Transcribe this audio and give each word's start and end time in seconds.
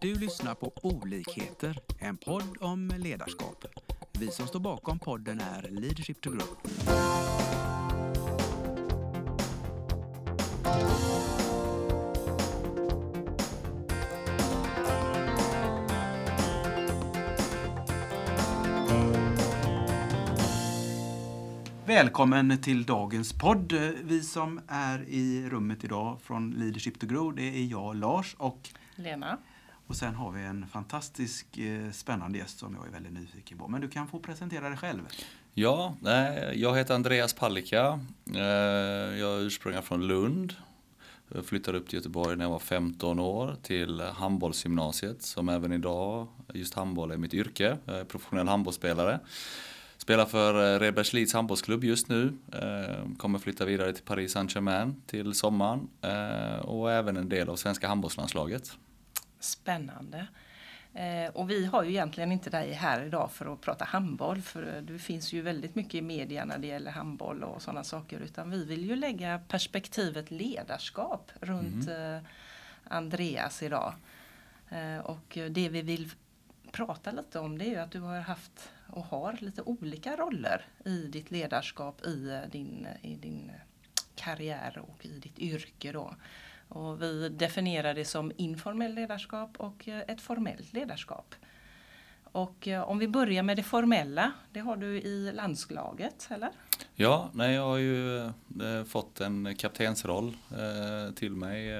Du 0.00 0.14
lyssnar 0.14 0.54
på 0.54 0.72
Olikheter, 0.82 1.78
en 1.98 2.16
podd 2.16 2.56
om 2.60 2.92
ledarskap. 2.98 3.64
Vi 4.12 4.30
som 4.30 4.46
står 4.46 4.60
bakom 4.60 4.98
podden 4.98 5.40
är 5.40 5.62
Leadership 5.70 6.20
to 6.20 6.30
Grow. 6.30 6.46
Välkommen 21.86 22.62
till 22.62 22.84
dagens 22.84 23.32
podd. 23.32 23.72
Vi 24.02 24.22
som 24.22 24.60
är 24.68 25.04
i 25.08 25.48
rummet 25.50 25.84
idag 25.84 26.20
från 26.22 26.50
Leadership 26.50 27.00
to 27.00 27.06
Grow, 27.06 27.34
det 27.34 27.42
är 27.42 27.64
jag, 27.64 27.96
Lars 27.96 28.36
och 28.38 28.68
Lena 28.94 29.38
och 29.88 29.96
sen 29.96 30.14
har 30.14 30.30
vi 30.30 30.42
en 30.42 30.66
fantastisk 30.66 31.58
eh, 31.58 31.90
spännande 31.90 32.38
gäst 32.38 32.58
som 32.58 32.74
jag 32.74 32.86
är 32.86 32.90
väldigt 32.90 33.12
nyfiken 33.12 33.58
på. 33.58 33.68
Men 33.68 33.80
du 33.80 33.88
kan 33.88 34.08
få 34.08 34.18
presentera 34.18 34.68
dig 34.68 34.78
själv. 34.78 35.00
Ja, 35.54 35.94
jag 36.54 36.76
heter 36.76 36.94
Andreas 36.94 37.32
Palicka. 37.32 38.00
Eh, 38.34 38.40
jag 39.18 39.38
är 39.38 39.40
ursprungligen 39.40 39.82
från 39.82 40.06
Lund. 40.06 40.54
Jag 41.34 41.46
flyttade 41.46 41.78
upp 41.78 41.88
till 41.88 41.96
Göteborg 41.96 42.36
när 42.36 42.44
jag 42.44 42.50
var 42.50 42.58
15 42.58 43.18
år 43.18 43.56
till 43.62 44.00
handbollsgymnasiet 44.00 45.22
som 45.22 45.48
även 45.48 45.72
idag, 45.72 46.26
just 46.54 46.74
handboll 46.74 47.10
är 47.10 47.16
mitt 47.16 47.34
yrke. 47.34 47.76
Jag 47.84 47.98
är 47.98 48.04
professionell 48.04 48.48
handbollsspelare. 48.48 49.20
Spelar 49.96 50.24
för 50.24 50.74
eh, 50.74 50.80
Redbergslids 50.80 51.32
handbollsklubb 51.32 51.84
just 51.84 52.08
nu. 52.08 52.38
Kommer 53.16 53.38
flytta 53.38 53.64
vidare 53.64 53.92
till 53.92 54.04
Paris 54.04 54.32
Saint-Germain 54.32 55.02
till 55.06 55.34
sommaren. 55.34 55.88
Och 56.62 56.92
även 56.92 57.16
en 57.16 57.28
del 57.28 57.48
av 57.48 57.56
svenska 57.56 57.88
handbollslandslaget. 57.88 58.78
Spännande. 59.40 60.26
Eh, 60.94 61.30
och 61.34 61.50
vi 61.50 61.66
har 61.66 61.84
ju 61.84 61.90
egentligen 61.90 62.32
inte 62.32 62.50
dig 62.50 62.72
här 62.72 63.04
idag 63.04 63.32
för 63.32 63.52
att 63.52 63.60
prata 63.60 63.84
handboll 63.84 64.42
för 64.42 64.76
eh, 64.76 64.82
du 64.82 64.98
finns 64.98 65.32
ju 65.32 65.42
väldigt 65.42 65.74
mycket 65.74 65.94
i 65.94 66.02
media 66.02 66.44
när 66.44 66.58
det 66.58 66.66
gäller 66.66 66.90
handboll 66.90 67.44
och 67.44 67.62
sådana 67.62 67.84
saker 67.84 68.20
utan 68.20 68.50
vi 68.50 68.64
vill 68.64 68.84
ju 68.84 68.96
lägga 68.96 69.40
perspektivet 69.48 70.30
ledarskap 70.30 71.32
runt 71.40 71.88
eh, 71.88 72.18
Andreas 72.84 73.62
idag. 73.62 73.94
Eh, 74.68 74.98
och 74.98 75.38
det 75.50 75.68
vi 75.68 75.82
vill 75.82 76.10
prata 76.72 77.10
lite 77.10 77.38
om 77.38 77.58
det 77.58 77.64
är 77.64 77.70
ju 77.70 77.76
att 77.76 77.90
du 77.90 78.00
har 78.00 78.20
haft 78.20 78.72
och 78.86 79.04
har 79.04 79.36
lite 79.40 79.62
olika 79.62 80.16
roller 80.16 80.66
i 80.84 81.06
ditt 81.06 81.30
ledarskap 81.30 82.06
i 82.06 82.40
din, 82.52 82.88
i 83.02 83.14
din 83.14 83.52
karriär 84.14 84.78
och 84.78 85.06
i 85.06 85.18
ditt 85.18 85.38
yrke 85.38 85.92
då. 85.92 86.14
Och 86.68 87.02
vi 87.02 87.28
definierar 87.28 87.94
det 87.94 88.04
som 88.04 88.32
informellt 88.36 88.94
ledarskap 88.94 89.56
och 89.56 89.88
eh, 89.88 90.02
ett 90.08 90.20
formellt 90.20 90.72
ledarskap. 90.72 91.34
Och 92.32 92.68
eh, 92.68 92.82
om 92.82 92.98
vi 92.98 93.08
börjar 93.08 93.42
med 93.42 93.56
det 93.56 93.62
formella, 93.62 94.32
det 94.52 94.60
har 94.60 94.76
du 94.76 95.00
i 95.00 95.32
landslaget, 95.32 96.28
eller? 96.30 96.50
Ja, 96.94 97.30
nej, 97.32 97.54
jag 97.54 97.62
har 97.62 97.76
ju 97.76 98.18
eh, 98.26 98.84
fått 98.86 99.20
en 99.20 99.56
kaptensroll 99.56 100.36
till 101.14 101.36
mig 101.36 101.70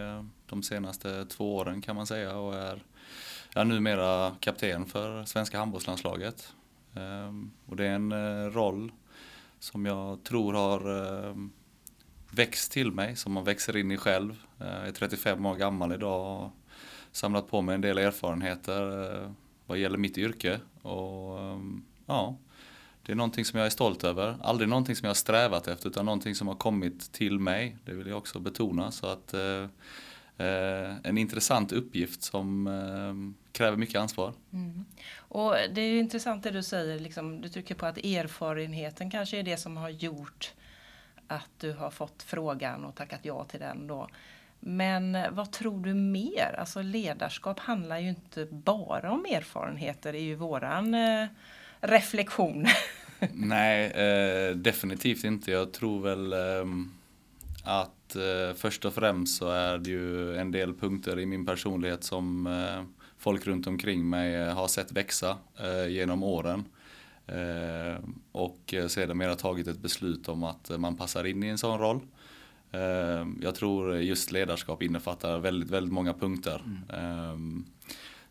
de 0.47 0.62
senaste 0.62 1.25
två 1.25 1.56
åren 1.56 1.83
kan 1.83 1.97
man 1.97 2.06
säga 2.06 2.36
och 2.36 2.55
är 2.55 2.83
är 3.55 3.64
numera 3.64 4.33
kapten 4.41 4.86
för 4.86 5.25
svenska 5.25 5.58
handbollslandslaget. 5.58 6.55
Ehm, 6.95 7.50
och 7.67 7.77
det 7.77 7.86
är 7.86 7.95
en 7.95 8.52
roll 8.52 8.92
som 9.58 9.86
jag 9.86 10.25
tror 10.25 10.52
har 10.55 10.80
växt 12.31 12.73
till 12.73 12.93
mig, 12.93 13.17
som 13.17 13.33
man 13.33 13.45
växer 13.45 13.77
in 13.77 13.91
i 13.91 13.97
själv. 13.97 14.37
Eh, 14.61 14.67
jag 14.67 14.89
är 14.89 14.93
35 14.93 15.47
år 15.47 15.55
gammal 15.55 15.93
idag 15.93 16.45
och 16.45 16.53
samlat 17.12 17.51
på 17.51 17.62
mig 17.62 17.75
en 17.75 17.81
del 17.81 17.98
erfarenheter 17.98 19.15
eh, 19.15 19.31
vad 19.67 19.79
gäller 19.79 19.98
mitt 19.98 20.19
yrke. 20.19 20.61
Och 20.83 21.41
ehm, 21.41 21.85
ja, 22.07 22.37
det 23.03 23.12
är 23.12 23.17
någonting 23.17 23.45
som 23.45 23.59
jag 23.59 23.67
är 23.67 23.70
stolt 23.70 24.05
över. 24.05 24.37
Aldrig 24.43 24.69
någonting 24.69 24.97
som 24.97 25.05
jag 25.05 25.11
har 25.11 25.14
strävat 25.14 25.69
efter 25.69 25.89
utan 25.89 26.05
någonting 26.05 26.35
som 26.35 26.48
har 26.48 26.55
kommit 26.55 27.13
till 27.13 27.39
mig. 27.39 27.77
Det 27.85 27.92
vill 27.95 28.07
jag 28.07 28.19
också 28.19 28.39
betona. 28.39 28.91
Så 28.91 29.07
att 29.07 29.35
eh, 29.35 29.63
eh 30.47 30.97
en 31.02 31.19
intressant 31.19 31.73
uppgift 31.73 32.23
som 32.23 32.67
eh, 32.67 33.51
kräver 33.52 33.77
mycket 33.77 34.01
ansvar. 34.01 34.33
Mm. 34.52 34.85
Och 35.19 35.55
det 35.75 35.81
är 35.81 35.98
intressant 35.98 36.42
det 36.42 36.51
du 36.51 36.63
säger, 36.63 36.98
liksom, 36.98 37.41
du 37.41 37.48
trycker 37.48 37.75
på 37.75 37.86
att 37.86 37.98
erfarenheten 37.98 39.11
kanske 39.11 39.39
är 39.39 39.42
det 39.42 39.57
som 39.57 39.77
har 39.77 39.89
gjort 39.89 40.52
att 41.28 41.50
du 41.58 41.72
har 41.72 41.90
fått 41.90 42.22
frågan 42.22 42.84
och 42.84 42.94
tackat 42.94 43.20
ja 43.22 43.44
till 43.44 43.61
den 43.61 43.86
då. 43.86 44.08
Men 44.61 45.18
vad 45.30 45.52
tror 45.52 45.84
du 45.84 45.94
mer? 45.94 46.55
Alltså 46.58 46.83
ledarskap 46.83 47.58
handlar 47.58 47.98
ju 47.98 48.08
inte 48.08 48.46
bara 48.50 49.11
om 49.11 49.24
erfarenheter, 49.24 50.12
det 50.12 50.18
är 50.18 50.22
ju 50.22 50.34
våran 50.34 50.94
eh, 50.94 51.27
reflektion. 51.80 52.66
Nej, 53.33 53.90
eh, 53.90 54.56
definitivt 54.56 55.24
inte. 55.24 55.50
Jag 55.50 55.72
tror 55.72 56.00
väl 56.00 56.33
eh, 56.33 56.64
att 57.64 58.16
eh, 58.16 58.56
först 58.56 58.84
och 58.84 58.95
främst 58.95 59.39
så 59.39 59.50
är 59.50 59.78
det 59.78 59.90
ju 59.90 60.36
en 60.36 60.50
del 60.50 60.74
punkter 60.74 61.18
i 61.18 61.27
min 61.27 61.46
personlighet 61.46 62.05
som 62.05 62.46
eh, 62.46 62.84
folk 63.18 63.46
runt 63.46 63.66
omkring 63.66 64.10
mig 64.10 64.34
eh, 64.34 64.55
har 64.55 64.68
sett 64.68 64.92
växa 64.92 65.36
eh, 65.60 65.89
genom 65.89 66.22
åren. 66.22 66.64
Eh, 67.28 67.96
och 68.33 68.74
eh, 68.74 68.86
sedermera 68.86 69.34
tagit 69.34 69.66
ett 69.66 69.78
beslut 69.78 70.28
om 70.28 70.44
att 70.44 70.70
eh, 70.70 70.78
man 70.78 70.96
passar 70.96 71.24
in 71.24 71.42
i 71.42 71.46
en 71.46 71.58
sån 71.58 71.78
roll. 71.78 72.00
Jag 73.40 73.55
tror 73.55 73.96
just 73.96 74.33
ledarskap 74.33 74.83
innefattar 74.83 75.39
väldigt, 75.39 75.70
väldigt 75.70 75.92
många 75.92 76.14
punkter. 76.14 76.62
Ehm, 76.92 77.64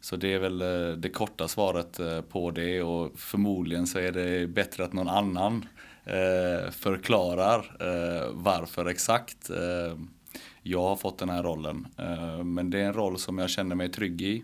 Så 0.02 0.16
det 0.16 0.34
är 0.34 0.40
väl 0.40 0.58
det 1.02 1.10
korta 1.10 1.48
svaret 1.48 2.00
på 2.30 2.52
det 2.52 2.82
och 2.82 3.20
förmodligen 3.20 3.88
så 3.88 4.00
är 4.00 4.12
det 4.12 4.48
bättre 4.48 4.84
att 4.86 4.94
någon 4.94 5.08
annan 5.08 5.66
förklarar 6.72 7.78
varför 8.34 8.86
exakt 8.86 9.50
jag 10.62 10.82
har 10.82 10.96
fått 10.96 11.18
den 11.18 11.30
här 11.30 11.44
rollen. 11.44 11.88
Men 12.44 12.70
det 12.70 12.80
är 12.80 12.86
en 12.86 12.94
roll 12.94 13.18
som 13.18 13.38
jag 13.38 13.50
känner 13.50 13.76
mig 13.76 13.90
trygg 13.90 14.22
i. 14.22 14.44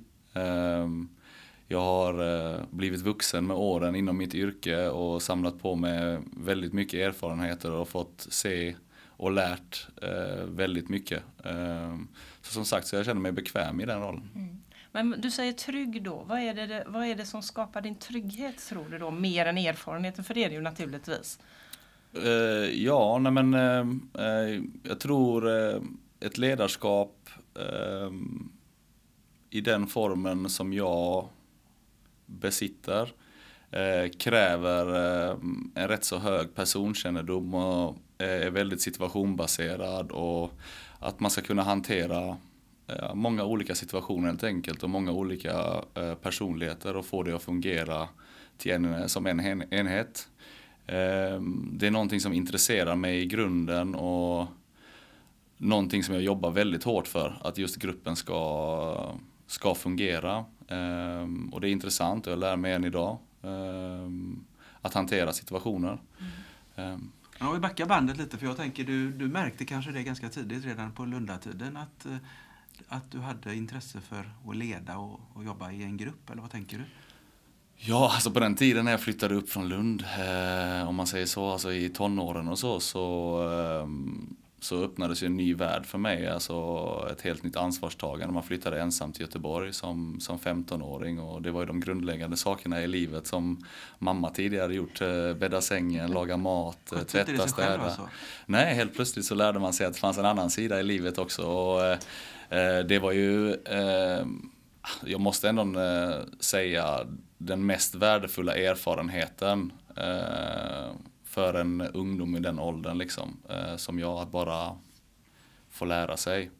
Ehm, 1.69 1.75
Jag 1.75 1.79
har 1.81 2.53
eh, 2.53 2.59
blivit 2.71 3.01
vuxen 3.01 3.47
med 3.47 3.57
åren 3.57 3.95
inom 3.95 4.17
mitt 4.17 4.33
yrke 4.33 4.87
och 4.89 5.21
samlat 5.21 5.61
på 5.61 5.75
mig 5.75 6.19
väldigt 6.37 6.73
mycket 6.73 6.99
erfarenheter 6.99 7.71
och 7.71 7.87
fått 7.89 8.27
se 8.29 8.75
och 9.17 9.31
lärt 9.31 9.87
eh, 10.01 10.45
väldigt 10.45 10.89
mycket. 10.89 11.23
Ehm, 11.45 12.07
Så 12.41 12.53
som 12.53 12.65
sagt 12.65 12.87
så 12.87 12.95
jag 12.95 13.05
känner 13.05 13.21
mig 13.21 13.31
bekväm 13.31 13.81
i 13.81 13.85
den 13.85 14.01
rollen. 14.01 14.59
Men 14.91 15.15
du 15.21 15.31
säger 15.31 15.53
trygg 15.53 16.03
då, 16.03 16.23
vad 16.27 16.39
är, 16.39 16.53
det, 16.53 16.83
vad 16.87 17.05
är 17.05 17.15
det 17.15 17.25
som 17.25 17.41
skapar 17.41 17.81
din 17.81 17.95
trygghet 17.95 18.57
tror 18.69 18.85
du 18.91 18.97
då? 18.97 19.11
Mer 19.11 19.45
än 19.45 19.57
erfarenheten, 19.57 20.23
för 20.23 20.33
det 20.33 20.43
är 20.43 20.49
det 20.49 20.55
ju 20.55 20.61
naturligtvis. 20.61 21.39
Eh, 22.13 22.83
ja, 22.83 23.17
nej 23.19 23.31
men 23.31 23.53
jag 24.83 24.99
tror 24.99 25.47
ett 26.19 26.37
ledarskap 26.37 27.29
eh, 27.59 28.11
i 29.49 29.61
den 29.61 29.87
formen 29.87 30.49
som 30.49 30.73
jag 30.73 31.27
besitter 32.25 33.09
eh, 33.71 34.09
kräver 34.19 34.85
eh, 35.29 35.37
en 35.75 35.87
rätt 35.87 36.03
så 36.03 36.17
hög 36.17 36.55
personkännedom 36.55 37.53
och 37.53 37.97
eh, 38.17 38.27
är 38.47 38.49
väldigt 38.51 38.81
situationbaserad 38.81 40.11
och 40.11 40.51
att 40.99 41.19
man 41.19 41.31
ska 41.31 41.41
kunna 41.41 41.63
hantera 41.63 42.37
eh, 42.87 43.13
många 43.13 43.43
olika 43.43 43.75
situationer 43.75 44.27
helt 44.27 44.43
enkelt 44.43 44.83
och 44.83 44.89
många 44.89 45.11
olika 45.11 45.83
eh, 45.93 46.13
personligheter 46.15 46.95
och 46.97 47.05
få 47.05 47.23
det 47.23 47.35
att 47.35 47.43
fungera 47.43 48.07
till 48.57 48.71
en, 48.71 49.09
som 49.09 49.25
en 49.27 49.39
en- 49.39 49.73
enhet. 49.73 50.27
Eh, 50.87 51.41
Det 51.71 51.87
är 51.87 51.91
någonting 51.91 52.19
som 52.19 52.33
intresserar 52.33 52.95
mig 52.95 53.21
i 53.21 53.25
grunden 53.25 53.95
och 53.95 54.47
någonting 55.57 56.03
som 56.03 56.13
jag 56.15 56.23
jobbar 56.23 56.51
väldigt 56.51 56.83
hårt 56.83 57.07
för. 57.07 57.37
Att 57.43 57.57
just 57.57 57.75
gruppen 57.75 58.15
ska, 58.15 59.15
ska 59.47 59.75
fungera. 59.75 60.45
Eh, 60.73 61.27
Och 61.51 61.61
det 61.61 61.69
är 61.69 61.71
intressant 61.71 62.25
och 62.27 62.31
jag 62.33 62.39
lär 62.39 62.55
mig 62.55 62.73
än 62.73 62.83
idag 62.83 63.17
eh, 63.41 64.09
att 64.81 64.93
hantera 64.93 65.33
situationer. 65.33 65.97
Eh, 66.75 66.97
Ja, 67.39 67.51
vi 67.51 67.59
backar 67.59 67.85
bandet 67.85 68.17
lite 68.17 68.37
för 68.37 68.45
jag 68.45 68.57
tänker 68.57 68.83
du, 68.83 69.11
du 69.11 69.27
märkte 69.27 69.65
kanske 69.65 69.91
det 69.91 70.03
ganska 70.03 70.29
tidigt 70.29 70.65
redan 70.65 70.91
på 70.91 71.05
Lundatiden 71.05 71.77
att, 71.77 72.05
eh, 72.05 72.15
att 72.87 73.11
du 73.11 73.19
hade 73.19 73.55
intresse 73.55 73.99
för 74.01 74.31
att 74.49 74.55
leda 74.55 74.97
och, 74.97 75.19
och 75.33 75.43
jobba 75.43 75.71
i 75.71 75.83
en 75.83 75.97
grupp 75.97 76.29
eller 76.29 76.41
vad 76.41 76.51
tänker 76.51 76.77
du? 76.77 76.83
Ja, 77.75 78.11
alltså 78.13 78.31
på 78.31 78.39
den 78.39 78.55
tiden 78.55 78.85
när 78.85 78.91
jag 78.91 79.01
flyttade 79.01 79.35
upp 79.35 79.49
från 79.49 79.69
Lund, 79.69 80.03
eh, 80.19 80.89
om 80.89 80.95
man 80.95 81.07
säger 81.07 81.25
så, 81.25 81.51
alltså 81.51 81.73
i 81.73 81.89
tonåren 81.89 82.47
och 82.47 82.59
så, 82.59 82.79
så, 82.79 83.37
eh, 83.51 83.87
så 84.63 84.83
öppnades 84.83 85.23
ju 85.23 85.27
en 85.27 85.37
ny 85.37 85.55
värld 85.55 85.85
för 85.85 85.97
mig. 85.97 86.27
Alltså 86.27 87.07
ett 87.11 87.21
helt 87.21 87.43
nytt 87.43 87.55
ansvarstagande. 87.55 88.33
Man 88.33 88.43
flyttade 88.43 88.81
ensam 88.81 89.11
till 89.11 89.21
Göteborg 89.21 89.73
som, 89.73 90.19
som 90.19 90.39
15-åring 90.39 91.19
och 91.19 91.41
det 91.41 91.51
var 91.51 91.59
ju 91.59 91.65
de 91.65 91.79
grundläggande 91.79 92.37
sakerna 92.37 92.81
i 92.81 92.87
livet 92.87 93.27
som 93.27 93.65
mamma 93.99 94.29
tidigare 94.29 94.73
gjort. 94.75 95.01
Eh, 95.01 95.33
bädda 95.33 95.61
sängen, 95.61 96.11
laga 96.11 96.37
mat, 96.37 96.91
eh, 96.91 96.97
Skötte 96.97 97.17
det 97.17 97.25
tvätta, 97.25 97.47
städa. 97.47 97.77
alltså? 97.77 98.09
Nej, 98.45 98.75
helt 98.75 98.95
plötsligt 98.95 99.25
så 99.25 99.35
lärde 99.35 99.59
man 99.59 99.73
sig 99.73 99.87
att 99.87 99.93
det 99.93 99.99
fanns 99.99 100.17
en 100.17 100.25
annan 100.25 100.49
sida 100.49 100.79
i 100.79 100.83
livet 100.83 101.17
också. 101.17 101.41
Och, 101.45 101.85
eh, 101.85 101.97
eh, 102.49 102.79
det 102.85 102.99
var 102.99 103.11
ju 103.11 103.53
eh, 103.53 104.25
jag 105.05 105.21
måste 105.21 105.49
ändå 105.49 105.79
eh, 105.81 106.21
säga 106.39 107.07
den 107.37 107.65
mest 107.65 107.95
värdefulla 107.95 108.55
erfarenheten 108.55 109.71
eh, 109.97 110.91
för 111.33 111.53
en 111.53 111.81
ungdom 111.81 112.35
i 112.35 112.39
den 112.39 112.59
åldern 112.59 112.97
liksom, 112.97 113.37
eh, 113.49 113.75
som 113.75 113.99
jag 113.99 114.21
att 114.21 114.31
bara 114.31 114.77
få 115.69 115.85
lära 115.85 116.17
sig. 116.17 116.51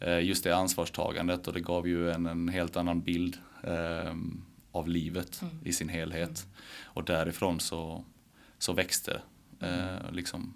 Eh, 0.00 0.20
just 0.20 0.44
det 0.44 0.56
ansvarstagandet 0.56 1.46
och 1.46 1.54
det 1.54 1.60
gav 1.60 1.88
ju 1.88 2.10
en, 2.10 2.26
en 2.26 2.48
helt 2.48 2.76
annan 2.76 3.00
bild 3.00 3.38
eh, 3.62 4.14
av 4.72 4.88
livet 4.88 5.42
mm. 5.42 5.54
i 5.64 5.72
sin 5.72 5.88
helhet. 5.88 6.46
Mm. 6.46 6.54
Och 6.84 7.04
därifrån 7.04 7.60
så, 7.60 8.04
så 8.58 8.72
växte 8.72 9.20
eh, 9.60 10.10
liksom 10.10 10.54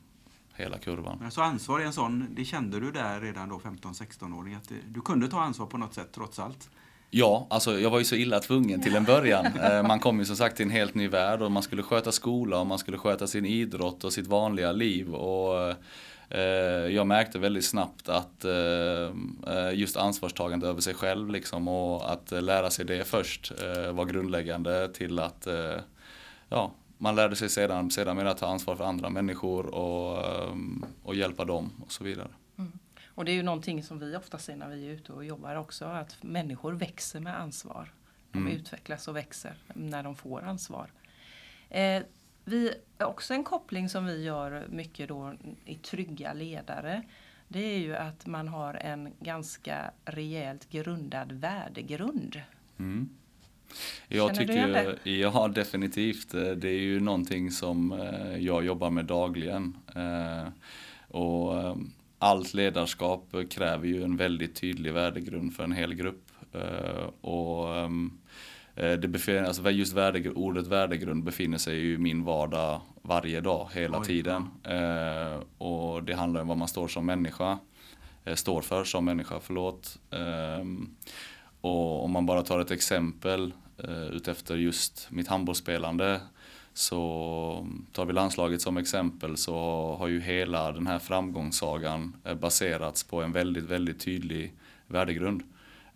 hela 0.54 0.78
kurvan. 0.78 1.30
Så 1.30 1.42
ansvar 1.42 1.80
är 1.80 1.84
en 1.84 1.92
sån, 1.92 2.26
det 2.34 2.44
kände 2.44 2.80
du 2.80 2.92
där 2.92 3.20
redan 3.20 3.48
då 3.48 3.58
15-16-åring, 3.58 4.54
att 4.54 4.72
du 4.88 5.00
kunde 5.00 5.28
ta 5.28 5.40
ansvar 5.40 5.66
på 5.66 5.78
något 5.78 5.94
sätt 5.94 6.08
trots 6.12 6.38
allt? 6.38 6.70
Ja, 7.12 7.46
alltså 7.50 7.80
jag 7.80 7.90
var 7.90 7.98
ju 7.98 8.04
så 8.04 8.14
illa 8.14 8.40
tvungen 8.40 8.82
till 8.82 8.96
en 8.96 9.04
början. 9.04 9.46
Eh, 9.60 9.82
man 9.82 10.00
kom 10.00 10.18
ju 10.18 10.24
som 10.24 10.36
sagt 10.36 10.56
till 10.56 10.66
en 10.66 10.70
helt 10.70 10.94
ny 10.94 11.08
värld 11.08 11.42
och 11.42 11.52
man 11.52 11.62
skulle 11.62 11.82
sköta 11.82 12.12
skola 12.12 12.60
och 12.60 12.66
man 12.66 12.78
skulle 12.78 12.98
sköta 12.98 13.26
sin 13.26 13.46
idrott 13.46 14.04
och 14.04 14.12
sitt 14.12 14.26
vanliga 14.26 14.72
liv. 14.72 15.14
Och 15.14 15.74
eh, 16.28 16.86
jag 16.94 17.06
märkte 17.06 17.38
väldigt 17.38 17.64
snabbt 17.64 18.08
att 18.08 18.44
eh, 18.44 19.72
just 19.72 19.96
ansvarstagande 19.96 20.68
över 20.68 20.80
sig 20.80 20.94
själv 20.94 21.30
liksom 21.30 21.68
och 21.68 22.12
att 22.12 22.30
lära 22.30 22.70
sig 22.70 22.84
det 22.84 23.04
först 23.04 23.52
var 23.92 24.04
grundläggande 24.04 24.88
till 24.88 25.18
att 25.18 25.48
ja, 26.48 26.72
man 26.98 27.16
lärde 27.16 27.36
sig 27.36 27.48
sedan, 27.48 27.90
sedan 27.90 28.16
med 28.16 28.26
att 28.26 28.38
ta 28.38 28.46
ansvar 28.46 28.76
för 28.76 28.84
andra 28.84 29.10
människor 29.10 29.66
och, 29.66 30.24
och 31.02 31.14
hjälpa 31.14 31.44
dem 31.44 31.70
och 31.86 31.92
så 31.92 32.04
vidare. 32.04 32.28
Och 33.14 33.24
det 33.24 33.32
är 33.32 33.34
ju 33.34 33.42
någonting 33.42 33.82
som 33.82 33.98
vi 33.98 34.16
ofta 34.16 34.38
ser 34.38 34.56
när 34.56 34.68
vi 34.68 34.86
är 34.86 34.90
ute 34.90 35.12
och 35.12 35.24
jobbar 35.24 35.56
också, 35.56 35.84
att 35.84 36.22
människor 36.22 36.72
växer 36.72 37.20
med 37.20 37.40
ansvar. 37.40 37.92
De 38.32 38.38
mm. 38.38 38.52
utvecklas 38.52 39.08
och 39.08 39.16
växer 39.16 39.54
när 39.74 40.02
de 40.02 40.16
får 40.16 40.42
ansvar. 40.42 40.90
Eh, 41.68 42.02
vi, 42.44 42.72
också 42.98 43.34
en 43.34 43.44
koppling 43.44 43.88
som 43.88 44.06
vi 44.06 44.24
gör 44.24 44.66
mycket 44.70 45.08
då 45.08 45.34
i 45.64 45.74
trygga 45.74 46.32
ledare. 46.32 47.02
Det 47.48 47.64
är 47.74 47.78
ju 47.78 47.96
att 47.96 48.26
man 48.26 48.48
har 48.48 48.74
en 48.74 49.12
ganska 49.20 49.90
rejält 50.04 50.70
grundad 50.70 51.32
värdegrund. 51.32 52.42
Mm. 52.78 53.08
Jag 54.08 54.36
Känner 54.36 54.48
tycker, 54.48 54.66
du 54.66 54.72
det? 54.72 55.10
Ja, 55.10 55.48
definitivt. 55.48 56.30
Det 56.32 56.68
är 56.68 56.80
ju 56.80 57.00
någonting 57.00 57.50
som 57.50 57.92
eh, 57.92 58.36
jag 58.36 58.64
jobbar 58.64 58.90
med 58.90 59.04
dagligen. 59.04 59.76
Eh, 59.96 60.48
och 61.08 61.76
allt 62.22 62.54
ledarskap 62.54 63.34
kräver 63.50 63.86
ju 63.86 64.04
en 64.04 64.16
väldigt 64.16 64.54
tydlig 64.54 64.92
värdegrund 64.92 65.54
för 65.54 65.64
en 65.64 65.72
hel 65.72 65.94
grupp. 65.94 66.30
Eh, 66.52 67.10
och 67.20 67.76
ehm, 67.76 68.18
eh, 68.74 68.92
det 68.92 69.08
befinner, 69.08 69.44
alltså 69.44 69.70
just 69.70 69.92
värdegrund, 69.92 70.36
ordet 70.36 70.66
värdegrund 70.66 71.24
befinner 71.24 71.58
sig 71.58 71.92
i 71.92 71.98
min 71.98 72.24
vardag 72.24 72.80
varje 73.02 73.40
dag, 73.40 73.68
hela 73.74 73.98
Oj, 73.98 74.06
tiden. 74.06 74.48
Eh, 74.64 75.42
och 75.58 76.04
det 76.04 76.14
handlar 76.14 76.40
om 76.40 76.48
vad 76.48 76.56
man 76.56 76.68
står 76.68 76.88
som 76.88 77.06
människa, 77.06 77.58
står 78.34 78.62
för 78.62 78.84
som 78.84 79.04
människa, 79.04 79.40
förlåt. 79.42 79.98
Ehm, 80.10 80.96
och 81.60 82.04
om 82.04 82.10
man 82.10 82.26
bara 82.26 82.42
tar 82.42 82.60
ett 82.60 82.70
exempel 82.70 83.52
utefter 84.12 84.56
just 84.56 85.08
mitt 85.10 85.28
handbollsspelande 85.28 86.20
så 86.72 87.66
tar 87.92 88.06
vi 88.06 88.12
landslaget 88.12 88.62
som 88.62 88.76
exempel 88.76 89.36
så 89.36 89.54
har 89.98 90.08
ju 90.08 90.20
hela 90.20 90.72
den 90.72 90.86
här 90.86 90.98
framgångssagan 90.98 92.16
eh, 92.24 92.34
baserats 92.34 93.04
på 93.04 93.22
en 93.22 93.32
väldigt, 93.32 93.64
väldigt 93.64 94.00
tydlig 94.00 94.54
värdegrund. 94.86 95.42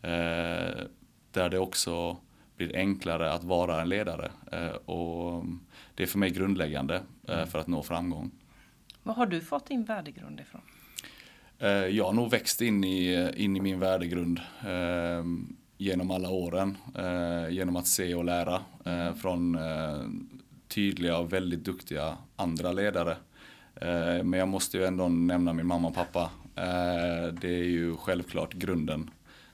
Eh, 0.03 0.85
där 1.31 1.49
det 1.51 1.59
också 1.59 2.17
blir 2.57 2.77
enklare 2.77 3.33
att 3.33 3.45
vara 3.45 3.83
en 3.83 3.89
ledare. 3.89 4.31
Eh, 4.53 4.75
och 4.75 5.45
det 5.95 6.03
är 6.03 6.07
för 6.07 6.19
mig 6.19 6.31
grundläggande 6.31 7.03
mm. 7.29 7.47
för 7.47 7.59
att 7.59 7.67
nå 7.67 7.83
framgång. 7.83 8.31
Var 9.03 9.15
har 9.15 9.27
du 9.27 9.41
fått 9.41 9.67
din 9.67 9.85
värdegrund 9.85 10.41
ifrån? 10.41 10.61
Jag 11.91 12.05
har 12.05 12.13
nog 12.13 12.31
växt 12.31 12.61
in 12.61 12.85
i, 12.85 13.31
in 13.37 13.57
i 13.57 13.61
min 13.61 13.81
värdegrund 13.81 14.41
genom 15.77 16.11
alla 16.11 16.31
åren. 16.31 16.77
Genom 17.51 17.77
att 17.77 17.87
se 17.87 18.15
och 18.15 18.25
lära 18.25 18.61
från 19.23 19.59
tydliga 20.75 21.19
och 21.19 21.33
väldigt 21.33 21.65
duktiga 21.65 22.17
andra 22.37 22.73
ledare. 22.73 23.17
Eh, 23.75 24.25
men 24.25 24.33
jag 24.33 24.49
måste 24.49 24.79
ju 24.79 24.85
ändå 24.85 25.09
nämna 25.09 25.53
min 25.53 25.67
mamma 25.67 25.89
och 25.89 25.95
pappa. 25.95 26.31
Eh, 26.57 27.35
det 27.41 27.49
är 27.49 27.65
ju 27.65 27.97
självklart 27.97 28.53
grunden 28.53 29.11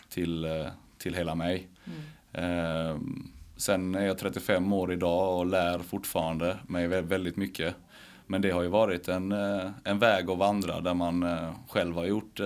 till, 0.09 0.45
eh, 0.45 0.67
till 0.99 1.15
hela 1.15 1.35
mig. 1.35 1.69
Mm. 1.85 3.29
Sen 3.57 3.95
är 3.95 4.07
jag 4.07 4.19
35 4.19 4.73
år 4.73 4.93
idag 4.93 5.39
och 5.39 5.47
lär 5.47 5.79
fortfarande 5.79 6.57
mig 6.67 6.87
väldigt 6.87 7.37
mycket. 7.37 7.75
Men 8.27 8.43
det 8.43 8.51
har 8.51 8.63
ju 8.63 8.69
varit 8.69 9.09
en, 9.09 9.33
en 9.85 9.99
väg 9.99 10.31
att 10.31 10.39
vandra 10.39 10.81
där 10.81 10.95
man 10.95 11.27
själv 11.69 11.95
har 11.95 12.05
gjort 12.05 12.41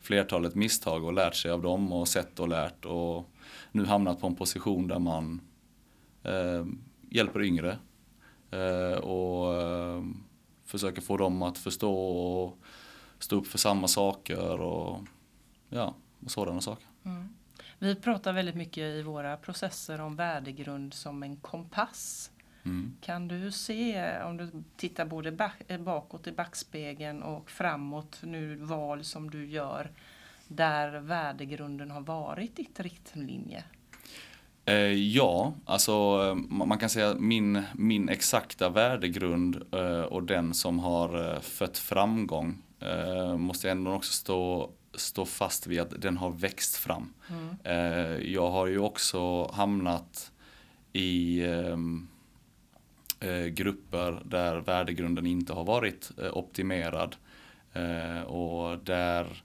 flertalet 0.00 0.54
misstag 0.54 1.04
och 1.04 1.12
lärt 1.12 1.34
sig 1.34 1.50
av 1.50 1.62
dem 1.62 1.92
och 1.92 2.08
sett 2.08 2.40
och 2.40 2.48
lärt 2.48 2.84
och 2.84 3.30
nu 3.72 3.84
hamnat 3.84 4.20
på 4.20 4.26
en 4.26 4.34
position 4.34 4.88
där 4.88 4.98
man 4.98 5.40
hjälper 7.14 7.42
yngre 7.42 7.78
eh, 8.50 8.98
och 8.98 9.54
eh, 9.62 10.02
försöker 10.64 11.02
få 11.02 11.16
dem 11.16 11.42
att 11.42 11.58
förstå 11.58 11.94
och 11.94 12.58
stå 13.18 13.36
upp 13.36 13.46
för 13.46 13.58
samma 13.58 13.88
saker 13.88 14.60
och 14.60 15.04
ja, 15.68 15.94
och 16.24 16.30
sådana 16.30 16.60
saker. 16.60 16.86
Mm. 17.04 17.28
Vi 17.78 17.94
pratar 17.94 18.32
väldigt 18.32 18.54
mycket 18.54 18.82
i 18.82 19.02
våra 19.02 19.36
processer 19.36 20.00
om 20.00 20.16
värdegrund 20.16 20.94
som 20.94 21.22
en 21.22 21.36
kompass. 21.36 22.30
Mm. 22.64 22.96
Kan 23.00 23.28
du 23.28 23.50
se, 23.50 24.12
om 24.22 24.36
du 24.36 24.50
tittar 24.76 25.04
både 25.06 25.50
bakåt 25.78 26.26
i 26.26 26.32
backspegeln 26.32 27.22
och 27.22 27.50
framåt, 27.50 28.20
nu 28.22 28.56
val 28.56 29.04
som 29.04 29.30
du 29.30 29.46
gör, 29.46 29.90
där 30.48 31.00
värdegrunden 31.00 31.90
har 31.90 32.00
varit 32.00 32.56
ditt 32.56 32.80
riktlinje? 32.80 33.64
Eh, 34.64 34.92
ja, 34.92 35.54
alltså 35.64 36.34
man 36.48 36.78
kan 36.78 36.90
säga 36.90 37.14
min, 37.18 37.62
min 37.74 38.08
exakta 38.08 38.68
värdegrund 38.68 39.62
eh, 39.72 40.00
och 40.00 40.22
den 40.22 40.54
som 40.54 40.78
har 40.78 41.34
eh, 41.34 41.40
fött 41.40 41.78
framgång 41.78 42.62
måste 43.38 43.66
jag 43.66 43.76
ändå 43.76 43.92
också 43.92 44.12
stå, 44.12 44.70
stå 44.94 45.24
fast 45.24 45.66
vid 45.66 45.80
att 45.80 46.02
den 46.02 46.16
har 46.16 46.30
växt 46.30 46.76
fram. 46.76 47.12
Mm. 47.64 48.32
Jag 48.32 48.50
har 48.50 48.66
ju 48.66 48.78
också 48.78 49.50
hamnat 49.52 50.32
i 50.92 51.42
grupper 53.50 54.22
där 54.24 54.56
värdegrunden 54.56 55.26
inte 55.26 55.52
har 55.52 55.64
varit 55.64 56.10
optimerad 56.32 57.16
och 58.26 58.78
där 58.78 59.42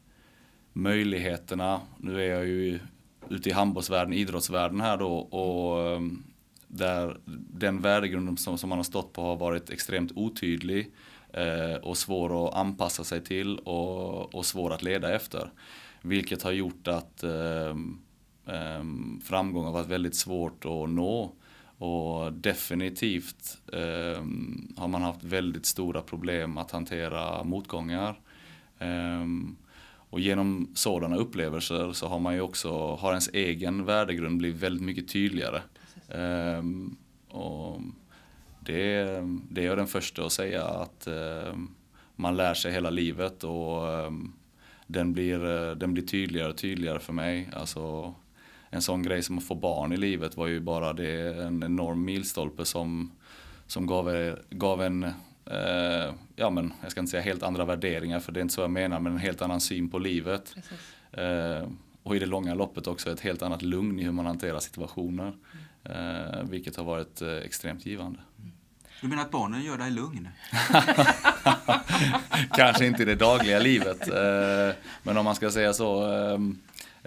möjligheterna, 0.73 1.81
nu 1.97 2.21
är 2.21 2.29
jag 2.29 2.45
ju 2.45 2.79
ute 3.29 3.49
i 3.49 3.51
handbollsvärlden, 3.51 4.13
idrottsvärlden 4.13 4.81
här 4.81 4.97
då 4.97 5.17
och 5.17 5.87
ehm, 5.95 6.23
där 6.67 7.17
den 7.53 7.81
värdegrunden 7.81 8.37
som, 8.37 8.57
som 8.57 8.69
man 8.69 8.79
har 8.79 8.83
stått 8.83 9.13
på 9.13 9.21
har 9.21 9.35
varit 9.35 9.69
extremt 9.69 10.11
otydlig 10.15 10.91
eh, 11.33 11.75
och 11.81 11.97
svår 11.97 12.47
att 12.47 12.55
anpassa 12.55 13.03
sig 13.03 13.23
till 13.23 13.57
och, 13.59 14.35
och 14.35 14.45
svår 14.45 14.73
att 14.73 14.83
leda 14.83 15.15
efter. 15.15 15.51
Vilket 16.01 16.43
har 16.43 16.51
gjort 16.51 16.87
att 16.87 17.23
eh, 17.23 17.75
eh, 18.47 18.83
framgång 19.23 19.65
har 19.65 19.71
varit 19.71 19.87
väldigt 19.87 20.15
svårt 20.15 20.65
att 20.65 20.89
nå. 20.89 21.31
Och 21.79 22.33
definitivt 22.33 23.57
eh, 23.73 24.23
har 24.77 24.87
man 24.87 25.01
haft 25.01 25.23
väldigt 25.23 25.65
stora 25.65 26.01
problem 26.01 26.57
att 26.57 26.71
hantera 26.71 27.43
motgångar. 27.43 28.19
Eh, 28.79 29.25
och 30.09 30.19
genom 30.19 30.71
sådana 30.73 31.15
upplevelser 31.15 31.91
så 31.91 32.07
har 32.07 32.19
man 32.19 32.33
ju 32.33 32.41
också, 32.41 32.95
har 32.95 33.09
ens 33.09 33.29
egen 33.33 33.85
värdegrund 33.85 34.37
blivit 34.37 34.61
väldigt 34.61 34.83
mycket 34.83 35.07
tydligare. 35.07 35.61
Um, 36.07 36.97
och 37.29 37.81
det, 38.59 39.03
det 39.49 39.61
är 39.61 39.65
jag 39.65 39.77
den 39.77 39.87
första 39.87 40.25
att 40.25 40.31
säga 40.31 40.65
att 40.65 41.07
um, 41.07 41.75
man 42.15 42.37
lär 42.37 42.53
sig 42.53 42.71
hela 42.71 42.89
livet 42.89 43.43
och 43.43 43.83
um, 43.83 44.33
den, 44.87 45.13
blir, 45.13 45.45
eh, 45.45 45.75
den 45.75 45.93
blir 45.93 46.03
tydligare 46.03 46.49
och 46.49 46.57
tydligare 46.57 46.99
för 46.99 47.13
mig. 47.13 47.49
Alltså, 47.53 48.13
en 48.69 48.81
sån 48.81 49.03
grej 49.03 49.23
som 49.23 49.37
att 49.37 49.43
få 49.43 49.55
barn 49.55 49.93
i 49.93 49.97
livet 49.97 50.37
var 50.37 50.47
ju 50.47 50.59
bara 50.59 50.93
det 50.93 51.43
en 51.43 51.63
enorm 51.63 52.05
milstolpe 52.05 52.65
som, 52.65 53.11
som 53.67 53.87
gav, 53.87 54.35
gav 54.49 54.81
en 54.81 55.11
eh, 55.51 56.13
ja 56.35 56.49
men 56.49 56.73
jag 56.81 56.91
ska 56.91 56.99
inte 56.99 57.11
säga 57.11 57.23
helt 57.23 57.43
andra 57.43 57.65
värderingar 57.65 58.19
för 58.19 58.31
det 58.31 58.39
är 58.39 58.41
inte 58.41 58.53
så 58.53 58.61
jag 58.61 58.71
menar 58.71 58.99
men 58.99 59.13
en 59.13 59.19
helt 59.19 59.41
annan 59.41 59.61
syn 59.61 59.89
på 59.89 59.99
livet. 59.99 60.55
Eh, 61.11 61.69
och 62.03 62.15
i 62.15 62.19
det 62.19 62.25
långa 62.25 62.53
loppet 62.53 62.87
också 62.87 63.11
ett 63.11 63.19
helt 63.19 63.41
annat 63.41 63.61
lugn 63.61 63.99
i 63.99 64.03
hur 64.03 64.11
man 64.11 64.25
hanterar 64.25 64.59
situationer. 64.59 65.33
Mm. 65.83 66.35
Eh, 66.35 66.43
vilket 66.43 66.75
har 66.75 66.83
varit 66.83 67.21
eh, 67.21 67.29
extremt 67.29 67.85
givande. 67.85 68.19
Mm. 68.39 68.51
Du 69.01 69.07
menar 69.07 69.23
att 69.23 69.31
barnen 69.31 69.63
gör 69.63 69.77
dig 69.77 69.91
lugn? 69.91 70.29
Kanske 72.51 72.85
inte 72.85 73.01
i 73.01 73.05
det 73.05 73.15
dagliga 73.15 73.59
livet. 73.59 74.07
Eh, 74.07 74.75
men 75.03 75.17
om 75.17 75.25
man 75.25 75.35
ska 75.35 75.51
säga 75.51 75.73
så. 75.73 76.03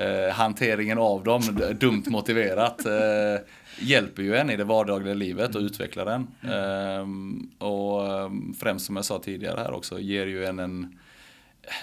Eh, 0.01 0.33
hanteringen 0.33 0.99
av 0.99 1.25
dem, 1.25 1.43
dumt 1.81 2.03
motiverat, 2.07 2.87
eh, 2.87 3.45
hjälper 3.79 4.23
ju 4.23 4.37
en 4.37 4.51
i 4.51 4.57
det 4.57 4.65
vardagliga 4.65 5.15
livet 5.15 5.55
och 5.55 5.61
utvecklar 5.61 6.05
den. 6.05 6.27
Ehm, 6.53 7.51
och 7.59 8.07
eh, 8.07 8.31
främst 8.61 8.87
som 8.87 8.97
jag 8.97 9.05
sa 9.05 9.19
tidigare 9.19 9.61
här 9.61 9.73
också, 9.73 9.99
ger 9.99 10.27
ju 10.27 10.45
en 10.45 10.59
en 10.59 10.99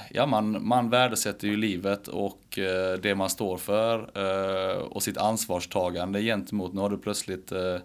Ja, 0.10 0.26
man, 0.26 0.68
man 0.68 0.90
värdesätter 0.90 1.48
ju 1.48 1.56
livet 1.56 2.08
och 2.08 2.60
eh, 2.60 3.00
det 3.00 3.16
man 3.16 3.30
står 3.30 3.58
för 3.58 4.10
eh, 4.16 4.78
och 4.78 5.04
sitt 5.04 5.18
ansvarstagande 5.18 6.22
gentemot, 6.22 6.74
nu 6.74 6.82
har 6.82 6.90
du 6.90 6.98
plötsligt 6.98 7.52
eh, 7.52 7.78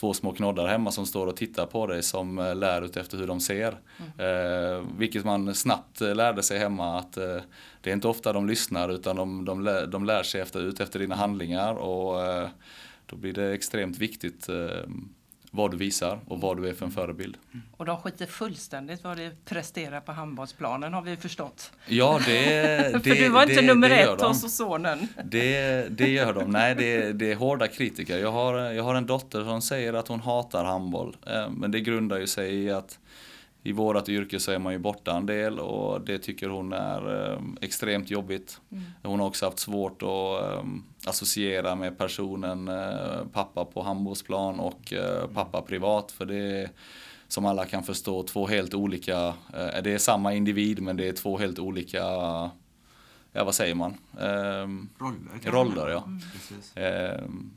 två 0.00 0.14
små 0.14 0.32
knoddar 0.32 0.66
hemma 0.66 0.90
som 0.90 1.06
står 1.06 1.26
och 1.26 1.36
tittar 1.36 1.66
på 1.66 1.86
dig 1.86 2.02
som 2.02 2.38
eh, 2.38 2.54
lär 2.54 2.82
ut 2.82 2.96
efter 2.96 3.18
hur 3.18 3.26
de 3.26 3.40
ser. 3.40 3.78
Mm. 4.18 4.76
Eh, 4.76 4.84
vilket 4.98 5.24
man 5.24 5.54
snabbt 5.54 6.00
eh, 6.00 6.14
lärde 6.14 6.42
sig 6.42 6.58
hemma 6.58 6.98
att 6.98 7.16
eh, 7.16 7.36
det 7.80 7.90
är 7.90 7.94
inte 7.94 8.08
ofta 8.08 8.32
de 8.32 8.46
lyssnar 8.46 8.88
utan 8.88 9.16
de, 9.16 9.44
de, 9.44 9.64
lär, 9.64 9.86
de 9.86 10.04
lär 10.04 10.22
sig 10.22 10.40
efter, 10.40 10.60
ut 10.60 10.80
efter 10.80 10.98
dina 10.98 11.14
handlingar 11.14 11.74
och 11.74 12.24
eh, 12.26 12.48
då 13.06 13.16
blir 13.16 13.32
det 13.32 13.52
extremt 13.52 13.98
viktigt 13.98 14.48
eh, 14.48 14.88
vad 15.50 15.70
du 15.70 15.76
visar 15.76 16.18
och 16.26 16.40
vad 16.40 16.56
du 16.56 16.68
är 16.68 16.74
för 16.74 16.86
en 16.86 16.92
förebild. 16.92 17.36
Och 17.76 17.84
de 17.84 17.96
skiter 17.96 18.26
fullständigt 18.26 19.04
vad 19.04 19.16
du 19.16 19.30
presterar 19.44 20.00
på 20.00 20.12
handbollsplanen 20.12 20.94
har 20.94 21.02
vi 21.02 21.16
förstått. 21.16 21.72
Ja, 21.86 22.20
det, 22.26 22.32
det 22.92 23.00
För 23.00 23.14
du 23.14 23.28
var 23.28 23.42
inte 23.42 23.54
det, 23.54 23.66
nummer 23.66 23.88
det 23.88 24.00
ett 24.00 24.20
hos 24.20 24.56
sonen. 24.56 25.08
Det, 25.24 25.86
det 25.90 26.08
gör 26.08 26.32
de. 26.32 26.50
Nej, 26.50 26.74
det, 26.74 27.12
det 27.12 27.32
är 27.32 27.36
hårda 27.36 27.68
kritiker. 27.68 28.18
Jag 28.18 28.32
har, 28.32 28.54
jag 28.58 28.84
har 28.84 28.94
en 28.94 29.06
dotter 29.06 29.44
som 29.44 29.62
säger 29.62 29.92
att 29.92 30.08
hon 30.08 30.20
hatar 30.20 30.64
handboll. 30.64 31.16
Eh, 31.26 31.50
Men 31.50 31.70
det 31.70 31.80
grundar 31.80 32.18
ju 32.18 32.26
sig 32.26 32.54
i 32.54 32.70
att 32.70 32.98
i 33.62 33.72
vårat 33.72 34.08
yrke 34.08 34.40
så 34.40 34.52
är 34.52 34.58
man 34.58 34.72
ju 34.72 34.78
borta 34.78 35.16
en 35.16 35.26
del 35.26 35.58
och 35.58 36.00
det 36.00 36.18
tycker 36.18 36.48
hon 36.48 36.72
är 36.72 37.32
eh, 37.32 37.40
extremt 37.60 38.10
jobbigt. 38.10 38.60
Hon 39.02 39.20
har 39.20 39.26
också 39.26 39.46
haft 39.46 39.58
svårt 39.58 40.02
att 40.02 40.42
eh, 40.42 40.64
associera 41.06 41.74
med 41.74 41.98
personen 41.98 42.68
eh, 42.68 43.26
pappa 43.32 43.64
på 43.64 43.82
handbollsplan 43.82 44.60
och 44.60 44.92
eh, 44.92 45.26
pappa 45.34 45.62
privat 45.62 46.12
för 46.12 46.26
det 46.26 46.36
är 46.36 46.70
som 47.28 47.46
alla 47.46 47.66
kan 47.66 47.82
förstå 47.82 48.22
två 48.22 48.46
helt 48.46 48.74
olika, 48.74 49.26
eh, 49.28 49.82
det 49.82 49.92
är 49.92 49.98
samma 49.98 50.34
individ 50.34 50.82
men 50.82 50.96
det 50.96 51.08
är 51.08 51.12
två 51.12 51.38
helt 51.38 51.58
olika, 51.58 51.98
ja 53.32 53.44
vad 53.44 53.54
säger 53.54 53.74
man? 53.74 53.94
Ehm, 54.20 54.88
Roller. 54.98 55.50
Roller, 55.50 55.88
ja. 55.88 56.04
Precis. 56.32 56.76
Ehm, 56.76 57.50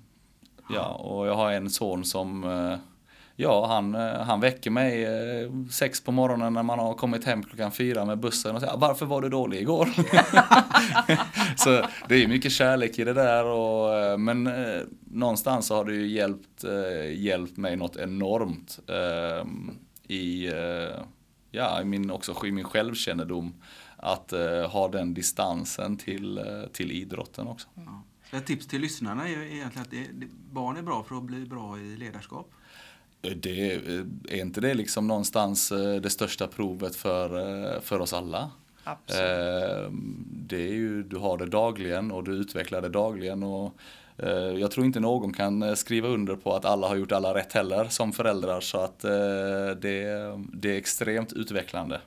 ja, 0.70 0.88
och 0.88 1.28
jag 1.28 1.36
har 1.36 1.52
en 1.52 1.70
son 1.70 2.06
som 2.06 2.44
eh, 2.44 2.78
Ja, 3.36 3.68
han, 3.68 3.96
eh, 3.96 4.22
han 4.22 4.40
väcker 4.40 4.72
mig 4.72 5.04
eh, 5.04 5.52
sex 5.72 6.02
på 6.04 6.12
morgonen 6.12 6.54
när 6.54 6.64
man 6.64 6.80
har 6.80 6.94
kommit 6.94 7.24
hem 7.24 7.44
klockan 7.44 7.72
fyra 7.72 8.06
med 8.06 8.20
bussen 8.20 8.56
och 8.56 8.62
säger 8.62 8.74
ah, 8.74 8.78
varför 8.78 9.06
var 9.06 9.22
du 9.22 9.30
dålig 9.30 9.62
igår? 9.62 9.86
så 11.56 11.86
det 12.08 12.24
är 12.24 12.28
mycket 12.28 12.52
kärlek 12.52 13.00
i 13.00 13.04
det 13.04 13.14
där 13.14 13.46
och, 13.46 13.98
eh, 13.98 14.18
men 14.18 14.48
eh, 14.48 14.82
någonstans 15.06 15.66
så 15.66 15.76
har 15.76 15.86
det 15.86 15.94
ju 15.94 16.08
hjälpt, 16.08 16.64
eh, 16.64 17.22
hjälpt 17.22 17.58
mig 17.58 17.76
något 17.76 17.96
enormt 17.96 18.80
eh, 18.88 19.48
i, 20.08 20.48
eh, 20.48 21.06
ja, 21.52 21.82
i 21.82 21.86
min, 21.86 22.12
också 22.12 22.46
i 22.46 22.52
min 22.52 22.66
självkännedom 22.66 23.54
att 23.98 24.34
eh, 24.34 24.70
ha 24.70 24.88
den 24.88 25.14
distansen 25.14 25.98
till, 25.98 26.38
eh, 26.38 26.44
till 26.74 26.92
idrotten 26.92 27.48
också. 27.48 27.68
Ja. 27.76 28.04
Ett 28.38 28.46
tips 28.46 28.68
till 28.68 28.82
lyssnarna 28.82 29.28
är 29.28 29.44
egentligen 29.44 29.82
att 29.82 29.92
det, 29.92 30.28
barn 30.52 30.78
är 30.78 30.82
bra 30.82 31.04
för 31.04 31.16
att 31.16 31.24
bli 31.24 31.46
bra 31.46 31.80
i 31.80 31.98
ledarskap. 31.98 32.52
Det, 33.36 33.74
är 34.30 34.36
inte 34.42 34.62
det 34.62 34.74
liksom 34.74 35.08
någonstans 35.08 35.72
eh, 35.72 35.96
det 35.96 36.10
största 36.10 36.48
provet 36.48 36.96
för, 36.96 37.40
eh, 37.76 37.82
för 37.82 38.00
oss 38.00 38.14
alla? 38.14 38.52
Absolut. 38.84 39.22
Eh, 39.22 39.92
Det 40.30 40.68
är 40.68 40.74
ju, 40.74 41.04
du 41.04 41.18
har 41.18 41.38
det 41.38 41.46
dagligen 41.46 42.12
och 42.12 42.24
du 42.24 42.32
utvecklar 42.32 42.82
det 42.82 42.90
dagligen. 42.90 43.44
Och 43.44 43.74
eh, 44.18 44.30
jag 44.30 44.72
tror 44.72 44.86
inte 44.86 45.00
någon 45.00 45.34
kan 45.34 45.64
eh, 45.64 45.74
skriva 45.74 46.08
under 46.08 46.36
på 46.36 46.56
att 46.56 46.66
alla 46.66 46.88
har 46.88 46.96
gjort 46.96 47.12
alla 47.12 47.34
rätt 47.34 47.54
heller 47.54 47.86
som 47.86 48.14
föräldrar. 48.14 48.62
Så 48.62 48.78
att 48.78 49.04
eh, 49.04 49.12
det, 49.82 50.06
det 50.54 50.70
är 50.74 50.78
extremt 50.78 51.34
utvecklande. 51.34 52.02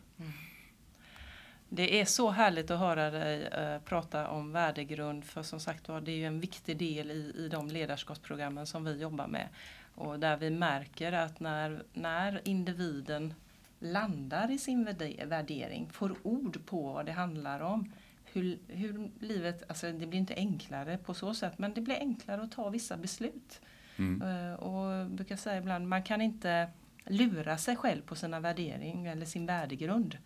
Det 1.69 2.01
är 2.01 2.05
så 2.05 2.31
härligt 2.31 2.71
att 2.71 2.79
höra 2.79 3.11
dig 3.11 3.43
eh, 3.47 3.79
prata 3.85 4.29
om 4.29 4.53
värdegrund 4.53 5.25
för 5.25 5.43
som 5.43 5.61
sagt 5.61 5.89
var 5.89 6.01
det 6.01 6.11
är 6.11 6.17
ju 6.17 6.25
en 6.25 6.41
viktig 6.41 6.77
del 6.77 7.11
i, 7.11 7.33
i 7.37 7.49
de 7.49 7.69
ledarskapsprogrammen 7.69 8.67
som 8.67 8.85
vi 8.85 9.01
jobbar 9.01 9.27
med. 9.27 9.49
Och 9.97 10.21
där 10.21 10.37
vi 10.37 10.51
märker 10.51 11.13
att 11.13 11.41
när, 11.41 11.85
när 11.93 12.49
individen 12.49 13.35
landar 13.79 14.51
i 14.51 14.59
sin 14.59 14.85
värde- 14.85 15.27
värdering, 15.27 15.89
får 15.93 16.15
ord 16.23 16.59
på 16.67 16.93
vad 16.93 17.07
det 17.07 17.13
handlar 17.13 17.61
om, 17.61 17.93
hur, 18.25 18.59
hur 18.69 19.11
livet, 19.21 19.63
alltså 19.69 19.93
det 19.93 20.07
blir 20.07 20.19
inte 20.19 20.35
enklare 20.35 20.99
på 20.99 21.15
så 21.15 21.35
sätt, 21.35 21.59
men 21.59 21.75
det 21.75 21.81
blir 21.81 21.95
enklare 21.97 22.43
att 22.43 22.53
ta 22.53 22.69
vissa 22.71 22.97
beslut. 22.97 23.61
Mm. 23.97 24.23
Eh, 24.23 24.55
Och 24.55 24.93
jag 24.93 25.11
brukar 25.11 25.37
säga 25.37 25.59
ibland, 25.59 25.89
man 25.89 26.03
kan 26.03 26.21
inte 26.21 26.69
lura 27.05 27.59
sig 27.59 27.77
själv 27.77 28.03
på 28.03 28.15
sina 28.15 28.41
värderingar 28.41 29.13
eller 29.13 29.27
sin 29.27 29.47
värdegrund. 29.47 30.19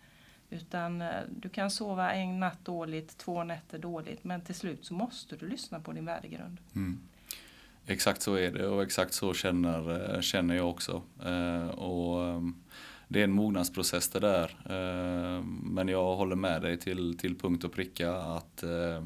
Utan 0.49 1.01
eh, 1.01 1.09
du 1.29 1.49
kan 1.49 1.71
sova 1.71 2.13
en 2.13 2.39
natt 2.39 2.65
dåligt, 2.65 3.17
två 3.17 3.43
nätter 3.43 3.79
dåligt, 3.79 4.23
men 4.23 4.41
till 4.41 4.55
slut 4.55 4.85
så 4.85 4.93
måste 4.93 5.35
du 5.35 5.47
lyssna 5.49 5.79
på 5.79 5.91
din 5.91 6.05
värdegrund. 6.05 6.57
Mm. 6.75 6.99
Exakt 7.91 8.21
så 8.21 8.35
är 8.35 8.51
det 8.51 8.67
och 8.67 8.83
exakt 8.83 9.13
så 9.13 9.33
känner, 9.33 10.13
eh, 10.15 10.21
känner 10.21 10.55
jag 10.55 10.69
också. 10.69 11.01
Eh, 11.25 11.67
och 11.67 12.23
ehm, 12.23 12.55
det 13.07 13.19
är 13.19 13.23
en 13.23 13.31
mognadsprocess 13.31 14.09
det 14.09 14.19
där. 14.19 14.55
Eh, 14.65 15.43
men 15.63 15.87
jag 15.87 16.15
håller 16.15 16.35
med 16.35 16.61
dig 16.61 16.77
till, 16.77 17.17
till 17.17 17.37
punkt 17.37 17.63
och 17.63 17.73
pricka 17.73 18.13
att 18.13 18.63
eh, 18.63 19.05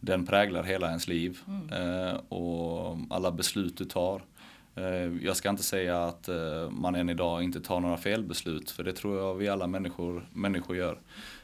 den 0.00 0.26
präglar 0.26 0.62
hela 0.62 0.86
ens 0.88 1.08
liv. 1.08 1.38
Eh, 1.72 2.16
och 2.28 2.98
alla 3.10 3.32
beslut 3.32 3.76
du 3.76 3.84
tar. 3.84 4.22
Jag 5.22 5.36
ska 5.36 5.50
inte 5.50 5.62
säga 5.62 6.04
att 6.04 6.28
man 6.70 6.94
än 6.94 7.08
idag 7.08 7.42
inte 7.42 7.60
tar 7.60 7.80
några 7.80 7.96
felbeslut 7.96 8.70
för 8.70 8.84
det 8.84 8.92
tror 8.92 9.18
jag 9.18 9.34
vi 9.34 9.48
alla 9.48 9.66
människor, 9.66 10.28
människor 10.32 10.76
gör. 10.76 10.98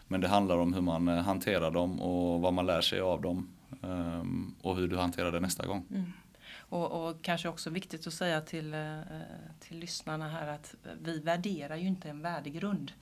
Men 0.08 0.20
det 0.20 0.28
handlar 0.28 0.58
om 0.58 0.74
hur 0.74 0.80
man 0.80 1.08
hanterar 1.08 1.70
dem 1.70 2.00
och 2.00 2.40
vad 2.40 2.52
man 2.52 2.66
lär 2.66 2.80
sig 2.80 3.00
av 3.00 3.22
dem. 3.22 3.48
ehm, 3.82 4.54
och 4.62 4.76
hur 4.76 4.88
du 4.88 4.96
hanterar 4.96 5.32
det 5.32 5.40
nästa 5.40 5.66
gång. 5.66 5.84
Och, 6.72 7.08
och 7.08 7.22
kanske 7.22 7.48
också 7.48 7.70
viktigt 7.70 8.06
att 8.06 8.14
säga 8.14 8.40
till, 8.40 8.74
eh, 8.74 9.00
till 9.60 9.78
lyssnarna 9.78 10.28
här 10.28 10.46
att 10.46 10.74
vi 11.02 11.20
värderar 11.20 11.76
ju 11.76 11.86
inte 11.86 12.10
en 12.10 12.22
värdegrund. 12.22 12.92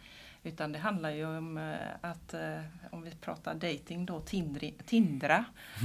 Utan 0.43 0.73
det 0.73 0.79
handlar 0.79 1.11
ju 1.11 1.27
om 1.39 1.59
eh, 1.59 1.75
att, 2.00 2.35
eh, 2.35 2.61
om 2.91 3.03
vi 3.03 3.11
pratar 3.11 3.55
dating 3.55 4.07
då, 4.07 4.21
tindri, 4.21 4.75
tindra. 4.87 5.45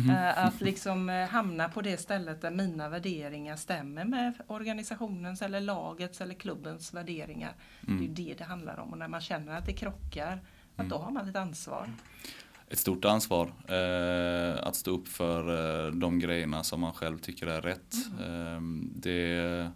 eh, 0.10 0.46
Att 0.46 0.62
liksom 0.62 1.28
hamna 1.32 1.70
på 1.70 1.82
det 1.82 1.98
stället 1.98 2.42
där 2.42 2.52
mina 2.52 2.90
värderingar 2.90 3.56
stämmer 3.56 4.06
med 4.06 4.34
organisationens 4.48 5.42
eller 5.42 5.62
lagets 5.62 6.22
eller 6.22 6.34
klubbens 6.34 6.94
värderingar. 6.94 7.54
Det 7.82 7.94
är 7.94 8.08
ju 8.08 8.08
det 8.08 8.36
det 8.38 8.44
handlar 8.44 8.80
om. 8.80 8.92
Och 8.92 8.98
när 8.98 9.08
man 9.08 9.22
känner 9.22 9.58
att 9.58 9.66
det 9.66 9.74
krockar, 9.74 10.40
att 10.76 10.90
då 10.90 10.98
har 10.98 11.12
man 11.12 11.30
ett 11.30 11.36
ansvar. 11.36 11.90
Ett 12.70 12.80
stort 12.80 13.06
ansvar 13.06 13.54
eh, 13.68 14.68
att 14.68 14.76
stå 14.76 14.92
upp 14.92 15.08
för 15.08 15.86
eh, 15.88 15.92
de 15.92 16.20
grejerna 16.20 16.64
som 16.64 16.82
man 16.82 16.94
själv 16.94 17.18
tycker 17.18 17.48
är 17.48 17.62
rätt. 17.62 17.96
Eh, 18.20 18.62
det, 18.96 19.72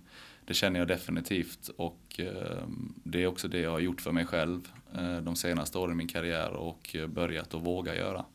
det 0.46 0.54
känner 0.54 0.80
jag 0.80 0.88
definitivt 0.88 1.68
och 1.78 2.20
eh, 2.20 2.68
det 3.04 3.24
är 3.24 3.28
också 3.28 3.48
det 3.48 3.60
jag 3.60 3.72
har 3.72 3.80
gjort 3.80 4.02
för 4.02 4.12
mig 4.12 4.26
själv 4.26 4.68
eh, 4.96 5.18
de 5.18 5.36
senaste 5.36 5.78
åren 5.78 5.92
i 5.92 5.96
min 5.96 6.08
karriär 6.08 6.52
och 6.52 6.96
börjat 7.08 7.54
att 7.54 7.62
våga 7.62 7.96
göra. 7.96 8.26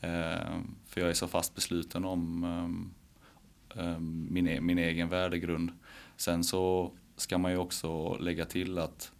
Eh, 0.00 0.58
för 0.86 1.00
jag 1.00 1.10
är 1.10 1.14
så 1.14 1.28
fast 1.28 1.54
besluten 1.54 2.04
om 2.04 2.44
eh, 3.74 3.84
eh, 3.86 3.98
min, 4.00 4.48
e- 4.48 4.60
min 4.60 4.78
egen 4.78 5.08
värdegrund. 5.08 5.70
Sen 6.16 6.44
så 6.44 6.92
ska 7.16 7.38
man 7.38 7.50
ju 7.52 7.58
också 7.58 8.16
lägga 8.16 8.44
till 8.44 8.78
att 8.78 9.12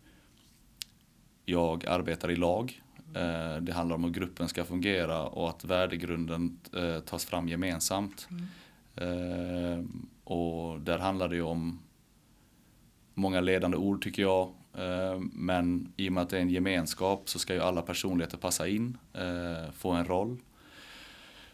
jag 1.44 1.86
arbetar 1.86 2.30
i 2.30 2.36
lag. 2.36 2.82
Eh, 3.14 3.56
Det 3.62 3.72
handlar 3.72 3.96
om 3.96 4.04
hur 4.04 4.10
gruppen 4.10 4.48
ska 4.48 4.64
fungera 4.64 5.22
och 5.22 5.48
att 5.50 5.64
värdegrunden 5.64 6.58
eh, 6.76 7.00
tas 7.00 7.24
fram 7.24 7.48
gemensamt. 7.48 8.28
Eh, 8.96 9.84
Och 10.24 10.80
där 10.80 10.98
handlar 10.98 11.28
det 11.28 11.34
ju 11.36 11.42
om 11.42 11.78
många 13.14 13.40
ledande 13.40 13.76
ord 13.76 14.02
tycker 14.02 14.22
jag. 14.22 14.52
Men 15.32 15.92
i 15.96 16.08
och 16.08 16.12
med 16.12 16.22
att 16.22 16.30
det 16.30 16.36
är 16.36 16.40
en 16.40 16.50
gemenskap 16.50 17.28
så 17.28 17.38
ska 17.38 17.54
ju 17.54 17.60
alla 17.60 17.82
personligheter 17.82 18.36
passa 18.38 18.68
in, 18.68 18.98
få 19.72 19.90
en 19.90 20.04
roll. 20.04 20.36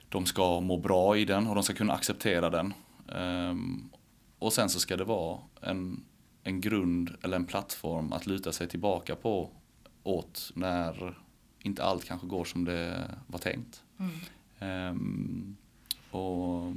De 0.08 0.26
ska 0.26 0.60
må 0.60 0.76
bra 0.78 1.16
i 1.16 1.24
den 1.24 1.46
och 1.46 1.54
de 1.54 1.64
ska 1.64 1.74
kunna 1.74 1.92
acceptera 1.92 2.50
den. 2.50 2.74
Ehm, 3.14 3.90
Och 4.38 4.52
sen 4.52 4.68
så 4.68 4.80
ska 4.80 4.96
det 4.96 5.04
vara 5.04 5.38
en, 5.60 6.04
en 6.42 6.60
grund 6.60 7.10
eller 7.22 7.36
en 7.36 7.44
plattform 7.46 8.12
att 8.12 8.26
luta 8.26 8.52
sig 8.52 8.68
tillbaka 8.68 9.16
på 9.16 9.50
åt 10.02 10.52
när 10.54 11.18
inte 11.64 11.84
allt 11.84 12.04
kanske 12.04 12.26
går 12.26 12.44
som 12.44 12.64
det 12.64 13.10
var 13.26 13.38
tänkt. 13.38 13.82
Ehm, 14.58 15.56
och 16.10 16.72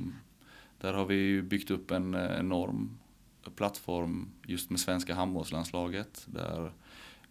där 0.81 0.93
har 0.93 1.05
vi 1.05 1.41
byggt 1.41 1.71
upp 1.71 1.91
en 1.91 2.15
enorm 2.15 2.97
plattform 3.55 4.29
just 4.45 4.69
med 4.69 4.79
svenska 4.79 5.15
handbollslandslaget. 5.15 6.23
Där 6.25 6.55
jag 6.55 6.71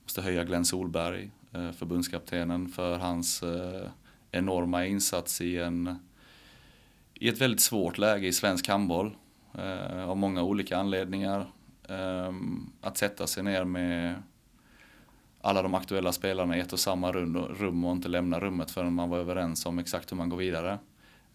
måste 0.03 0.23
höja 0.23 0.45
Glenn 0.45 0.65
Solberg, 0.65 1.31
eh, 1.53 1.73
förbundskaptenen, 1.73 2.69
för 2.69 2.99
hans 2.99 3.43
eh, 3.43 3.89
enorma 4.31 4.87
insats 4.87 5.41
i 5.41 5.59
en 5.59 5.99
i 7.15 7.29
ett 7.29 7.41
väldigt 7.41 7.61
svårt 7.61 7.99
läge 7.99 8.27
i 8.27 8.33
svensk 8.33 8.69
handboll 8.69 9.17
av 10.07 10.17
många 10.17 10.43
olika 10.43 10.79
anledningar. 10.79 11.47
Att 12.81 12.99
sätta 12.99 13.27
sig 13.27 13.43
ner 13.43 13.65
med 13.65 14.23
alla 15.47 15.63
de 15.63 15.75
aktuella 15.75 16.13
spelarna 16.13 16.57
i 16.57 16.61
ett 16.61 16.73
och 16.73 16.81
samma 16.81 17.13
rum 17.13 17.85
och 17.85 17.93
inte 17.93 18.09
lämna 18.09 18.41
rummet 18.41 18.71
förrän 18.71 18.93
man 18.93 19.11
var 19.11 19.19
överens 19.19 19.67
om 19.67 19.79
exakt 19.79 20.13
hur 20.13 20.17
man 20.17 20.29
går 20.29 20.37
vidare. 20.37 20.79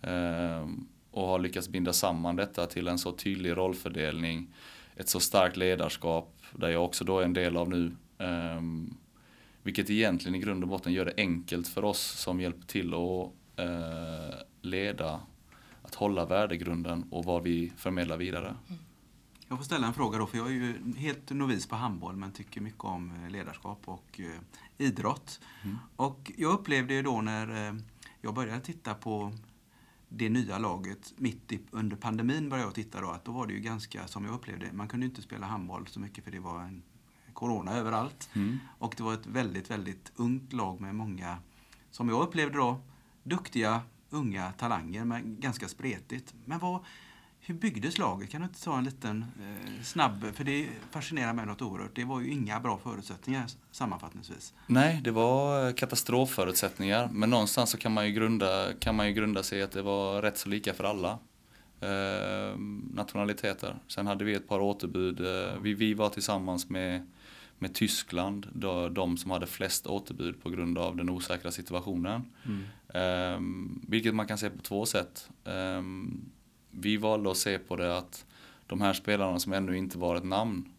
Ehm, 0.02 0.88
och 1.12 1.28
har 1.28 1.40
lyckats 1.40 1.70
binda 1.70 1.94
samman 1.94 2.36
detta 2.36 2.66
till 2.66 2.88
en 2.88 3.00
så 3.00 3.12
tydlig 3.12 3.58
rollfördelning, 3.58 4.54
ett 4.96 5.10
så 5.10 5.20
starkt 5.20 5.58
ledarskap, 5.58 6.34
där 6.56 6.70
jag 6.70 6.86
också 6.86 7.04
då 7.04 7.20
är 7.20 7.24
en 7.24 7.34
del 7.34 7.58
av 7.58 7.70
nu. 7.70 7.92
Ehm, 8.18 8.94
vilket 9.64 9.90
egentligen 9.90 10.36
i 10.36 10.40
grund 10.40 10.64
och 10.64 10.70
botten 10.70 10.94
gör 10.94 11.06
det 11.06 11.14
enkelt 11.18 11.68
för 11.68 11.84
oss 11.84 12.02
som 12.02 12.42
hjälper 12.42 12.68
till 12.68 12.94
att 12.94 13.32
eh, 13.60 14.40
leda, 14.62 15.20
att 15.82 15.96
hålla 15.96 16.26
värdegrunden 16.26 17.06
och 17.12 17.26
vad 17.26 17.44
vi 17.44 17.74
förmedlar 17.78 18.18
vidare. 18.18 18.56
Mm. 18.70 18.80
Jag 19.52 19.58
får 19.58 19.66
ställa 19.66 19.88
en 19.88 19.94
fråga 19.94 20.18
då, 20.18 20.28
för 20.28 20.38
jag 20.38 20.48
är 20.48 20.52
ju 20.52 20.94
helt 20.98 21.30
novis 21.30 21.68
på 21.68 21.76
handboll 21.76 22.16
men 22.16 22.32
tycker 22.32 22.62
mycket 22.62 22.84
om 22.84 23.12
eh, 23.12 23.30
ledarskap 23.30 23.82
och 23.86 24.20
eh, 24.20 24.42
idrott. 24.78 25.40
Mm. 25.64 25.78
Och 25.96 26.32
jag 26.38 26.54
upplevde 26.54 26.94
ju 26.94 27.02
då 27.02 27.22
när 27.22 27.68
eh, 27.68 27.76
jag 28.22 28.34
började 28.34 28.62
titta 28.62 28.94
på 28.94 29.34
det 30.10 30.30
nya 30.30 30.58
laget 30.58 31.14
mitt 31.18 31.52
i, 31.52 31.60
under 31.72 31.98
pandemin 31.98 32.50
började 32.50 32.68
jag 32.68 32.76
titta 32.76 33.02
då, 33.02 33.10
att 33.10 33.26
då 33.26 33.32
var 33.32 33.48
det 33.48 33.54
ju 33.54 33.60
ganska, 33.60 34.08
som 34.08 34.26
jag 34.26 34.34
upplevde 34.34 34.74
man 34.74 34.88
kunde 34.88 35.06
inte 35.06 35.22
spela 35.22 35.48
handboll 35.48 35.88
så 35.88 36.00
mycket 36.00 36.24
för 36.24 36.32
det 36.32 36.40
var 36.40 36.62
en 36.62 36.84
corona 37.34 37.74
överallt. 37.74 38.30
Mm. 38.34 38.60
Och 38.78 38.94
det 38.98 39.04
var 39.04 39.14
ett 39.14 39.28
väldigt, 39.28 39.72
väldigt 39.72 40.12
ungt 40.16 40.54
lag 40.54 40.82
med 40.82 40.96
många, 40.96 41.38
som 41.90 42.10
jag 42.10 42.22
upplevde 42.22 42.58
då, 42.58 42.82
duktiga 43.24 43.82
unga 44.10 44.52
talanger 44.52 45.06
men 45.06 45.40
ganska 45.40 45.68
spretigt. 45.68 46.34
Men 46.46 46.60
vad, 46.60 46.86
hur 47.44 47.56
byggdes 47.56 47.98
laget? 47.98 48.30
Kan 48.30 48.42
du 48.42 48.48
inte 48.48 48.64
ta 48.64 48.78
en 48.78 48.84
liten 48.84 49.26
eh, 49.40 49.84
snabb, 49.84 50.26
för 50.34 50.44
det 50.44 50.68
fascinerar 50.92 51.34
mig 51.34 51.46
något 51.46 51.62
oerhört. 51.62 51.96
Det 51.96 52.04
var 52.04 52.22
ju 52.22 52.32
inga 52.32 52.60
bra 52.60 52.78
förutsättningar 52.78 53.46
sammanfattningsvis. 53.72 54.54
Nej, 54.68 55.02
det 55.04 55.12
var 55.12 55.72
katastrofförutsättningar. 55.72 57.10
Men 57.12 57.30
någonstans 57.30 57.70
så 57.70 57.78
kan 57.78 57.92
man 57.92 58.08
ju 58.08 58.14
grunda, 58.14 58.74
kan 58.80 58.96
man 58.96 59.08
ju 59.08 59.14
grunda 59.14 59.44
sig 59.44 59.62
att 59.62 59.72
det 59.72 59.82
var 59.82 60.22
rätt 60.22 60.38
så 60.38 60.50
lika 60.50 60.74
för 60.74 60.84
alla 60.84 61.20
eh, 61.80 62.58
nationaliteter. 62.94 63.80
Sen 63.88 64.08
hade 64.08 64.26
vi 64.26 64.34
ett 64.34 64.48
par 64.48 64.60
återbud. 64.60 65.20
Eh, 65.20 65.60
vi, 65.62 65.74
vi 65.74 65.94
var 65.94 66.10
tillsammans 66.10 66.70
med, 66.70 67.08
med 67.60 67.74
Tyskland, 67.74 68.48
då, 68.54 68.90
de 68.90 69.18
som 69.18 69.32
hade 69.32 69.48
flest 69.48 69.88
återbud 69.88 70.44
på 70.44 70.50
grund 70.50 70.78
av 70.78 70.96
den 70.96 71.10
osäkra 71.10 71.52
situationen. 71.52 72.22
Mm. 72.46 72.64
Eh, 72.94 73.40
vilket 73.88 74.16
man 74.16 74.28
kan 74.28 74.38
se 74.38 74.50
på 74.50 74.62
två 74.62 74.86
sätt. 74.86 75.30
Eh, 75.46 75.82
vi 76.72 76.98
valde 76.98 77.32
att 77.32 77.38
se 77.38 77.60
på 77.60 77.76
det 77.76 77.98
att 77.98 78.26
de 78.68 78.82
här 78.82 78.94
spelarna 78.94 79.40
som 79.40 79.54
ännu 79.54 79.78
inte 79.78 79.98
var 79.98 80.16
ett 80.16 80.24
namn 80.24 80.70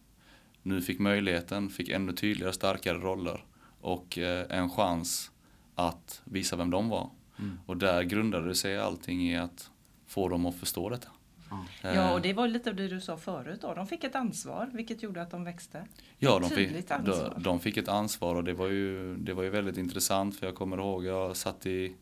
nu 0.62 0.80
fick 0.80 0.98
möjligheten, 0.98 1.70
fick 1.70 1.88
ännu 1.88 2.12
tydligare, 2.12 2.52
starkare 2.52 2.98
roller 2.98 3.44
och 3.80 4.18
eh, 4.18 4.46
en 4.58 4.70
chans 4.70 5.30
att 5.74 6.22
visa 6.24 6.56
vem 6.56 6.70
de 6.70 6.88
var. 6.88 7.10
Mm. 7.38 7.58
Och 7.66 7.76
där 7.76 8.02
grundade 8.02 8.48
det 8.48 8.54
sig 8.54 8.78
allting 8.78 9.28
i 9.28 9.36
att 9.36 9.70
få 10.06 10.28
dem 10.28 10.46
att 10.46 10.54
förstå 10.54 10.88
detta. 10.88 11.08
Mm. 11.50 11.96
Ja, 11.96 12.12
och 12.12 12.20
det 12.20 12.32
var 12.32 12.48
lite 12.48 12.70
av 12.70 12.76
det 12.76 12.88
du 12.88 13.00
sa 13.00 13.16
förut 13.16 13.60
då. 13.60 13.74
De 13.74 13.86
fick 13.86 14.04
ett 14.04 14.14
ansvar, 14.14 14.70
vilket 14.72 15.02
gjorde 15.02 15.22
att 15.22 15.30
de 15.30 15.44
växte. 15.44 15.86
Ja, 16.18 16.38
de 16.38 16.50
fick, 16.50 16.88
de, 16.88 17.42
de, 17.42 17.60
fick 17.60 17.76
ett 17.76 17.88
ansvar 17.88 18.34
och 18.34 18.44
det 18.44 18.52
var, 18.52 18.68
ju, 18.68 19.16
det 19.16 19.34
var 19.34 19.42
ju 19.42 19.50
väldigt 19.50 19.76
intressant 19.76 20.38
för 20.38 20.46
jag 20.46 20.54
kommer 20.54 20.78
ihåg, 20.78 21.04
jag 21.04 21.36
satt 21.36 21.66
i 21.66 21.94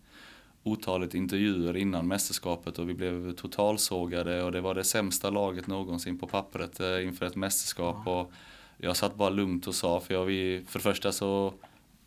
otalet 0.63 1.15
intervjuer 1.15 1.77
innan 1.77 2.09
mästerskapet 2.09 2.79
och 2.79 2.89
vi 2.89 2.95
blev 2.95 3.33
totalsågade 3.33 4.43
och 4.43 4.53
det 4.53 4.61
var 4.61 4.75
det 4.75 4.85
sämsta 4.85 5.31
laget 5.31 5.67
någonsin 5.67 6.19
på 6.19 6.27
pappret 6.27 6.81
eh, 6.81 7.07
inför 7.07 7.27
ett 7.27 7.37
mästerskap. 7.37 8.07
Och 8.07 8.33
jag 8.77 8.97
satt 8.97 9.15
bara 9.15 9.31
lugnt 9.31 9.67
och 9.67 9.75
sa, 9.75 10.01
för, 10.01 10.15
jag, 10.15 10.27
för 10.67 10.79
det 10.79 10.83
första 10.83 11.13
så 11.13 11.55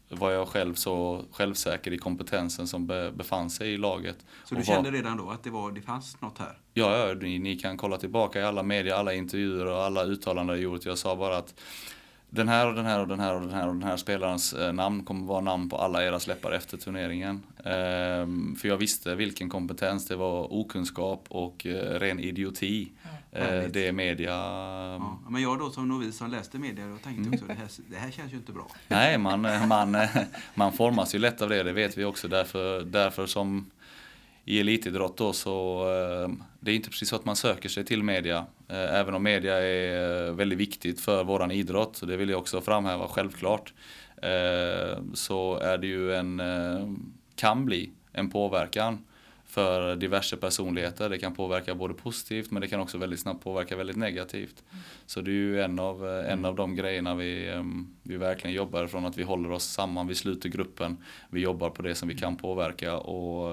var 0.10 0.32
jag 0.32 0.48
själv 0.48 0.74
så 0.74 1.26
självsäker 1.32 1.94
i 1.94 1.98
kompetensen 1.98 2.68
som 2.68 2.88
be, 2.88 3.12
befann 3.12 3.50
sig 3.50 3.74
i 3.74 3.78
laget. 3.78 4.26
Så 4.44 4.56
du 4.56 4.64
kände 4.64 4.92
redan 4.92 5.18
då 5.18 5.30
att 5.30 5.44
det, 5.44 5.50
var, 5.50 5.72
det 5.72 5.82
fanns 5.82 6.22
något 6.22 6.38
här? 6.38 6.58
Ja, 6.74 7.08
ja 7.08 7.14
ni, 7.14 7.40
ni 7.40 7.56
kan 7.56 7.78
kolla 7.78 7.98
tillbaka 7.98 8.40
i 8.40 8.44
alla 8.44 8.64
medier, 8.64 8.96
alla 8.96 9.14
intervjuer 9.14 9.66
och 9.66 9.84
alla 9.84 10.04
uttalanden 10.04 10.56
jag 10.56 10.64
gjort. 10.64 10.86
Jag 10.86 10.98
sa 10.98 11.16
bara 11.16 11.38
att 11.38 11.54
den 12.34 12.48
här 12.48 12.68
och 12.68 12.76
den 12.76 12.86
här 12.86 13.00
och 13.00 13.08
den 13.08 13.20
här 13.20 13.36
och 13.36 13.42
den 13.42 13.52
här 13.52 13.68
och 13.68 13.74
den 13.74 13.84
här 13.84 13.98
spelarens 13.98 14.54
eh, 14.54 14.74
namn 14.74 15.04
kommer 15.04 15.26
vara 15.26 15.42
namn 15.42 15.70
på 15.70 15.78
alla 15.78 16.04
era 16.04 16.20
släppar 16.20 16.52
efter 16.52 16.78
turneringen. 16.78 17.44
Ehm, 17.66 18.56
för 18.56 18.68
jag 18.68 18.78
visste 18.78 19.16
vilken 19.16 19.50
kompetens 19.50 20.08
det 20.08 20.16
var, 20.16 20.54
okunskap 20.54 21.26
och 21.30 21.66
eh, 21.66 22.00
ren 22.00 22.20
idioti. 22.20 22.92
Ja, 23.32 23.40
eh, 23.40 23.70
det 23.70 23.92
media. 23.92 24.32
Ja, 24.32 25.20
men 25.30 25.42
jag 25.42 25.60
då 25.60 25.70
som 25.70 25.88
novis 25.88 26.18
som 26.18 26.32
läste 26.32 26.58
media 26.58 26.86
och 26.94 27.02
tänkte 27.02 27.30
också 27.30 27.46
det 27.46 27.54
här, 27.54 27.68
det 27.90 27.98
här 27.98 28.12
känns 28.12 28.34
ju 28.34 28.38
inte 28.38 28.52
bra. 28.52 28.68
Nej, 28.88 29.18
man, 29.18 29.42
man, 29.68 29.98
man 30.54 30.74
formas 30.74 31.16
ju 31.16 31.20
lätt 31.20 31.42
av 31.42 31.50
det, 31.50 31.64
det 31.64 31.74
vet 31.74 31.98
vi 31.98 32.06
också. 32.06 32.28
Därför, 32.28 32.82
därför 32.82 33.26
som 33.26 33.66
i 34.46 34.60
elitidrott 34.60 35.18
då 35.18 35.34
så 35.34 35.82
eh, 35.82 36.46
det 36.60 36.72
är 36.72 36.76
inte 36.76 36.90
precis 36.90 37.10
så 37.10 37.16
att 37.16 37.26
man 37.26 37.36
söker 37.36 37.70
sig 37.70 37.86
till 37.86 38.04
media. 38.04 38.46
Eh, 38.68 39.00
även 39.00 39.14
om 39.14 39.24
media 39.24 39.58
är 39.58 40.28
eh, 40.28 40.34
väldigt 40.34 40.60
viktigt 40.60 41.02
för 41.02 41.24
våran 41.24 41.52
idrott, 41.52 41.96
så 41.96 42.06
det 42.06 42.18
vill 42.18 42.30
jag 42.30 42.40
också 42.40 42.62
framhäva 42.62 43.08
självklart. 43.08 43.74
Eh, 44.16 44.98
så 45.14 45.58
är 45.58 45.78
det 45.78 45.88
ju 45.88 46.16
en, 46.16 46.40
eh, 46.40 46.90
kan 47.36 47.66
bli 47.66 47.92
en 48.12 48.30
påverkan 48.30 49.06
för 49.46 49.96
diverse 49.96 50.38
personligheter. 50.38 51.10
Det 51.10 51.18
kan 51.18 51.36
påverka 51.36 51.76
både 51.76 51.94
positivt 51.94 52.52
men 52.52 52.62
det 52.62 52.68
kan 52.68 52.80
också 52.80 52.98
väldigt 52.98 53.20
snabbt 53.20 53.44
påverka 53.44 53.76
väldigt 53.76 53.96
negativt. 53.96 54.64
Så 55.06 55.22
det 55.22 55.32
är 55.32 55.34
ju 55.34 55.62
en 55.62 55.80
av, 55.80 56.08
en 56.08 56.46
av 56.46 56.56
de 56.56 56.76
grejerna 56.76 57.16
vi, 57.16 57.64
vi 58.04 58.18
verkligen 58.18 58.56
jobbar 58.56 58.88
från 58.88 59.06
att 59.06 59.18
vi 59.18 59.24
håller 59.24 59.52
oss 59.52 59.64
samman, 59.64 60.08
vi 60.08 60.16
sluter 60.16 60.50
gruppen, 60.50 60.98
vi 61.30 61.42
jobbar 61.42 61.70
på 61.70 61.82
det 61.82 61.96
som 61.96 62.08
vi 62.08 62.18
kan 62.18 62.38
påverka 62.38 62.98
och 62.98 63.52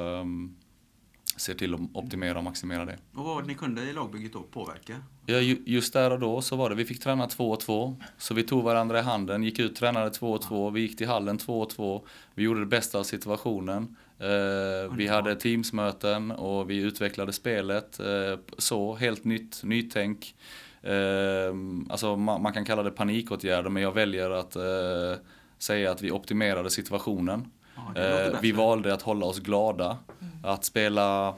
ser 1.40 1.54
till 1.54 1.74
att 1.74 1.80
optimera 1.92 2.38
och 2.38 2.44
maximera 2.44 2.84
det. 2.84 2.98
Och 3.14 3.24
vad 3.24 3.34
var 3.34 3.42
det 3.42 3.48
ni 3.48 3.54
kunde 3.54 3.82
i 3.82 3.92
lagbygget 3.92 4.32
då 4.32 4.42
påverka? 4.42 4.96
Ja, 5.26 5.40
just 5.64 5.92
där 5.92 6.10
och 6.10 6.20
då 6.20 6.42
så 6.42 6.56
var 6.56 6.70
det, 6.70 6.74
vi 6.74 6.84
fick 6.84 7.00
träna 7.00 7.26
två 7.26 7.50
och 7.50 7.60
två. 7.60 7.96
Så 8.18 8.34
vi 8.34 8.42
tog 8.42 8.64
varandra 8.64 8.98
i 8.98 9.02
handen, 9.02 9.42
gick 9.42 9.58
ut, 9.58 9.76
tränade 9.76 10.10
två 10.10 10.32
och 10.32 10.42
två, 10.42 10.70
vi 10.70 10.80
gick 10.80 10.96
till 10.96 11.08
hallen 11.08 11.38
två 11.38 11.60
och 11.60 11.70
två. 11.70 12.06
Vi 12.34 12.42
gjorde 12.42 12.60
det 12.60 12.66
bästa 12.66 12.98
av 12.98 13.02
situationen. 13.02 13.96
Eh, 14.18 14.94
vi 14.96 15.06
hade 15.06 15.36
teamsmöten 15.36 16.30
och 16.30 16.70
vi 16.70 16.76
utvecklade 16.76 17.32
spelet. 17.32 18.00
Eh, 18.00 18.38
så, 18.58 18.94
helt 18.94 19.24
nytt, 19.24 19.60
nytänk. 19.64 20.34
Eh, 20.82 21.54
alltså 21.90 22.16
man, 22.16 22.52
kan 22.52 22.64
kalla 22.64 22.82
det 22.82 22.90
panikåtgärder 22.90 23.70
men 23.70 23.82
jag 23.82 23.92
väljer 23.92 24.30
att 24.30 24.56
säga 25.58 25.90
att 25.90 26.02
vi 26.02 26.10
optimerade 26.10 26.70
situationen. 26.70 27.50
Ja, 27.94 28.38
vi 28.42 28.52
valde 28.52 28.94
att 28.94 29.02
hålla 29.02 29.26
oss 29.26 29.38
glada. 29.38 29.98
Mm. 30.20 30.34
Att 30.42 30.64
spela 30.64 31.34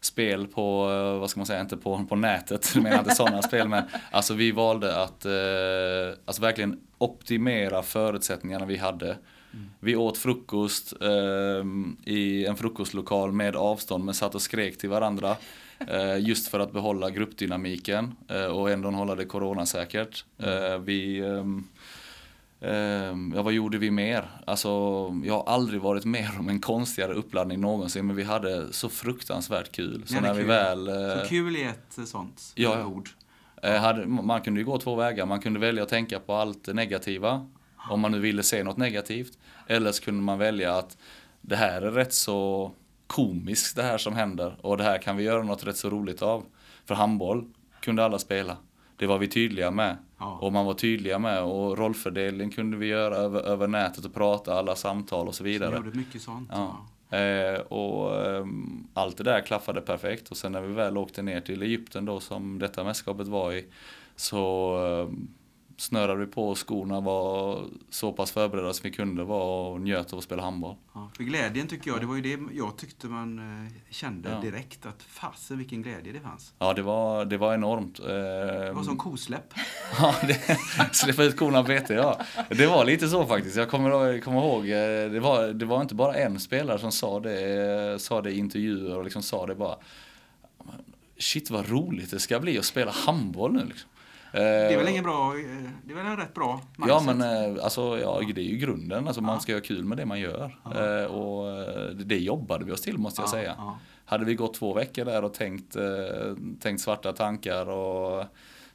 spel 0.00 0.46
på, 0.46 0.90
eh, 0.90 1.20
vad 1.20 1.30
ska 1.30 1.40
man 1.40 1.46
säga, 1.46 1.60
inte 1.60 1.76
på, 1.76 2.04
på 2.08 2.16
nätet, 2.16 2.70
jag 2.74 2.82
menar 2.82 2.98
inte 2.98 3.14
sådana 3.14 3.42
spel, 3.42 3.68
men 3.68 3.84
alltså 4.10 4.34
vi 4.34 4.52
valde 4.52 5.02
att 5.02 5.24
eh, 5.24 6.18
alltså 6.24 6.42
verkligen 6.42 6.80
optimera 6.98 7.82
förutsättningarna 7.82 8.66
vi 8.66 8.76
hade. 8.76 9.06
Mm. 9.06 9.70
Vi 9.80 9.96
åt 9.96 10.18
frukost 10.18 10.92
eh, 11.00 11.64
i 12.04 12.46
en 12.46 12.56
frukostlokal 12.56 13.32
med 13.32 13.56
avstånd 13.56 14.04
men 14.04 14.14
satt 14.14 14.34
och 14.34 14.42
skrek 14.42 14.78
till 14.78 14.90
varandra. 14.90 15.36
Eh, 15.78 16.18
just 16.18 16.48
för 16.48 16.60
att 16.60 16.72
behålla 16.72 17.10
gruppdynamiken 17.10 18.14
eh, 18.28 18.46
och 18.46 18.70
ändå 18.70 18.90
hålla 18.90 19.14
det 19.14 19.24
coronasäkert. 19.24 20.24
Mm. 20.38 20.72
Eh, 20.72 20.78
vi 20.78 21.22
ja, 23.34 23.42
vad 23.42 23.52
gjorde 23.52 23.78
vi 23.78 23.90
mer? 23.90 24.30
Alltså, 24.46 24.68
jag 25.24 25.34
har 25.34 25.44
aldrig 25.52 25.80
varit 25.80 26.04
med 26.04 26.30
om 26.38 26.48
en 26.48 26.60
konstigare 26.60 27.12
uppladdning 27.12 27.60
någonsin, 27.60 28.06
men 28.06 28.16
vi 28.16 28.22
hade 28.22 28.72
så 28.72 28.88
fruktansvärt 28.88 29.72
kul. 29.72 30.02
Så 30.06 30.20
när 30.20 30.34
kul. 30.34 30.36
vi 30.36 30.44
väl... 30.44 30.86
Så 30.86 31.20
eh, 31.20 31.28
kul 31.28 31.56
är 31.56 31.68
ett 31.68 32.08
sånt 32.08 32.52
ja, 32.54 32.86
ord. 32.86 33.08
Eh, 33.62 33.76
hade, 33.76 34.06
man 34.06 34.40
kunde 34.40 34.60
ju 34.60 34.66
gå 34.66 34.78
två 34.78 34.94
vägar. 34.94 35.26
Man 35.26 35.40
kunde 35.40 35.60
välja 35.60 35.82
att 35.82 35.88
tänka 35.88 36.20
på 36.20 36.34
allt 36.34 36.64
det 36.64 36.72
negativa, 36.72 37.46
om 37.90 38.00
man 38.00 38.12
nu 38.12 38.18
ville 38.18 38.42
se 38.42 38.64
något 38.64 38.76
negativt. 38.76 39.38
Eller 39.66 39.92
så 39.92 40.02
kunde 40.02 40.22
man 40.22 40.38
välja 40.38 40.76
att 40.76 40.96
det 41.40 41.56
här 41.56 41.82
är 41.82 41.90
rätt 41.90 42.12
så 42.12 42.72
komiskt 43.06 43.76
det 43.76 43.82
här 43.82 43.98
som 43.98 44.14
händer 44.14 44.56
och 44.60 44.76
det 44.76 44.84
här 44.84 44.98
kan 44.98 45.16
vi 45.16 45.24
göra 45.24 45.42
något 45.42 45.66
rätt 45.66 45.76
så 45.76 45.90
roligt 45.90 46.22
av. 46.22 46.44
För 46.84 46.94
handboll 46.94 47.44
kunde 47.80 48.04
alla 48.04 48.18
spela. 48.18 48.56
Det 48.96 49.06
var 49.06 49.18
vi 49.18 49.28
tydliga 49.28 49.70
med. 49.70 49.96
Ja. 50.24 50.38
Och 50.40 50.52
man 50.52 50.66
var 50.66 50.74
tydliga 50.74 51.18
med 51.18 51.42
och 51.42 51.78
rollfördelning 51.78 52.50
kunde 52.50 52.76
vi 52.76 52.86
göra 52.86 53.16
över, 53.16 53.40
över 53.40 53.66
nätet 53.66 54.04
och 54.04 54.14
prata 54.14 54.54
alla 54.54 54.76
samtal 54.76 55.28
och 55.28 55.34
så 55.34 55.44
vidare. 55.44 55.70
Så 55.70 55.76
gjorde 55.76 55.98
mycket 55.98 56.22
sånt. 56.22 56.50
Ja. 56.52 56.86
Eh, 57.18 57.60
och 57.60 58.16
eh, 58.26 58.46
allt 58.94 59.16
det 59.16 59.24
där 59.24 59.40
klaffade 59.40 59.80
perfekt 59.80 60.30
och 60.30 60.36
sen 60.36 60.52
när 60.52 60.60
vi 60.60 60.72
väl 60.72 60.98
åkte 60.98 61.22
ner 61.22 61.40
till 61.40 61.62
Egypten 61.62 62.04
då 62.04 62.20
som 62.20 62.58
detta 62.58 62.84
mästerskapet 62.84 63.28
var 63.28 63.52
i 63.52 63.64
så 64.16 64.76
eh, 64.86 65.08
snörade 65.76 66.20
vi 66.20 66.26
på 66.26 66.54
skorna, 66.54 67.00
var 67.00 67.64
så 67.90 68.12
pass 68.12 68.30
förberedda 68.32 68.72
som 68.72 68.82
vi 68.90 68.90
kunde 68.96 69.24
vara 69.24 69.68
och 69.68 69.80
njöt 69.80 70.12
av 70.12 70.18
att 70.18 70.24
spela 70.24 70.42
handboll. 70.42 70.76
Ja, 70.94 71.10
för 71.16 71.24
glädjen 71.24 71.66
tycker 71.66 71.90
jag, 71.90 72.00
det 72.00 72.06
var 72.06 72.16
ju 72.16 72.36
det 72.36 72.54
jag 72.54 72.76
tyckte 72.76 73.06
man 73.06 73.38
eh, 73.66 73.72
kände 73.90 74.30
Ja. 74.30 74.40
direkt. 74.40 74.86
Att 74.86 75.02
fasen 75.02 75.58
vilken 75.58 75.82
glädje 75.82 76.12
det 76.12 76.20
fanns. 76.20 76.52
Ja, 76.58 76.74
det 76.74 76.82
var, 76.82 77.24
det 77.24 77.36
var 77.36 77.54
enormt. 77.54 77.96
Det 78.02 78.68
Eh, 78.68 78.74
var 78.74 78.82
som 78.82 78.96
kosläpp. 78.96 79.54
Ja, 79.98 80.14
det, 80.22 80.58
släppa 80.92 81.22
ut 81.22 81.36
korna 81.36 81.58
och 81.58 81.64
bete, 81.64 81.94
ja. 81.94 82.20
Det 82.48 82.66
var 82.66 82.84
lite 82.84 83.08
så 83.08 83.26
faktiskt. 83.26 83.56
Jag 83.56 83.70
kommer, 83.70 84.20
kommer 84.20 84.40
ihåg, 84.40 84.60
eh, 84.68 85.10
det 85.12 85.20
var, 85.20 85.46
det 85.46 85.64
var 85.66 85.80
inte 85.82 85.94
bara 85.94 86.14
en 86.14 86.40
spelare 86.40 86.78
som 86.78 86.92
sa 86.92 87.20
det, 87.20 87.98
sa 88.02 88.20
det 88.22 88.30
i 88.30 88.38
intervjuer 88.38 88.96
och 88.96 89.04
liksom 89.04 89.22
sa 89.22 89.46
det 89.46 89.54
bara. 89.54 89.76
Shit 91.18 91.50
vad 91.50 91.68
roligt 91.68 92.10
det 92.10 92.20
ska 92.20 92.40
bli 92.40 92.58
att 92.58 92.64
spela 92.64 92.90
handboll 92.90 93.52
nu 93.52 93.64
liksom. 93.64 93.90
Det 94.40 94.74
är 94.74 94.78
väl 94.78 94.88
ingen 94.88 95.04
bra, 95.04 95.34
eh, 95.38 95.70
det 95.84 95.92
är 95.92 95.96
väl 95.96 96.06
en 96.06 96.16
rätt 96.16 96.34
bra 96.34 96.60
Ja 96.78 96.86
mindset. 97.00 97.16
men 97.16 97.54
eh, 97.56 97.64
alltså, 97.64 97.98
ja, 97.98 98.20
det 98.34 98.40
är 98.40 98.44
ju 98.44 98.56
grunden. 98.56 99.06
Alltså, 99.06 99.22
Man 99.22 99.34
Ja. 99.34 99.40
ska 99.40 99.52
ha 99.54 99.60
kul 99.60 99.84
med 99.84 99.98
det 99.98 100.06
man 100.06 100.20
gör. 100.20 100.58
Ja. 100.64 101.00
Eh, 101.00 101.04
Och 101.04 101.50
eh, 101.50 101.88
det 101.90 102.18
jobbade 102.18 102.64
vi 102.64 102.72
oss 102.72 102.80
till 102.82 102.98
måste 102.98 103.20
jag 103.22 103.26
Ja, 103.28 103.30
säga. 103.32 103.54
ja. 103.58 103.78
Hade 104.04 104.24
vi 104.24 104.34
gått 104.34 104.54
två 104.54 104.74
veckor 104.74 105.04
där 105.04 105.24
och 105.24 105.34
tänkt, 105.34 105.76
eh, 105.76 105.82
tänkt 106.60 106.80
svarta 106.82 107.12
tankar 107.12 107.68
och 107.70 108.24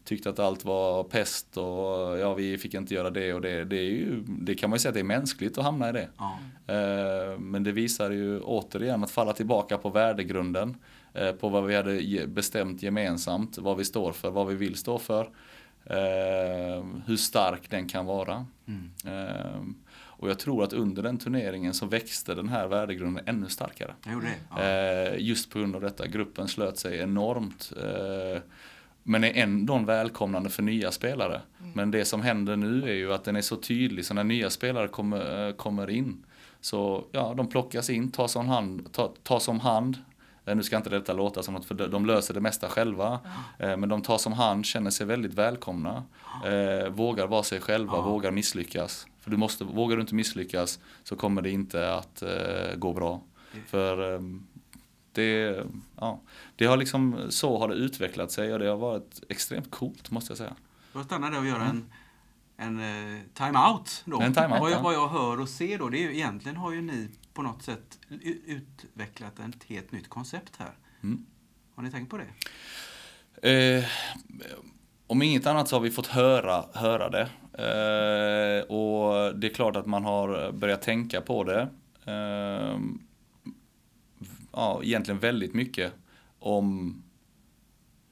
tyckt 0.03 0.27
att 0.27 0.39
allt 0.39 0.65
var 0.65 1.03
pest 1.03 1.57
och 1.57 2.19
ja, 2.19 2.33
vi 2.33 2.57
fick 2.57 2.73
inte 2.73 2.93
göra 2.93 3.09
det 3.09 3.33
och 3.33 3.41
det. 3.41 3.63
Det, 3.65 3.75
ju, 3.83 4.23
det 4.27 4.55
kan 4.55 4.69
man 4.69 4.75
ju 4.75 4.79
säga 4.79 4.89
att 4.89 4.93
det 4.93 4.99
är 4.99 5.03
mänskligt 5.03 5.57
att 5.57 5.63
hamna 5.63 5.89
i 5.89 5.91
det. 5.91 6.07
Ja. 6.17 6.37
Eh, 6.73 7.39
Men 7.39 7.63
det 7.63 7.71
visar 7.71 8.11
ju 8.11 8.39
återigen 8.41 9.03
att 9.03 9.11
falla 9.11 9.33
tillbaka 9.33 9.77
på 9.77 9.89
värdegrunden. 9.89 10.77
eh, 11.13 11.31
På 11.31 11.49
vad 11.49 11.65
vi 11.65 11.75
hade 11.75 12.27
bestämt 12.27 12.83
gemensamt, 12.83 13.57
vad 13.57 13.77
vi 13.77 13.85
står 13.85 14.11
för, 14.11 14.31
vad 14.31 14.47
vi 14.47 14.55
vill 14.55 14.75
stå 14.75 14.97
för. 14.97 15.29
Eh, 15.89 16.85
Hur 17.05 17.15
stark 17.17 17.69
den 17.69 17.87
kan 17.87 18.05
vara. 18.05 18.45
Mm. 18.67 18.91
Eh, 19.05 19.61
Och 20.21 20.29
jag 20.29 20.39
tror 20.39 20.63
att 20.63 20.73
under 20.73 21.03
den 21.03 21.17
turneringen 21.17 21.73
så 21.73 21.85
växte 21.85 22.35
den 22.35 22.49
här 22.49 22.67
värdegrunden 22.67 23.23
ännu 23.27 23.49
starkare. 23.49 23.93
Ja. 24.55 24.61
Eh, 24.63 25.13
Just 25.17 25.49
på 25.51 25.59
grund 25.59 25.75
av 25.75 25.81
detta. 25.81 26.07
Gruppen 26.07 26.47
slöt 26.47 26.77
sig 26.77 26.99
enormt. 26.99 27.71
eh, 27.77 28.41
Men 29.03 29.23
är 29.23 29.33
ändå 29.33 29.73
en 29.73 29.85
välkomnande 29.85 30.49
för 30.49 30.63
nya 30.63 30.91
spelare. 30.91 31.41
Men 31.73 31.91
det 31.91 32.05
som 32.05 32.21
händer 32.21 32.55
nu 32.55 32.83
är 32.83 32.93
ju 32.93 33.13
att 33.13 33.23
den 33.23 33.35
är 33.35 33.41
så 33.41 33.55
tydlig 33.55 34.05
så 34.05 34.13
när 34.13 34.23
nya 34.23 34.49
spelare 34.49 34.87
kommer, 34.87 35.47
eh, 35.47 35.53
kommer 35.53 35.89
in 35.89 36.23
så 36.61 37.05
ja, 37.11 37.33
de 37.37 37.47
plockas 37.49 37.89
in, 37.89 38.11
tas 38.11 38.35
om 38.35 38.47
hand, 38.47 38.93
ta, 38.93 39.13
tas 39.23 39.47
om 39.47 39.59
hand. 39.59 39.97
Eh, 40.49 40.55
Nu 40.55 40.63
ska 40.63 40.77
inte 40.77 40.89
detta 40.89 41.13
låta 41.13 41.43
som 41.43 41.55
att 41.55 41.65
för 41.65 41.75
de- 41.75 42.05
löser 42.05 42.33
det 42.33 42.41
mesta 42.41 42.69
själva. 42.69 43.19
Eh, 43.59 43.77
Men 43.77 43.89
de 43.89 44.01
tas 44.01 44.25
om 44.25 44.33
hand, 44.33 44.65
känner 44.65 44.91
sig 44.91 45.05
väldigt 45.05 45.33
välkomna. 45.33 46.03
Eh, 46.45 46.89
vågar 46.89 47.27
vara 47.27 47.43
sig 47.43 47.59
själva, 47.61 47.93
Ja. 47.97 48.01
vågar 48.01 48.31
misslyckas. 48.31 49.07
För 49.19 49.31
du 49.31 49.37
måste, 49.37 49.63
vågar 49.63 49.95
du 49.95 50.01
inte 50.01 50.15
misslyckas 50.15 50.79
så 51.03 51.15
kommer 51.15 51.41
det 51.41 51.49
inte 51.49 51.93
att 51.93 52.23
gå 52.75 52.93
bra. 52.93 53.21
För 53.67 54.15
ehm, 54.15 54.47
det, 55.11 55.63
ja, 55.97 56.19
det 56.55 56.65
har 56.65 56.77
liksom, 56.77 57.17
så 57.29 57.57
har 57.59 57.67
det 57.67 57.73
utvecklat 57.75 58.31
sig 58.31 58.53
och 58.53 58.59
det 58.59 58.67
har 58.67 58.77
varit 58.77 59.23
extremt 59.29 59.71
coolt 59.71 60.11
måste 60.11 60.31
jag 60.31 60.37
säga. 60.37 60.55
Då 60.93 61.03
stannar 61.03 61.31
det 61.31 61.37
och 61.37 61.45
göra 61.45 61.65
en, 61.65 61.85
en 62.57 62.79
eh, 62.79 63.19
time-out 63.33 64.01
då. 64.05 64.21
En 64.21 64.33
time-out, 64.33 64.59
vad, 64.61 64.71
jag, 64.71 64.77
ja. 64.77 64.81
vad 64.83 64.93
jag 64.93 65.07
hör 65.07 65.39
och 65.39 65.49
ser 65.49 65.77
då, 65.77 65.89
det 65.89 65.97
är 65.97 66.01
ju 66.09 66.15
egentligen 66.15 66.57
har 66.57 66.71
ju 66.71 66.81
ni 66.81 67.09
på 67.33 67.41
något 67.41 67.63
sätt 67.63 67.99
utvecklat 68.45 69.39
ett 69.39 69.63
helt 69.63 69.91
nytt 69.91 70.09
koncept 70.09 70.55
här. 70.57 70.71
Mm. 71.03 71.25
Har 71.75 71.83
ni 71.83 71.91
tänkt 71.91 72.09
på 72.09 72.17
det? 72.17 72.27
Eh, 73.51 73.85
om 75.07 75.21
inget 75.21 75.45
annat 75.45 75.67
så 75.67 75.75
har 75.75 75.81
vi 75.81 75.91
fått 75.91 76.07
höra, 76.07 76.65
höra 76.73 77.09
det. 77.09 77.29
Eh, 77.53 78.63
och 78.75 79.35
det 79.39 79.47
är 79.47 79.53
klart 79.53 79.75
att 79.75 79.85
man 79.85 80.03
har 80.05 80.51
börjat 80.51 80.81
tänka 80.81 81.21
på 81.21 81.43
det. 81.43 81.69
Eh, 82.05 82.79
ja, 84.51 84.83
egentligen 84.83 85.19
väldigt 85.19 85.53
mycket 85.53 85.93
om 86.39 86.95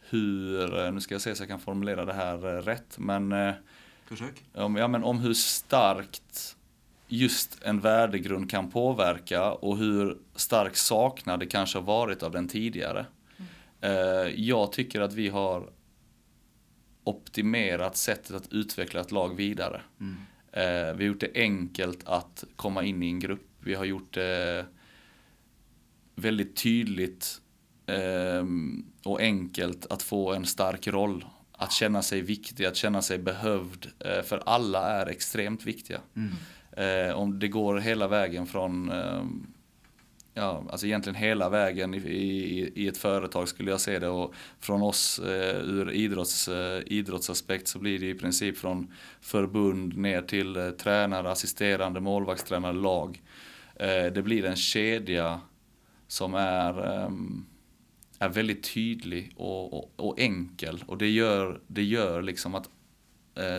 hur, 0.10 0.80
eh, 0.86 0.91
nu 0.91 1.01
ska 1.01 1.13
jag 1.13 1.21
se 1.21 1.36
så 1.36 1.41
jag 1.41 1.49
kan 1.49 1.60
formulera 1.60 2.06
det 2.06 2.13
här 2.13 2.56
eh, 2.56 2.62
rätt, 2.62 2.97
men 2.97 3.32
eh, 3.32 3.53
Försök. 4.06 4.43
om, 4.53 4.75
ja, 4.75 4.88
men 4.88 5.03
om 5.03 5.19
hur 5.19 5.34
starkt 5.34 6.56
just 7.07 7.63
en 7.63 7.79
värdegrund 7.79 8.51
kan 8.51 8.71
påverka 8.71 9.51
och 9.51 9.77
hur 9.77 10.17
stark 10.35 10.75
saknad 10.75 11.39
det 11.39 11.45
kanske 11.45 11.77
har 11.77 11.85
varit 11.85 12.23
av 12.23 12.31
den 12.31 12.47
tidigare. 12.47 13.05
Eh, 13.81 13.91
jag 14.35 14.71
tycker 14.71 15.01
att 15.01 15.13
vi 15.13 15.29
har 15.29 15.69
optimerat 17.03 17.97
sättet 17.97 18.35
att 18.35 18.53
utveckla 18.53 19.01
ett 19.01 19.11
lag 19.11 19.35
vidare. 19.35 19.81
Mm. 19.99 20.15
Eh, 20.51 20.95
vi 20.95 21.03
har 21.03 21.13
gjort 21.13 21.19
det 21.19 21.31
enkelt 21.35 21.99
att 22.05 22.43
komma 22.55 22.83
in 22.83 23.03
i 23.03 23.07
en 23.07 23.19
grupp. 23.19 23.47
Vi 23.59 23.73
har 23.73 23.85
gjort 23.85 24.13
det 24.13 24.65
väldigt 26.15 26.55
tydligt 26.55 27.41
ehm, 27.85 28.85
och 29.03 29.21
enkelt 29.21 29.85
att 29.85 30.03
få 30.03 30.33
en 30.33 30.45
stark 30.45 30.87
roll. 30.87 31.25
Att 31.51 31.71
känna 31.71 32.01
sig 32.01 32.21
viktig, 32.21 32.65
att 32.65 32.75
känna 32.75 33.01
sig 33.01 33.17
behövd. 33.17 33.87
Eh, 33.99 34.21
för 34.21 34.43
alla 34.45 34.89
är 34.89 35.05
extremt 35.05 35.65
viktiga. 35.65 36.01
Mm. 36.15 36.33
Eh, 36.77 37.15
om 37.15 37.39
det 37.39 37.47
går 37.47 37.77
hela 37.77 38.07
vägen 38.07 38.45
från, 38.45 38.91
eh, 38.91 39.23
ja, 40.33 40.63
alltså 40.69 40.87
egentligen 40.87 41.15
hela 41.15 41.49
vägen 41.49 41.93
i, 41.93 41.97
i, 41.97 42.71
i 42.75 42.87
ett 42.87 42.97
företag 42.97 43.47
skulle 43.47 43.71
jag 43.71 43.81
se 43.81 43.99
det. 43.99 44.07
Och 44.07 44.33
från 44.59 44.81
oss 44.81 45.19
eh, 45.19 45.57
ur 45.57 45.91
idrotts, 45.91 46.47
eh, 46.47 46.81
idrottsaspekt 46.85 47.67
så 47.67 47.79
blir 47.79 47.99
det 47.99 48.09
i 48.09 48.15
princip 48.15 48.57
från 48.57 48.93
förbund 49.21 49.97
ner 49.97 50.21
till 50.21 50.55
eh, 50.55 50.69
tränare, 50.69 51.31
assisterande, 51.31 51.99
målvaktstränare, 51.99 52.73
lag. 52.73 53.21
Eh, 53.75 54.05
det 54.13 54.21
blir 54.23 54.45
en 54.45 54.55
kedja 54.55 55.41
som 56.07 56.33
är, 56.33 56.85
eh, 56.85 57.11
är 58.19 58.29
väldigt 58.29 58.73
tydlig 58.73 59.33
och, 59.35 59.73
och, 59.73 59.91
och 59.95 60.19
enkel. 60.19 60.83
Och 60.87 60.97
det 60.97 61.09
gör, 61.09 61.61
det 61.67 61.83
gör 61.83 62.21
liksom 62.21 62.55
att 62.55 62.69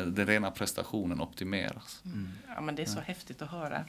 den 0.06 0.26
rena 0.26 0.50
prestationen 0.50 1.20
optimeras. 1.20 2.02
Ja, 2.54 2.60
men 2.60 2.74
det 2.74 2.82
är 2.82 2.86
så 2.86 3.00
häftigt 3.00 3.42
att 3.42 3.50
höra. 3.50 3.84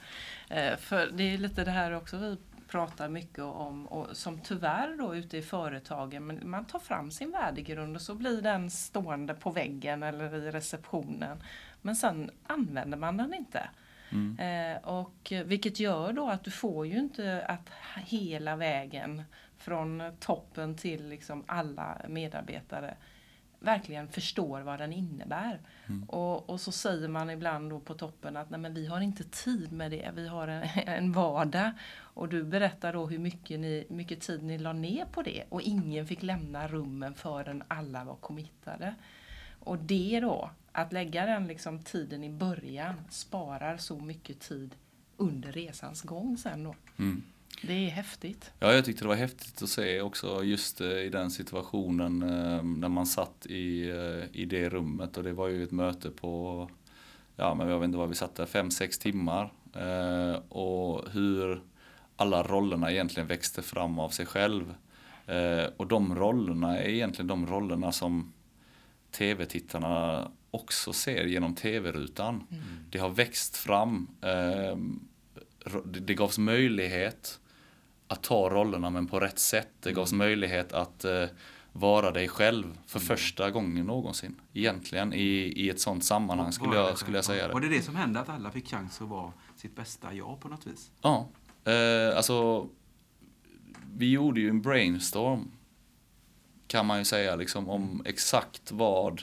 Eh, 0.49 0.78
för 0.78 1.12
det 1.12 1.23
är 1.23 1.38
lite 1.38 1.63
det 1.63 1.71
här 1.71 1.91
också 1.91 2.17
vi 2.17 2.38
pratar 2.67 3.10
mycket 3.10 3.43
om 3.43 3.88
och 3.88 4.17
som 4.17 4.39
tyvärr 4.39 4.97
då 4.97 5.15
ute 5.15 5.38
i 5.38 5.41
företagen, 5.41 6.28
men 6.28 6.49
man 6.49 6.65
tar 6.65 6.80
fram 6.80 7.12
sin 7.12 7.32
värdegrund 7.32 7.95
och 7.95 8.02
så 8.02 8.15
blir 8.15 8.41
den 8.41 8.69
stående 8.69 9.34
på 9.34 9.52
väggen 9.52 10.04
eller 10.04 10.36
i 10.36 10.52
receptionen. 10.52 11.43
Men 11.82 11.95
sen 11.95 12.32
använder 12.47 12.97
man 12.97 13.17
den 13.17 13.34
inte. 13.34 13.69
Mm. 14.12 14.39
Eh, 14.39 14.84
och 14.84 15.34
vilket 15.45 15.80
gör 15.80 16.13
då 16.13 16.30
att 16.30 16.43
du 16.43 16.52
får 16.52 16.88
ju 16.88 16.99
inte 16.99 17.45
att 17.47 17.69
hela 17.95 18.56
vägen 18.56 19.23
från 19.58 20.04
toppen 20.19 20.75
till 20.75 21.10
liksom 21.10 21.43
alla 21.47 21.97
medarbetare 22.08 22.95
verkligen 23.59 24.07
förstår 24.07 24.61
vad 24.61 24.79
den 24.79 24.93
innebär. 24.93 25.59
Och, 26.07 26.49
och 26.49 26.61
så 26.61 26.71
säger 26.71 27.07
man 27.07 27.29
ibland 27.29 27.69
då 27.69 27.79
på 27.79 27.93
toppen 27.93 28.37
att 28.37 28.49
nej 28.49 28.59
men 28.59 28.73
vi 28.73 28.85
har 28.87 29.01
inte 29.01 29.23
tid 29.23 29.71
med 29.71 29.91
det, 29.91 30.11
vi 30.15 30.27
har 30.27 30.47
en, 30.47 30.63
en 30.85 31.11
vardag. 31.11 31.71
Och 31.97 32.29
du 32.29 32.43
berättar 32.43 32.93
då 32.93 33.05
hur 33.05 33.19
mycket, 33.19 33.59
ni, 33.59 33.85
mycket 33.89 34.21
tid 34.21 34.43
ni 34.43 34.57
la 34.57 34.73
ner 34.73 35.05
på 35.05 35.21
det 35.21 35.43
och 35.49 35.61
ingen 35.61 36.07
fick 36.07 36.23
lämna 36.23 36.67
rummen 36.67 37.13
förrän 37.13 37.63
alla 37.67 38.03
var 38.03 38.15
committade. 38.15 38.95
Och 39.59 39.77
det 39.77 40.19
då, 40.19 40.49
att 40.71 40.93
lägga 40.93 41.25
den 41.25 41.47
liksom 41.47 41.79
tiden 41.79 42.23
i 42.23 42.29
början 42.29 42.95
sparar 43.09 43.77
så 43.77 43.99
mycket 43.99 44.39
tid 44.39 44.75
under 45.17 45.51
resans 45.51 46.01
gång 46.01 46.37
sen 46.37 46.63
då. 46.63 46.75
Mm. 46.97 47.23
Det 47.61 47.73
är 47.73 47.89
häftigt. 47.89 48.51
Ja, 48.59 48.73
jag 48.73 48.85
tyckte 48.85 49.03
det 49.03 49.07
var 49.07 49.15
häftigt 49.15 49.61
att 49.61 49.69
se 49.69 50.01
också 50.01 50.43
just 50.43 50.81
eh, 50.81 50.87
i 50.87 51.09
den 51.09 51.31
situationen 51.31 52.21
eh, 52.21 52.63
när 52.63 52.89
man 52.89 53.05
satt 53.05 53.45
i, 53.45 53.89
eh, 53.89 54.41
i 54.41 54.45
det 54.45 54.69
rummet 54.69 55.17
och 55.17 55.23
det 55.23 55.33
var 55.33 55.47
ju 55.47 55.63
ett 55.63 55.71
möte 55.71 56.09
på, 56.09 56.69
ja 57.35 57.55
men 57.55 57.67
jag 57.67 57.79
vet 57.79 57.85
inte 57.85 57.97
vad 57.97 58.09
vi 58.09 58.15
satt 58.15 58.35
där, 58.35 58.45
fem 58.45 58.71
sex 58.71 58.97
timmar. 58.97 59.53
Och 60.49 61.09
hur 61.11 61.61
alla 62.15 62.43
rollerna 62.43 62.91
egentligen 62.91 63.27
växte 63.27 63.61
fram 63.61 63.99
av 63.99 64.09
sig 64.09 64.25
själv. 64.25 64.75
Och 65.77 65.87
de 65.87 66.15
rollerna 66.15 66.77
är 66.77 66.89
egentligen 66.89 67.27
de 67.27 67.47
rollerna 67.47 67.91
som 67.91 68.33
tv-tittarna 69.11 70.31
också 70.51 70.93
ser 70.93 71.25
genom 71.25 71.55
tv-rutan. 71.55 72.43
Det 72.89 72.99
har 72.99 73.09
växt 73.09 73.57
fram. 73.57 74.07
Det 75.85 75.99
det 75.99 76.13
gavs 76.13 76.37
möjlighet 76.37 77.39
att 78.09 78.23
ta 78.23 78.49
rollerna 78.49 78.89
men 78.89 79.07
på 79.07 79.19
rätt 79.19 79.39
sätt. 79.39 79.69
Det 79.79 79.91
gavs 79.91 80.13
möjlighet 80.13 80.73
att 80.73 81.05
eh, 81.05 81.25
vara 81.71 82.11
dig 82.11 82.27
själv 82.27 82.77
för 82.87 82.99
första 82.99 83.51
gången 83.51 83.85
någonsin. 83.85 84.41
Egentligen 84.53 85.13
i, 85.13 85.53
i 85.55 85.69
ett 85.69 85.79
sånt 85.79 86.05
sammanhang 86.05 86.51
skulle 86.51 86.75
jag, 86.75 86.97
skulle 86.97 87.17
jag 87.17 87.25
säga 87.25 87.47
Var 87.47 87.61
det. 87.61 87.67
det 87.67 87.75
det 87.75 87.81
som 87.81 87.95
hände, 87.95 88.19
att 88.19 88.29
alla 88.29 88.51
fick 88.51 88.69
chans 88.69 89.01
att 89.01 89.07
vara 89.07 89.33
sitt 89.55 89.75
bästa 89.75 90.13
jag 90.13 90.39
på 90.39 90.47
något 90.47 90.67
vis? 90.67 90.91
Ja, 91.01 91.27
eh, 91.65 92.17
alltså 92.17 92.67
vi 93.97 94.11
gjorde 94.11 94.41
ju 94.41 94.49
en 94.49 94.61
brainstorm 94.61 95.51
kan 96.67 96.85
man 96.85 96.97
ju 96.97 97.05
säga 97.05 97.35
liksom 97.35 97.69
om 97.69 98.01
exakt 98.05 98.71
vad 98.71 99.21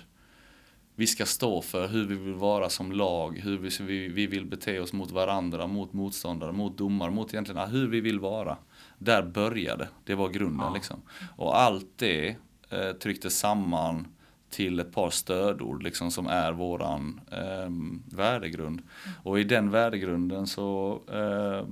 vi 0.94 1.06
ska 1.06 1.26
stå 1.26 1.62
för, 1.62 1.88
hur 1.88 2.06
vi 2.06 2.14
vill 2.14 2.34
vara 2.34 2.68
som 2.68 2.92
lag, 2.92 3.38
hur 3.38 3.58
vi, 3.58 4.08
vi 4.08 4.26
vill 4.26 4.46
bete 4.46 4.80
oss 4.80 4.92
mot 4.92 5.10
varandra, 5.10 5.66
mot 5.66 5.92
motståndare, 5.92 6.52
mot 6.52 6.78
domare, 6.78 7.10
mot 7.10 7.34
egentligen 7.34 7.70
hur 7.70 7.88
vi 7.88 8.00
vill 8.00 8.20
vara. 8.20 8.56
Där 8.98 9.22
började, 9.22 9.88
det 10.04 10.14
var 10.14 10.28
grunden 10.28 10.66
ja. 10.66 10.74
liksom. 10.74 11.02
Och 11.36 11.58
allt 11.58 11.88
det 11.96 12.36
eh, 12.70 12.92
trycktes 12.92 13.38
samman 13.38 14.06
till 14.50 14.80
ett 14.80 14.92
par 14.92 15.10
stödord 15.10 15.82
liksom, 15.82 16.10
som 16.10 16.26
är 16.26 16.52
våran 16.52 17.20
eh, 17.30 18.16
värdegrund. 18.16 18.82
Och 19.22 19.40
i 19.40 19.44
den 19.44 19.70
värdegrunden 19.70 20.46
så 20.46 21.00
eh, 21.12 21.66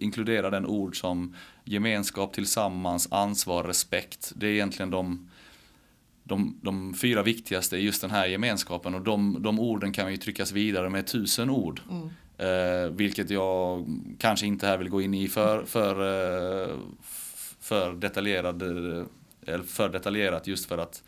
inkluderar 0.00 0.50
den 0.50 0.66
ord 0.66 1.00
som 1.00 1.34
gemenskap, 1.64 2.32
tillsammans, 2.32 3.08
ansvar, 3.10 3.64
respekt. 3.64 4.32
Det 4.36 4.46
är 4.46 4.50
egentligen 4.50 4.90
de, 4.90 5.28
de, 6.24 6.58
de 6.62 6.94
fyra 6.94 7.22
viktigaste 7.22 7.76
i 7.76 7.80
just 7.80 8.00
den 8.00 8.10
här 8.10 8.26
gemenskapen 8.26 8.94
och 8.94 9.02
de, 9.02 9.42
de 9.42 9.60
orden 9.60 9.92
kan 9.92 10.10
ju 10.10 10.16
tryckas 10.16 10.52
vidare 10.52 10.88
med 10.88 11.06
tusen 11.06 11.50
ord. 11.50 11.80
Mm. 11.90 12.08
Eh, 12.38 12.90
vilket 12.90 13.30
jag 13.30 13.86
kanske 14.18 14.46
inte 14.46 14.66
här 14.66 14.78
vill 14.78 14.88
gå 14.88 15.02
in 15.02 15.14
i 15.14 15.28
för, 15.28 15.64
för, 15.64 15.90
eh, 15.90 16.76
för, 17.60 17.92
detaljerad, 17.92 18.62
eller 19.46 19.64
för 19.64 19.88
detaljerat 19.88 20.46
just 20.46 20.68
för 20.68 20.78
att 20.78 21.02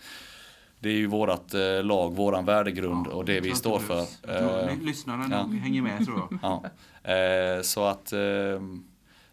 det 0.81 0.89
är 0.89 0.97
ju 0.97 1.07
vårat 1.07 1.55
eh, 1.55 1.85
lag, 1.85 2.17
våran 2.17 2.45
värdegrund 2.45 3.07
ja, 3.11 3.15
och 3.15 3.25
det 3.25 3.41
vi 3.41 3.55
står 3.55 3.79
för. 3.79 4.01
Eh, 4.01 4.79
lyssnarna 4.83 5.27
ja. 5.31 5.59
hänger 5.59 5.83
med 5.83 6.05
tror 6.05 6.19
jag. 6.19 6.39
Ja. 6.43 7.13
Eh, 7.13 7.63
så 7.63 7.85
att 7.85 8.13
eh, 8.13 8.19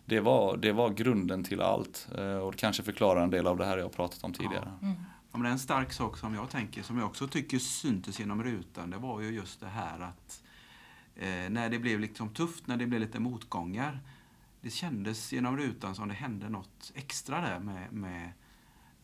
det, 0.05 0.19
var, 0.19 0.57
det 0.57 0.71
var 0.71 0.89
grunden 0.89 1.43
till 1.43 1.61
allt 1.61 2.07
eh, 2.17 2.37
och 2.37 2.51
det 2.51 2.57
kanske 2.57 2.83
förklarar 2.83 3.23
en 3.23 3.29
del 3.29 3.47
av 3.47 3.57
det 3.57 3.65
här 3.65 3.77
jag 3.77 3.93
pratat 3.93 4.23
om 4.23 4.33
tidigare. 4.33 4.71
Ja. 4.81 4.87
Mm. 4.87 5.01
Men 5.31 5.51
en 5.51 5.59
stark 5.59 5.93
sak 5.93 6.17
som 6.17 6.35
jag 6.35 6.49
tänker, 6.49 6.83
som 6.83 6.97
jag 6.97 7.07
också 7.07 7.27
tycker 7.27 7.59
syntes 7.59 8.19
genom 8.19 8.43
rutan, 8.43 8.89
det 8.89 8.97
var 8.97 9.21
ju 9.21 9.29
just 9.29 9.59
det 9.59 9.67
här 9.67 9.99
att 9.99 10.41
eh, 11.19 11.49
när 11.49 11.69
det 11.69 11.79
blev 11.79 11.99
liksom 11.99 12.29
tufft, 12.29 12.67
när 12.67 12.77
det 12.77 12.85
blev 12.85 13.01
lite 13.01 13.19
motgångar, 13.19 13.99
det 14.61 14.69
kändes 14.69 15.33
genom 15.33 15.57
rutan 15.57 15.95
som 15.95 16.07
det 16.07 16.13
hände 16.13 16.49
något 16.49 16.91
extra 16.95 17.41
där 17.41 17.59
med, 17.59 17.93
med 17.93 18.31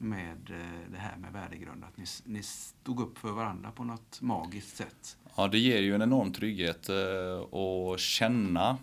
med 0.04 0.50
eh, 0.50 0.92
det 0.92 0.98
här 0.98 1.18
med 1.18 1.34
värdegrund? 1.34 1.84
Att 1.84 1.98
ni, 1.98 2.06
ni 2.26 2.44
stod 2.44 3.00
upp 3.00 3.18
för 3.18 3.32
varandra 3.32 3.72
på 3.72 3.84
något 3.84 4.22
magiskt 4.22 4.78
sätt? 4.78 5.18
Ja, 5.36 5.48
det 5.48 5.60
ger 5.60 5.82
ju 5.82 5.96
en 5.96 6.02
enorm 6.02 6.34
trygghet 6.34 6.90
eh, 6.90 7.60
att 7.60 8.00
känna 8.00 8.78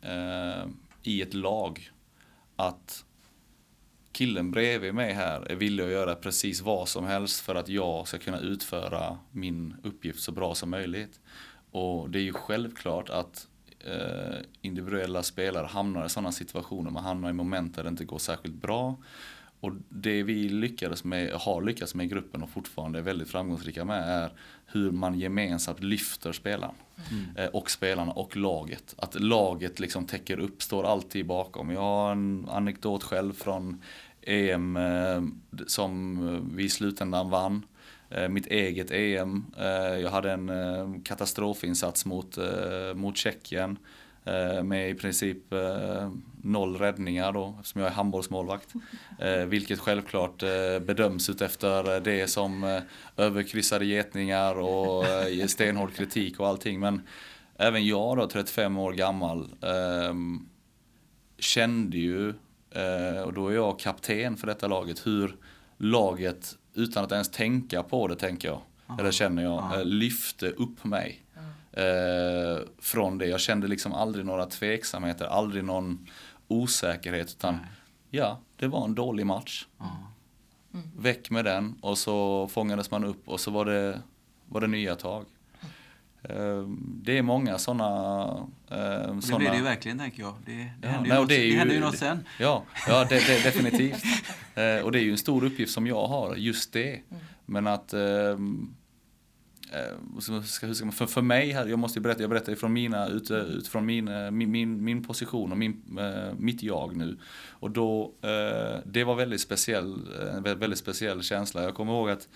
eh, 0.00 0.68
i 1.02 1.22
ett 1.22 1.34
lag 1.34 1.90
att 2.56 3.04
killen 4.12 4.50
bredvid 4.50 4.94
mig 4.94 5.12
här 5.12 5.40
är 5.40 5.54
villig 5.54 5.84
att 5.84 5.90
göra 5.90 6.14
precis 6.14 6.60
vad 6.60 6.88
som 6.88 7.04
helst 7.04 7.40
för 7.40 7.54
att 7.54 7.68
jag 7.68 8.08
ska 8.08 8.18
kunna 8.18 8.38
utföra 8.38 9.18
min 9.30 9.76
uppgift 9.82 10.20
så 10.20 10.32
bra 10.32 10.54
som 10.54 10.70
möjligt. 10.70 11.20
Och 11.76 12.10
det 12.10 12.18
är 12.18 12.22
ju 12.22 12.32
självklart 12.32 13.10
att 13.10 13.48
individuella 14.60 15.22
spelare 15.22 15.66
hamnar 15.66 16.06
i 16.06 16.08
sådana 16.08 16.32
situationer, 16.32 16.90
man 16.90 17.04
hamnar 17.04 17.30
i 17.30 17.32
moment 17.32 17.76
där 17.76 17.82
det 17.82 17.88
inte 17.88 18.04
går 18.04 18.18
särskilt 18.18 18.54
bra. 18.54 18.96
Och 19.60 19.72
det 19.88 20.22
vi 20.22 20.48
lyckades 20.48 21.04
med, 21.04 21.32
har 21.32 21.62
lyckats 21.62 21.94
med 21.94 22.06
i 22.06 22.08
gruppen 22.08 22.42
och 22.42 22.50
fortfarande 22.50 22.98
är 22.98 23.02
väldigt 23.02 23.28
framgångsrika 23.28 23.84
med 23.84 24.08
är 24.08 24.32
hur 24.66 24.90
man 24.90 25.18
gemensamt 25.18 25.82
lyfter 25.82 26.32
spelaren. 26.32 26.74
Mm. 27.10 27.36
Eh, 27.36 27.46
och 27.46 27.70
spelarna 27.70 28.12
och 28.12 28.36
laget. 28.36 28.94
Att 28.98 29.20
laget 29.20 29.80
liksom 29.80 30.06
täcker 30.06 30.40
upp, 30.40 30.62
står 30.62 30.84
alltid 30.84 31.26
bakom. 31.26 31.70
Jag 31.70 31.80
har 31.80 32.12
en 32.12 32.48
anekdot 32.50 33.02
själv 33.02 33.32
från 33.32 33.82
EM 34.22 34.76
eh, 34.76 35.22
som 35.66 36.50
vi 36.56 36.64
i 36.64 36.68
slutändan 36.68 37.30
vann. 37.30 37.62
Eh, 38.10 38.28
mitt 38.28 38.46
eget 38.46 38.90
EM. 38.90 39.44
Eh, 39.58 40.00
jag 40.00 40.10
hade 40.10 40.32
en 40.32 40.48
eh, 40.48 41.02
katastrofinsats 41.04 42.06
mot, 42.06 42.38
mot 42.94 43.16
Tjeckien. 43.16 43.78
Med 44.64 44.90
i 44.90 44.94
princip 44.94 45.38
noll 46.42 46.76
räddningar 46.76 47.32
då, 47.32 47.56
eftersom 47.60 47.80
jag 47.80 47.90
är 47.90 47.94
handbollsmålvakt. 47.94 48.72
Vilket 49.46 49.78
självklart 49.78 50.38
bedöms 50.86 51.30
utefter 51.30 52.00
det 52.00 52.28
som 52.28 52.80
överkryssade 53.16 53.84
getningar 53.84 54.58
och 54.58 55.04
stenhård 55.46 55.94
kritik 55.94 56.40
och 56.40 56.46
allting. 56.46 56.80
Men 56.80 57.02
även 57.58 57.86
jag 57.86 58.16
då, 58.16 58.28
35 58.28 58.78
år 58.78 58.92
gammal, 58.92 59.48
ehm, 59.62 60.48
kände 61.38 61.98
ju, 61.98 62.28
och 63.24 63.32
då 63.32 63.48
är 63.48 63.54
jag 63.54 63.78
kapten 63.78 64.36
för 64.36 64.46
detta 64.46 64.66
laget, 64.66 65.06
hur 65.06 65.36
laget, 65.78 66.56
utan 66.76 67.04
att 67.04 67.12
ens 67.12 67.30
tänka 67.30 67.82
på 67.82 68.08
det 68.08 68.16
tänker 68.16 68.48
jag, 68.48 68.60
Aha. 68.86 69.00
eller 69.00 69.10
känner 69.10 69.42
jag, 69.42 69.58
Aha. 69.58 69.76
lyfte 69.82 70.50
upp 70.50 70.84
mig 70.84 71.22
eh, 71.72 72.58
från 72.78 73.18
det. 73.18 73.26
Jag 73.26 73.40
kände 73.40 73.66
liksom 73.68 73.92
aldrig 73.92 74.24
några 74.24 74.46
tveksamheter, 74.46 75.24
aldrig 75.26 75.64
någon 75.64 76.06
osäkerhet. 76.48 77.30
Utan 77.30 77.54
Nej. 77.54 77.64
ja, 78.10 78.40
det 78.56 78.68
var 78.68 78.84
en 78.84 78.94
dålig 78.94 79.26
match. 79.26 79.66
Mm. 79.80 80.90
Väck 80.98 81.30
med 81.30 81.44
den 81.44 81.74
och 81.80 81.98
så 81.98 82.48
fångades 82.48 82.90
man 82.90 83.04
upp 83.04 83.28
och 83.28 83.40
så 83.40 83.50
var 83.50 83.64
det, 83.64 84.00
var 84.46 84.60
det 84.60 84.66
nya 84.66 84.96
tag. 84.96 85.24
Ehm, 86.28 87.00
det 87.04 87.18
är 87.18 87.22
många 87.22 87.58
sådana... 87.58 88.24
Eh, 88.70 89.14
det 89.14 89.22
såna... 89.22 89.38
blir 89.38 89.50
det 89.50 89.56
ju 89.56 89.62
verkligen 89.62 89.98
tänker 89.98 90.22
jag. 90.22 90.34
Det, 90.46 90.52
det, 90.52 90.70
ja, 90.82 90.88
händer, 90.88 91.10
ju 91.10 91.20
något, 91.20 91.28
det, 91.28 91.36
ju, 91.36 91.52
det 91.52 91.58
händer 91.58 91.74
ju 91.74 91.80
något 91.80 91.98
sen. 91.98 92.18
Ja, 92.40 92.64
ja 92.88 93.06
det, 93.08 93.26
det, 93.26 93.42
definitivt. 93.44 94.04
eh, 94.54 94.84
och 94.84 94.92
det 94.92 94.98
är 94.98 95.02
ju 95.02 95.10
en 95.10 95.18
stor 95.18 95.44
uppgift 95.44 95.72
som 95.72 95.86
jag 95.86 96.06
har, 96.06 96.36
just 96.36 96.72
det. 96.72 96.90
Mm. 96.90 97.22
Men 97.46 97.66
att 97.66 97.92
eh, 97.92 98.36
Eh, 99.72 100.20
för, 100.90 101.06
för 101.06 101.22
mig, 101.22 101.50
jag 101.50 101.78
måste 101.78 102.00
berätta, 102.00 102.20
jag 102.20 102.30
berättar 102.30 102.54
från 102.54 102.72
mina, 102.72 103.08
ut, 103.08 103.30
utifrån 103.30 103.86
min, 103.86 104.08
eh, 104.08 104.30
min, 104.30 104.50
min, 104.50 104.84
min 104.84 105.04
position 105.04 105.52
och 105.52 105.58
min, 105.58 105.98
eh, 105.98 106.34
mitt 106.38 106.62
jag 106.62 106.96
nu. 106.96 107.18
Och 107.50 107.70
då, 107.70 108.12
det 108.84 109.04
var 109.04 109.14
väldigt 109.14 109.40
speciell, 109.40 109.98
en 110.36 110.42
väldigt 110.42 110.78
speciell 110.78 111.22
känsla. 111.22 111.62
Jag 111.62 111.74
kommer 111.74 111.92
ihåg 111.92 112.10
att 112.10 112.28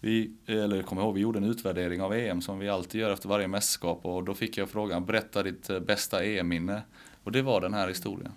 vi, 0.00 0.32
eller 0.46 0.76
jag 0.76 0.86
kommer 0.86 1.02
ihåg, 1.02 1.14
vi 1.14 1.20
gjorde 1.20 1.38
en 1.38 1.44
utvärdering 1.44 2.02
av 2.02 2.14
EM 2.14 2.40
som 2.40 2.58
vi 2.58 2.68
alltid 2.68 3.00
gör 3.00 3.12
efter 3.12 3.28
varje 3.28 3.48
mästerskap 3.48 4.04
och 4.04 4.24
då 4.24 4.34
fick 4.34 4.58
jag 4.58 4.68
frågan, 4.68 5.06
berätta 5.06 5.42
ditt 5.42 5.86
bästa 5.86 6.24
EM-minne. 6.24 6.82
Och 7.24 7.32
det 7.32 7.42
var 7.42 7.60
den 7.60 7.74
här 7.74 7.88
historien. 7.88 8.32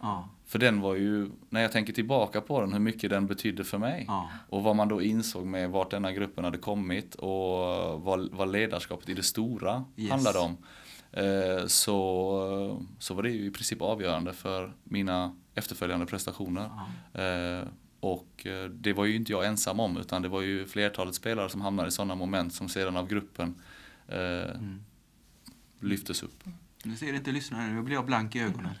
Ja. 0.00 0.28
För 0.46 0.58
den 0.58 0.80
var 0.80 0.94
ju, 0.94 1.30
när 1.48 1.62
jag 1.62 1.72
tänker 1.72 1.92
tillbaka 1.92 2.40
på 2.40 2.60
den, 2.60 2.72
hur 2.72 2.80
mycket 2.80 3.10
den 3.10 3.26
betydde 3.26 3.64
för 3.64 3.78
mig. 3.78 4.04
Ja. 4.08 4.28
Och 4.48 4.62
vad 4.62 4.76
man 4.76 4.88
då 4.88 5.02
insåg 5.02 5.46
med 5.46 5.70
vart 5.70 5.90
denna 5.90 6.12
gruppen 6.12 6.44
hade 6.44 6.58
kommit 6.58 7.14
och 7.14 7.30
vad, 8.00 8.28
vad 8.32 8.52
ledarskapet 8.52 9.08
i 9.08 9.14
det 9.14 9.22
stora 9.22 9.84
yes. 9.96 10.10
handlade 10.10 10.38
om. 10.38 10.56
Eh, 11.12 11.66
så, 11.66 12.82
så 12.98 13.14
var 13.14 13.22
det 13.22 13.30
ju 13.30 13.46
i 13.46 13.50
princip 13.50 13.82
avgörande 13.82 14.32
för 14.32 14.72
mina 14.84 15.36
efterföljande 15.54 16.06
prestationer. 16.06 16.70
Ja. 17.12 17.20
Eh, 17.20 17.68
och 18.04 18.46
eh, 18.46 18.64
det 18.64 18.92
var 18.92 19.04
ju 19.04 19.16
inte 19.16 19.32
jag 19.32 19.46
ensam 19.46 19.80
om 19.80 19.96
utan 19.96 20.22
det 20.22 20.28
var 20.28 20.40
ju 20.40 20.66
flertalet 20.66 21.14
spelare 21.14 21.48
som 21.48 21.60
hamnade 21.60 21.88
i 21.88 21.92
sådana 21.92 22.14
moment 22.14 22.54
som 22.54 22.68
sedan 22.68 22.96
av 22.96 23.08
gruppen 23.08 23.54
eh, 24.08 24.50
mm. 24.50 24.84
lyftes 25.80 26.22
upp. 26.22 26.44
Nu 26.84 26.96
ser 26.96 27.12
inte 27.12 27.32
lyssnarna, 27.32 27.66
nu 27.66 27.82
blir 27.82 27.94
jag 27.94 28.06
blank 28.06 28.36
i 28.36 28.40
ögonen. 28.40 28.74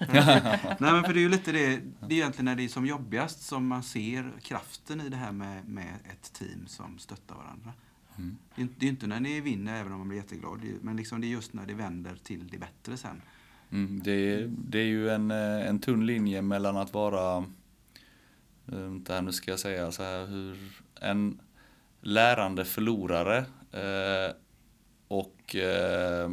Nej 0.78 0.92
men 0.92 1.04
för 1.04 1.12
det 1.12 1.18
är 1.18 1.22
ju 1.22 1.28
lite 1.28 1.52
det, 1.52 1.80
det 2.00 2.14
är 2.14 2.18
egentligen 2.18 2.44
när 2.44 2.56
det 2.56 2.64
är 2.64 2.68
som 2.68 2.86
jobbigast 2.86 3.42
som 3.42 3.66
man 3.66 3.82
ser 3.82 4.32
kraften 4.42 5.00
i 5.00 5.08
det 5.08 5.16
här 5.16 5.32
med, 5.32 5.68
med 5.68 5.94
ett 6.12 6.32
team 6.32 6.66
som 6.66 6.98
stöttar 6.98 7.34
varandra. 7.34 7.72
Mm. 8.18 8.36
Det, 8.54 8.62
är, 8.62 8.88
är 8.88 8.88
inte 8.88 9.06
när 9.06 9.20
ni 9.20 9.40
vinner, 9.40 9.80
även 9.80 9.92
om 9.92 9.98
man 9.98 10.08
blir 10.08 10.18
jätteglad, 10.18 10.60
men 10.82 10.96
liksom 10.96 11.20
det 11.20 11.26
är 11.26 11.28
just 11.28 11.52
när 11.52 11.66
det 11.66 11.74
vänder 11.74 12.16
till 12.22 12.48
det 12.48 12.58
bättre 12.58 12.96
sen. 12.96 13.22
Mm, 13.70 14.02
det, 14.02 14.12
är, 14.12 14.50
det 14.68 14.78
är 14.78 14.86
ju 14.86 15.10
en, 15.10 15.30
eh, 15.30 15.68
en 15.68 15.78
tunn 15.78 16.06
linje 16.06 16.42
mellan 16.42 16.76
att 16.76 16.94
vara, 16.94 17.44
vänta 18.66 19.20
nu 19.20 19.32
ska 19.32 19.50
jag 19.50 19.60
säga 19.60 19.92
så 19.92 20.02
här, 20.02 20.26
hur, 20.26 20.56
en 21.00 21.40
lärande 22.00 22.64
förlorare 22.64 23.38
eh, 23.72 24.34
och 25.08 25.56
eh, 25.56 26.30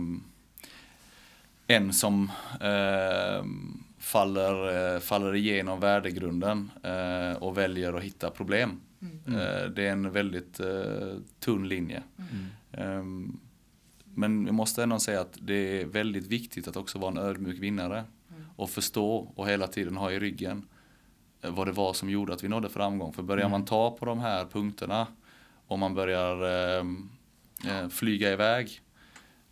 en 1.68 1.94
som 1.94 2.32
eh, 2.62 3.46
faller, 3.98 4.94
eh, 4.96 5.00
faller 5.00 5.36
igenom 5.36 5.80
värdegrunden 5.80 6.72
eh, 6.84 7.44
och 7.44 7.58
väljer 7.58 7.94
att 7.94 8.04
hitta 8.04 8.30
problem. 8.30 8.82
Mm. 9.02 9.40
Eh, 9.40 9.64
det 9.66 9.88
är 9.88 9.92
en 9.92 10.12
väldigt 10.12 10.60
tunn 11.40 11.68
linje. 11.68 12.04
Mm. 12.18 12.46
Ehm, 12.72 13.40
men 14.16 14.46
jag 14.46 14.56
måste 14.56 14.84
ändå 14.84 15.00
säga 15.00 15.22
att 15.22 15.38
det 15.42 15.82
är 15.82 15.86
väldigt 15.86 16.28
viktigt 16.28 16.68
att 16.68 16.78
också 16.78 17.00
vara 17.00 17.12
en 17.12 17.18
ödmjuk 17.18 17.60
vinnare. 17.60 18.04
Mm. 18.30 18.44
Och 18.56 18.70
förstå 18.70 19.32
och 19.36 19.50
hela 19.50 19.68
tiden 19.68 19.98
ha 19.98 20.12
i 20.12 20.20
ryggen 20.20 20.66
vad 21.42 21.68
det 21.68 21.72
var 21.72 21.94
som 21.94 22.10
gjorde 22.10 22.34
att 22.34 22.44
vi 22.44 22.48
nådde 22.48 22.70
framgång. 22.70 23.14
För 23.14 23.24
börjar 23.24 23.46
mm. 23.46 23.52
man 23.52 23.66
ta 23.66 23.92
på 23.92 24.06
de 24.06 24.20
här 24.20 24.46
punkterna 24.46 25.08
och 25.68 25.80
man 25.80 25.96
börjar 25.96 26.44
ehm, 26.80 27.10
flyga 27.90 28.32
iväg 28.32 28.82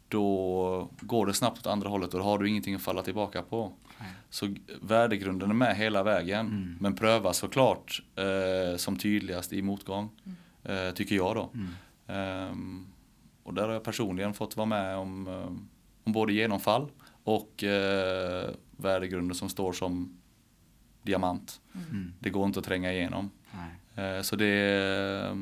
då 0.10 0.90
går 1.02 1.26
det 1.26 1.34
snabbt 1.34 1.58
åt 1.60 1.68
andra 1.68 1.90
hållet 1.90 2.14
och 2.14 2.20
då 2.20 2.26
har 2.26 2.38
du 2.38 2.50
ingenting 2.50 2.76
att 2.76 2.82
falla 2.82 3.02
tillbaka 3.02 3.42
på. 3.42 3.74
Nej. 4.00 4.10
Så 4.30 4.56
värdegrunden 4.82 5.50
är 5.50 5.54
med 5.54 5.76
hela 5.76 6.04
vägen. 6.04 6.48
Mm. 6.48 6.78
Men 6.80 6.96
prövas 6.96 7.38
såklart 7.38 8.04
eh, 8.16 8.78
som 8.78 8.98
tydligast 8.98 9.54
i 9.54 9.62
motgång. 9.62 10.10
Mm. 10.24 10.88
Eh, 10.88 10.94
tycker 10.94 11.16
jag 11.16 11.36
då. 11.36 11.52
Mm. 11.54 11.70
Ehm, 12.08 12.88
och 13.44 13.54
där 13.54 13.64
har 13.64 13.74
jag 13.74 13.84
personligen 13.84 14.34
fått 14.34 14.58
vara 14.58 14.66
med 14.66 14.98
om, 14.98 15.28
eh, 15.28 15.52
om 16.04 16.14
både 16.14 16.34
genomfall 16.34 16.92
och 17.24 17.64
eh, 17.64 18.50
värdegrunder 18.72 19.36
som 19.36 19.50
står 19.50 19.74
som 19.74 20.19
diamant. 21.10 21.62
Mm. 21.90 22.14
Det 22.20 22.30
går 22.30 22.46
inte 22.46 22.60
att 22.60 22.66
tränga 22.66 22.94
igenom. 22.94 23.30
Nej. 23.96 24.16
Eh, 24.18 24.22
så 24.22 24.36
det, 24.36 24.46
eh, 25.30 25.36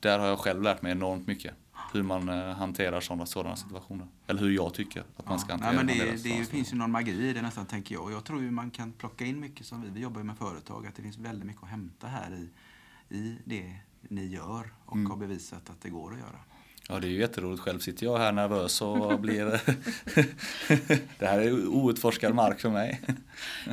där 0.00 0.18
har 0.18 0.26
jag 0.26 0.38
själv 0.38 0.62
lärt 0.62 0.82
mig 0.82 0.92
enormt 0.92 1.26
mycket. 1.26 1.54
Hur 1.92 2.02
man 2.02 2.28
eh, 2.28 2.54
hanterar 2.54 3.00
sådana, 3.00 3.26
sådana 3.26 3.56
situationer. 3.56 4.06
Eller 4.26 4.40
hur 4.40 4.50
jag 4.50 4.74
tycker 4.74 5.04
att 5.16 5.28
man 5.28 5.38
ska 5.38 5.48
Ja. 5.52 5.52
hantera 5.52 5.72
Nej, 5.72 5.76
men 5.76 5.86
det, 6.12 6.18
sådana 6.18 6.38
det 6.40 6.44
finns 6.44 6.72
ju 6.72 6.76
någon 6.76 6.90
magi 6.90 7.12
i 7.28 7.32
det 7.32 7.42
nästan, 7.42 7.66
tänker 7.66 7.94
jag. 7.94 8.04
Och 8.04 8.12
Jag 8.12 8.24
tror 8.24 8.42
ju 8.42 8.50
man 8.50 8.70
kan 8.70 8.92
plocka 8.92 9.24
in 9.24 9.40
mycket 9.40 9.66
som 9.66 9.82
vi, 9.82 9.88
vi 9.90 10.00
jobbar 10.00 10.20
ju 10.20 10.24
med 10.24 10.36
företag, 10.38 10.86
att 10.86 10.94
det 10.94 11.02
finns 11.02 11.18
väldigt 11.18 11.46
mycket 11.46 11.62
att 11.62 11.68
hämta 11.68 12.06
här 12.06 12.30
i, 12.34 12.48
i 13.16 13.38
det 13.44 13.74
ni 14.08 14.26
gör 14.26 14.72
och 14.84 14.96
Mm. 14.96 15.10
har 15.10 15.16
bevisat 15.16 15.70
att 15.70 15.80
det 15.80 15.88
går 15.90 16.12
att 16.12 16.18
göra. 16.18 16.38
Ja, 16.90 17.00
det 17.00 17.06
är 17.06 17.10
ju 17.10 17.20
jätteroligt. 17.20 17.62
Själv 17.62 17.78
sitter 17.78 18.06
jag 18.06 18.18
här 18.18 18.32
nervös 18.32 18.80
och 18.80 19.20
blir... 19.20 19.44
det 21.18 21.26
här 21.26 21.38
är 21.38 21.66
outforskad 21.66 22.34
mark 22.34 22.60
för 22.60 22.70
mig. 22.70 23.00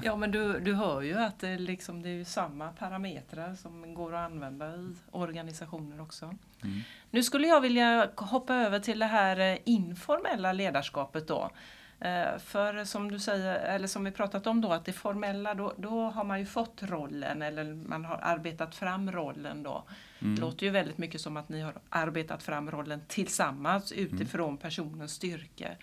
Ja 0.04 0.16
men 0.16 0.32
du, 0.32 0.60
du 0.60 0.74
hör 0.74 1.02
ju 1.02 1.18
att 1.18 1.40
det, 1.40 1.58
liksom, 1.58 2.02
det 2.02 2.10
är 2.10 2.24
samma 2.24 2.70
parametrar 2.70 3.56
som 3.56 3.94
går 3.94 4.16
att 4.16 4.32
använda 4.32 4.76
i 4.76 4.96
organisationer 5.12 6.02
också. 6.02 6.26
Mm. 6.26 6.82
Nu 7.10 7.24
skulle 7.24 7.48
jag 7.48 7.62
vilja 7.62 8.10
hoppa 8.16 8.56
över 8.56 8.80
till 8.80 9.00
det 9.00 9.06
här 9.06 9.40
eh, 9.40 9.58
informella 9.66 10.54
ledarskapet 10.54 11.28
då. 11.28 11.52
Eh, 12.00 12.38
För 12.38 12.84
som 12.84 13.12
du 13.12 13.20
säger, 13.20 13.60
eller 13.60 13.88
som 13.88 14.04
vi 14.04 14.12
pratat 14.12 14.48
om 14.48 14.62
då, 14.62 14.72
att 14.72 14.86
det 14.86 14.94
formella, 14.94 15.54
då, 15.54 15.74
då 15.78 16.10
har 16.10 16.24
man 16.24 16.40
ju 16.40 16.46
fått 16.46 16.84
rollen 16.84 17.42
eller 17.42 17.74
man 17.74 18.06
har 18.06 18.20
arbetat 18.22 18.76
fram 18.76 19.12
rollen 19.12 19.64
då. 19.64 19.84
Mm. 20.20 20.36
Det 20.36 20.42
låter 20.42 20.66
ju 20.66 20.72
väldigt 20.72 20.98
mycket 20.98 21.22
som 21.22 21.38
att 21.38 21.50
ni 21.50 21.62
har 21.62 21.74
arbetat 21.90 22.44
fram 22.44 22.72
rollen 22.72 23.02
tillsammans 23.08 23.92
utifrån 23.92 24.58
personens 24.58 25.12
styrkor. 25.12 25.76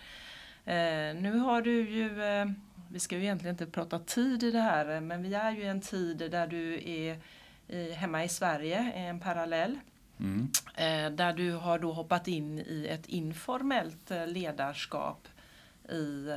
Eh, 0.65 1.15
nu 1.15 1.39
har 1.39 1.63
du 1.63 1.91
ju, 1.91 2.23
eh, 2.23 2.47
vi 2.91 2.99
ska 2.99 3.17
ju 3.17 3.23
egentligen 3.23 3.55
inte 3.55 3.67
prata 3.67 3.99
tid 3.99 4.43
i 4.43 4.51
det 4.51 4.61
här, 4.61 5.01
men 5.01 5.23
vi 5.23 5.35
är 5.35 5.51
ju 5.51 5.63
i 5.63 5.67
en 5.67 5.81
tid 5.81 6.17
där 6.31 6.47
du 6.47 6.75
är 6.75 7.19
i, 7.69 7.93
hemma 7.93 8.25
i 8.25 8.29
Sverige, 8.29 8.93
en 8.93 9.21
parallell. 9.21 9.79
Mm. 10.21 10.49
Eh, 10.75 11.11
där 11.17 11.33
du 11.33 11.53
har 11.53 11.79
då 11.79 11.93
hoppat 11.93 12.29
in 12.29 12.59
i 12.59 12.87
ett 12.91 13.07
informellt 13.07 14.11
ledarskap 14.27 15.29
i 15.89 16.29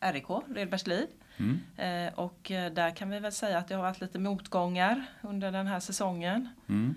eh, 0.00 0.12
RIK, 0.12 0.26
Redbergslid. 0.48 1.08
Mm. 1.36 1.60
Eh, 1.76 2.14
och 2.14 2.50
eh, 2.50 2.72
där 2.72 2.90
kan 2.90 3.10
vi 3.10 3.18
väl 3.18 3.32
säga 3.32 3.58
att 3.58 3.68
det 3.68 3.74
har 3.74 3.82
varit 3.82 4.00
lite 4.00 4.18
motgångar 4.18 5.04
under 5.22 5.52
den 5.52 5.66
här 5.66 5.80
säsongen. 5.80 6.48
Mm. 6.68 6.94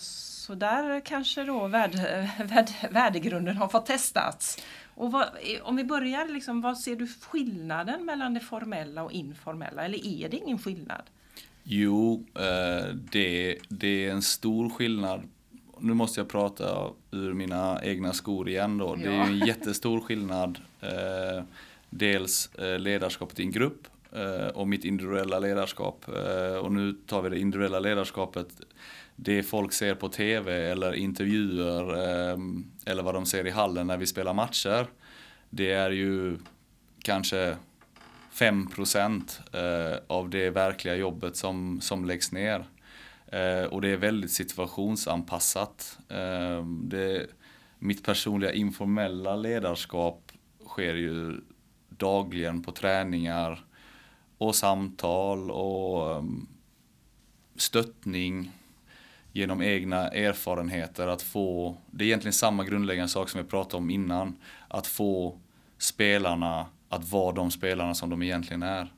Så 0.00 0.54
där 0.54 1.00
kanske 1.00 1.44
då 1.44 1.66
värde, 1.66 2.30
värde, 2.44 2.72
värdegrunden 2.90 3.56
har 3.56 3.68
fått 3.68 3.86
testats. 3.86 4.58
Och 4.94 5.12
vad, 5.12 5.28
om 5.62 5.76
vi 5.76 5.84
börjar, 5.84 6.28
liksom, 6.28 6.60
vad 6.60 6.78
ser 6.78 6.96
du 6.96 7.08
skillnaden 7.08 8.04
mellan 8.04 8.34
det 8.34 8.40
formella 8.40 9.02
och 9.02 9.12
informella? 9.12 9.84
Eller 9.84 10.06
är 10.06 10.28
det 10.28 10.36
ingen 10.36 10.58
skillnad? 10.58 11.02
Jo, 11.62 12.26
det, 12.92 13.58
det 13.68 14.06
är 14.06 14.10
en 14.10 14.22
stor 14.22 14.70
skillnad. 14.70 15.22
Nu 15.78 15.94
måste 15.94 16.20
jag 16.20 16.28
prata 16.28 16.90
ur 17.10 17.32
mina 17.32 17.80
egna 17.82 18.12
skor 18.12 18.48
igen 18.48 18.78
då. 18.78 18.94
Det 18.94 19.06
är 19.06 19.12
ju 19.12 19.20
en 19.20 19.38
jättestor 19.46 20.00
skillnad. 20.00 20.58
Eh, 20.82 21.42
dels 21.90 22.54
eh, 22.54 22.78
ledarskapet 22.78 23.40
i 23.40 23.42
en 23.42 23.50
grupp 23.50 23.88
eh, 24.12 24.46
och 24.46 24.68
mitt 24.68 24.84
individuella 24.84 25.38
ledarskap. 25.38 26.04
Och 26.62 26.72
nu 26.72 26.92
tar 27.06 27.22
vi 27.22 27.28
det 27.28 27.38
individuella 27.38 27.80
ledarskapet. 27.80 28.48
Det 29.16 29.42
folk 29.42 29.72
ser 29.72 29.94
på 29.94 30.08
tv 30.08 30.70
eller 30.70 30.92
intervjuer 30.94 31.92
eller 32.86 33.02
vad 33.02 33.14
de 33.14 33.26
ser 33.26 33.46
i 33.46 33.50
hallen 33.50 33.86
när 33.86 33.96
vi 33.96 34.06
spelar 34.06 34.34
matcher. 34.34 34.86
Det 35.50 35.72
är 35.72 35.90
ju 35.90 36.38
kanske 37.02 37.56
5% 38.34 40.02
av 40.06 40.30
det 40.30 40.50
verkliga 40.50 40.96
jobbet 40.96 41.36
som, 41.36 41.80
som 41.80 42.04
läggs 42.04 42.32
ner. 42.32 42.64
Och 43.70 43.80
det 43.80 43.88
är 43.88 43.96
väldigt 43.96 44.32
situationsanpassat. 44.32 45.98
Det, 46.82 47.26
mitt 47.78 48.04
personliga 48.04 48.52
informella 48.52 49.36
ledarskap 49.36 50.31
sker 50.66 50.94
ju 50.94 51.40
dagligen 51.88 52.62
på 52.62 52.72
träningar 52.72 53.64
och 54.38 54.54
samtal 54.54 55.50
och 55.50 56.16
ehm, 56.16 56.46
stöttning 57.56 58.50
genom 59.32 59.62
egna 59.62 60.08
erfarenheter. 60.08 61.08
Att 61.08 61.22
få, 61.22 61.76
det 61.90 62.04
är 62.04 62.06
egentligen 62.06 62.32
samma 62.32 62.64
grundläggande 62.64 63.08
sak 63.08 63.28
som 63.28 63.42
vi 63.42 63.48
pratade 63.48 63.76
om 63.76 63.90
innan. 63.90 64.36
Att 64.68 64.86
få 64.86 65.38
spelarna 65.78 66.66
att 66.88 67.10
vara 67.10 67.32
de 67.32 67.50
spelarna 67.50 67.94
som 67.94 68.10
de 68.10 68.22
egentligen 68.22 68.62
är. 68.62 68.92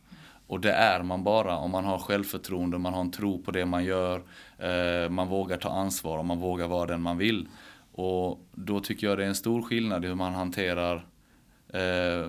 Och 0.47 0.61
det 0.61 0.73
är 0.73 1.03
man 1.03 1.25
bara 1.25 1.57
om 1.57 1.71
man 1.71 1.85
har 1.85 1.99
självförtroende, 1.99 2.79
man 2.79 2.95
har 2.95 3.01
en 3.01 3.11
tro 3.11 3.43
på 3.43 3.51
det 3.51 3.67
man 3.67 3.85
gör, 3.85 4.23
eh, 4.59 5.11
man 5.11 5.29
vågar 5.29 5.57
ta 5.57 5.69
ansvar 5.69 6.19
och 6.19 6.25
man 6.25 6.41
vågar 6.41 6.69
vara 6.69 6.87
den 6.87 7.03
man 7.03 7.19
vill. 7.19 7.49
Och 7.93 8.41
då 8.53 8.81
tycker 8.81 9.07
jag 9.07 9.19
det 9.19 9.25
är 9.25 9.29
en 9.29 9.35
stor 9.35 9.63
skillnad 9.63 10.05
i 10.05 10.09
hur 10.09 10.15
man 10.15 10.35
hanterar 10.35 11.07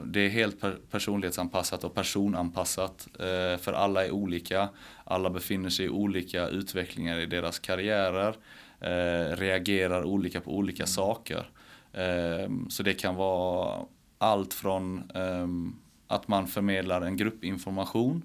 det 0.04 0.20
är 0.20 0.30
helt 0.30 0.62
per 0.62 0.78
personlighetsanpassat 0.92 1.84
och 1.84 1.94
personanpassat. 1.94 3.08
Eh, 3.20 3.58
för 3.58 3.74
alla 3.74 4.06
är 4.06 4.12
olika. 4.12 4.70
Alla 5.04 5.30
befinner 5.30 5.70
sig 5.70 5.86
i 5.86 5.90
olika 5.90 6.48
utvecklingar 6.48 7.20
i 7.20 7.26
deras 7.26 7.60
karriärer. 7.60 8.36
Eh, 8.80 9.38
reagerar 9.38 10.04
olika 10.04 10.42
på 10.42 10.58
olika 10.58 10.86
saker. 10.86 11.50
Eh, 11.94 12.50
så 12.70 12.84
det 12.84 12.94
kan 12.94 13.16
vara 13.16 13.86
allt 14.18 14.54
från 14.54 15.12
ehm, 15.16 15.76
att 16.08 16.28
man 16.28 16.48
förmedlar 16.48 17.02
en 17.02 17.18
gruppinformation 17.18 18.24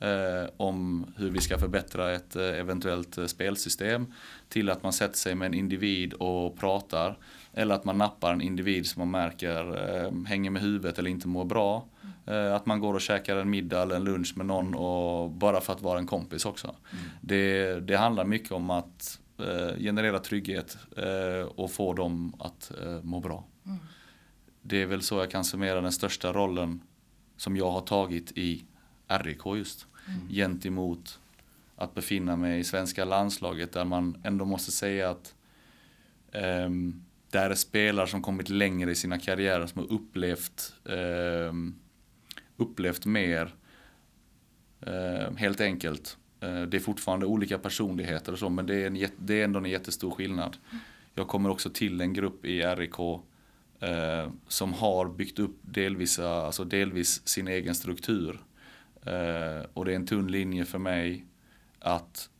eh, 0.00 0.50
om 0.56 1.06
hur 1.16 1.30
vi 1.30 1.40
ska 1.40 1.58
förbättra 1.58 2.12
ett 2.12 2.36
eh, 2.36 2.42
eventuellt 2.42 3.18
eh, 3.18 3.26
spelsystem 3.26 4.12
till 4.48 4.70
att 4.70 4.82
man 4.82 4.92
sätter 4.92 5.16
sig 5.16 5.34
med 5.34 5.46
en 5.46 5.54
individ 5.54 6.12
och 6.12 6.58
pratar 6.58 7.18
eller 7.54 7.74
att 7.74 7.84
man 7.84 7.98
nappar 7.98 8.32
en 8.32 8.40
individ 8.40 8.86
som 8.86 9.00
man 9.00 9.10
märker 9.10 9.88
eh, 10.04 10.24
hänger 10.26 10.50
med 10.50 10.62
huvudet 10.62 10.98
eller 10.98 11.10
inte 11.10 11.28
mår 11.28 11.44
bra. 11.44 11.84
Eh, 12.26 12.54
att 12.54 12.66
man 12.66 12.80
går 12.80 12.94
och 12.94 13.00
käkar 13.00 13.36
en 13.36 13.50
middag 13.50 13.82
eller 13.82 13.96
en 13.96 14.04
lunch 14.04 14.32
med 14.36 14.46
någon 14.46 14.74
och 14.74 15.30
bara 15.30 15.60
för 15.60 15.72
att 15.72 15.82
vara 15.82 15.98
en 15.98 16.06
kompis 16.06 16.44
också. 16.44 16.76
Det, 17.20 17.80
det 17.80 17.96
handlar 17.96 18.24
mycket 18.24 18.52
om 18.52 18.70
att 18.70 19.20
eh, 19.38 19.78
generera 19.78 20.18
trygghet 20.18 20.78
eh, 20.96 21.46
och 21.46 21.70
få 21.70 21.92
dem 21.92 22.34
att 22.38 22.72
eh, 22.82 23.02
må 23.02 23.20
bra. 23.20 23.44
Det 24.62 24.82
är 24.82 24.86
väl 24.86 25.02
så 25.02 25.18
jag 25.18 25.30
kan 25.30 25.44
summera 25.44 25.80
den 25.80 25.92
största 25.92 26.32
rollen 26.32 26.80
som 27.36 27.56
jag 27.56 27.70
har 27.70 27.80
tagit 27.80 28.32
i 28.32 28.64
RIK 29.08 29.40
just. 29.56 29.86
Gentemot 30.30 31.20
att 31.76 31.94
befinna 31.94 32.36
mig 32.36 32.60
i 32.60 32.64
svenska 32.64 33.04
landslaget 33.04 33.72
där 33.72 33.84
man 33.84 34.20
ändå 34.24 34.44
måste 34.44 34.72
säga 34.72 35.10
att 35.10 35.34
um, 36.32 37.04
där 37.30 37.50
är 37.50 37.54
spelare 37.54 38.06
som 38.06 38.22
kommit 38.22 38.48
längre 38.48 38.90
i 38.90 38.94
sina 38.94 39.18
karriärer 39.18 39.66
som 39.66 39.80
har 39.80 39.92
upplevt, 39.92 40.74
eh, 40.84 41.54
upplevt 42.56 43.06
mer. 43.06 43.54
Eh, 44.80 45.36
helt 45.36 45.60
enkelt. 45.60 46.18
Eh, 46.40 46.62
det 46.62 46.76
är 46.76 46.80
fortfarande 46.80 47.26
olika 47.26 47.58
personligheter 47.58 48.32
och 48.32 48.38
så 48.38 48.48
men 48.48 48.66
det 48.66 48.74
är, 48.74 48.86
en, 48.86 49.08
det 49.18 49.40
är 49.40 49.44
ändå 49.44 49.58
en 49.58 49.64
jättestor 49.64 50.10
skillnad. 50.10 50.56
Jag 51.14 51.28
kommer 51.28 51.50
också 51.50 51.70
till 51.70 52.00
en 52.00 52.12
grupp 52.12 52.44
i 52.44 52.62
RIK 52.62 52.98
eh, 53.80 54.30
som 54.48 54.72
har 54.72 55.08
byggt 55.08 55.38
upp 55.38 55.56
delvis, 55.62 56.18
alltså 56.18 56.64
delvis 56.64 57.28
sin 57.28 57.48
egen 57.48 57.74
struktur. 57.74 58.40
Eh, 59.02 59.66
och 59.72 59.84
det 59.84 59.92
är 59.92 59.96
en 59.96 60.06
tunn 60.06 60.32
linje 60.32 60.64
för 60.64 60.78
mig 60.78 61.26
att 61.78 62.30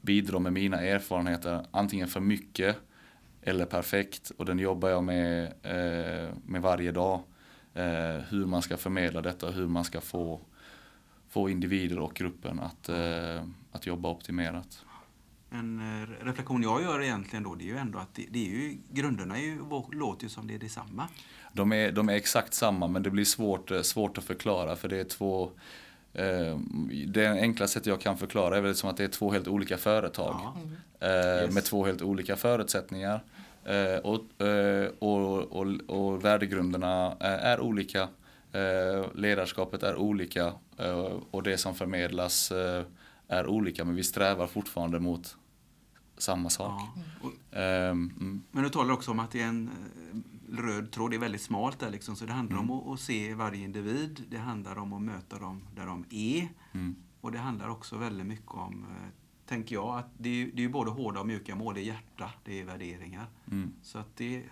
bidra 0.00 0.38
med 0.38 0.52
mina 0.52 0.80
erfarenheter, 0.80 1.66
antingen 1.70 2.08
för 2.08 2.20
mycket 2.20 2.76
eller 3.44 3.66
perfekt. 3.66 4.32
Och 4.36 4.44
den 4.44 4.58
jobbar 4.58 4.88
jag 4.88 5.04
med, 5.04 5.44
eh, 5.62 6.34
med 6.46 6.62
varje 6.62 6.92
dag. 6.92 7.22
Eh, 7.74 7.84
hur 8.28 8.46
man 8.46 8.62
ska 8.62 8.76
förmedla 8.76 9.22
detta, 9.22 9.50
hur 9.50 9.66
man 9.66 9.84
ska 9.84 10.00
få, 10.00 10.40
få 11.28 11.48
individer 11.50 11.98
och 11.98 12.14
gruppen 12.14 12.60
att, 12.60 12.88
eh, 12.88 13.42
att 13.72 13.86
jobba 13.86 14.10
optimerat. 14.10 14.84
En 15.50 16.02
eh, 16.02 16.24
reflektion 16.24 16.62
jag 16.62 16.82
gör 16.82 17.02
egentligen 17.02 17.42
då, 17.42 17.54
det 17.54 17.64
är 17.64 17.66
ju 17.66 17.76
ändå 17.76 17.98
att 17.98 18.14
det, 18.14 18.26
det 18.30 18.38
är 18.38 18.50
ju, 18.50 18.78
grunderna 18.90 19.36
är 19.38 19.42
ju, 19.42 19.58
låter 19.92 20.22
ju 20.22 20.28
som 20.28 20.46
det 20.46 20.54
är 20.54 20.58
detsamma. 20.58 21.08
De 21.52 21.72
är, 21.72 21.92
de 21.92 22.08
är 22.08 22.14
exakt 22.14 22.54
samma 22.54 22.88
men 22.88 23.02
det 23.02 23.10
blir 23.10 23.24
svårt, 23.24 23.70
eh, 23.70 23.82
svårt 23.82 24.18
att 24.18 24.24
förklara 24.24 24.76
för 24.76 24.88
det 24.88 25.00
är 25.00 25.04
två 25.04 25.50
eh, 26.12 26.58
det 27.06 27.26
enkla 27.26 27.66
sättet 27.66 27.86
jag 27.86 28.00
kan 28.00 28.18
förklara 28.18 28.56
är 28.56 28.60
väl 28.60 28.74
som 28.74 28.90
att 28.90 28.96
det 28.96 29.04
är 29.04 29.08
två 29.08 29.32
helt 29.32 29.48
olika 29.48 29.76
företag. 29.76 30.40
Ja. 30.42 30.56
Yes. 31.04 31.54
med 31.54 31.64
två 31.64 31.86
helt 31.86 32.02
olika 32.02 32.36
förutsättningar. 32.36 33.20
Eh, 33.64 33.98
och, 33.98 34.46
eh, 34.46 34.90
och, 34.98 35.52
och, 35.52 35.66
och 35.86 36.24
värdegrunderna 36.24 37.16
är 37.20 37.60
olika. 37.60 38.08
Eh, 38.52 39.14
ledarskapet 39.14 39.82
är 39.82 39.96
olika 39.96 40.52
och 41.30 41.42
det 41.42 41.58
som 41.58 41.74
förmedlas 41.74 42.52
är 43.28 43.46
olika 43.46 43.84
men 43.84 43.94
vi 43.94 44.04
strävar 44.04 44.46
fortfarande 44.46 45.00
mot 45.00 45.36
samma 46.18 46.50
sak. 46.50 46.80
Ja. 47.50 47.60
Mm. 47.60 48.42
Men 48.50 48.62
du 48.62 48.70
talar 48.70 48.94
också 48.94 49.10
om 49.10 49.18
att 49.20 49.30
det 49.30 49.40
är 49.40 49.46
en 49.46 49.70
röd 50.52 50.92
tråd, 50.92 51.10
det 51.10 51.16
är 51.16 51.20
väldigt 51.20 51.42
smalt 51.42 51.80
där 51.80 51.90
liksom. 51.90 52.16
Så 52.16 52.26
det 52.26 52.32
handlar 52.32 52.58
om 52.58 52.70
att, 52.70 52.88
att 52.88 53.00
se 53.00 53.34
varje 53.34 53.64
individ, 53.64 54.24
det 54.28 54.38
handlar 54.38 54.78
om 54.78 54.92
att 54.92 55.02
möta 55.02 55.38
dem 55.38 55.62
där 55.76 55.86
de 55.86 56.04
är. 56.10 56.48
Mm. 56.72 56.96
Och 57.20 57.32
det 57.32 57.38
handlar 57.38 57.68
också 57.68 57.96
väldigt 57.96 58.26
mycket 58.26 58.50
om, 58.50 58.86
tänker 59.46 59.74
jag, 59.74 59.98
att 59.98 60.08
det 60.18 60.42
är, 60.42 60.50
det 60.54 60.64
är 60.64 60.68
både 60.68 60.90
hårda 60.90 61.20
och 61.20 61.26
mjuka 61.26 61.54
mål. 61.54 61.74
Det 61.74 61.80
är 61.80 61.84
hjärta, 61.84 62.30
det 62.44 62.60
är 62.60 62.64
värderingar. 62.64 63.26
Mm. 63.50 63.72
Så 63.82 63.98
att 63.98 64.16
det, 64.16 64.42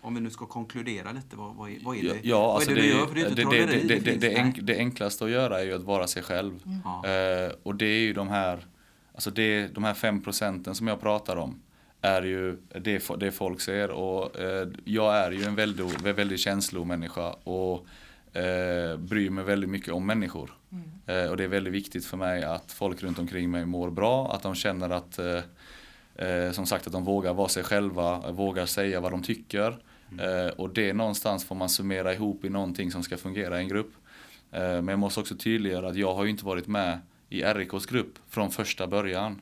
om 0.00 0.14
vi 0.14 0.20
nu 0.20 0.30
ska 0.30 0.46
konkludera 0.46 1.12
lite, 1.12 1.36
vad, 1.36 1.54
vad, 1.54 1.70
är, 1.70 1.78
vad 1.82 1.96
är 1.96 2.02
det, 2.02 2.20
Ja, 2.22 2.54
alltså 2.54 2.70
är 2.70 2.74
det, 2.74 2.80
det, 2.80 2.86
du 2.86 2.94
gör? 2.94 3.06
För 3.06 3.14
det 3.14 3.20
är 3.20 3.28
ju 3.28 3.34
det, 3.34 3.42
inte 3.42 3.42
det, 3.42 3.64
trolleri. 3.66 3.88
det, 3.88 3.94
det, 3.94 4.00
finns 4.00 4.20
det, 4.20 4.28
där. 4.28 4.36
enk, 4.36 4.58
det 4.62 4.76
enklaste 4.76 5.24
att 5.24 5.30
göra 5.30 5.60
är 5.60 5.64
ju 5.64 5.74
att 5.74 5.82
vara 5.82 6.06
sig 6.06 6.22
själv. 6.22 6.60
Ja. 6.84 7.08
Eh, 7.08 7.52
och 7.62 7.74
det 7.74 7.86
är 7.86 8.00
ju 8.00 8.12
de 8.12 8.28
här, 8.28 8.66
alltså 9.14 9.30
det, 9.30 9.74
de 9.74 9.84
här 9.84 9.94
fem 9.94 10.22
procenten 10.22 10.74
som 10.74 10.86
jag 10.86 11.00
pratar 11.00 11.36
om 11.36 11.60
är 12.00 12.22
ju 12.22 12.56
det, 12.80 13.10
det 13.18 13.32
folk 13.32 13.60
ser 13.60 13.90
och 13.90 14.40
eh, 14.40 14.68
jag 14.84 15.16
är 15.16 15.30
ju 15.30 15.44
en 15.44 15.54
väldigt, 15.54 16.00
väldigt 16.00 16.40
känslomänniska 16.40 17.32
och 17.32 17.86
eh, 18.34 18.96
bryr 18.98 19.30
mig 19.30 19.44
väldigt 19.44 19.70
mycket 19.70 19.92
om 19.94 20.06
människor. 20.06 20.50
Eh, 21.06 21.30
och 21.30 21.36
det 21.36 21.44
är 21.44 21.48
väldigt 21.48 21.72
viktigt 21.72 22.06
för 22.06 22.16
mig 22.16 22.42
att 22.44 22.72
folk 22.72 23.02
runt 23.02 23.18
omkring 23.18 23.50
mig 23.50 23.64
mår 23.66 23.90
bra, 23.90 24.32
att 24.32 24.42
de 24.42 24.54
känner 24.54 24.90
att 24.90 25.18
eh, 25.18 26.26
eh, 26.28 26.52
som 26.52 26.66
sagt 26.66 26.86
att 26.86 26.92
de 26.92 27.04
vågar 27.04 27.34
vara 27.34 27.48
sig 27.48 27.62
själva, 27.64 28.30
vågar 28.32 28.66
säga 28.66 29.00
vad 29.00 29.12
de 29.12 29.22
tycker. 29.22 29.78
Eh, 30.20 30.52
och 30.56 30.70
det 30.74 30.92
någonstans 30.92 31.44
får 31.44 31.54
man 31.54 31.68
summera 31.68 32.14
ihop 32.14 32.44
i 32.44 32.48
någonting 32.48 32.90
som 32.90 33.02
ska 33.02 33.16
fungera 33.16 33.58
i 33.58 33.62
en 33.62 33.68
grupp. 33.68 33.92
Eh, 34.52 34.60
men 34.60 34.88
jag 34.88 34.98
måste 34.98 35.20
också 35.20 35.34
tydliggöra 35.36 35.88
att 35.88 35.96
jag 35.96 36.14
har 36.14 36.24
ju 36.24 36.30
inte 36.30 36.44
varit 36.46 36.66
med 36.66 36.98
i 37.28 37.42
RIKs 37.42 37.86
grupp 37.86 38.18
från 38.28 38.50
första 38.50 38.86
början. 38.86 39.40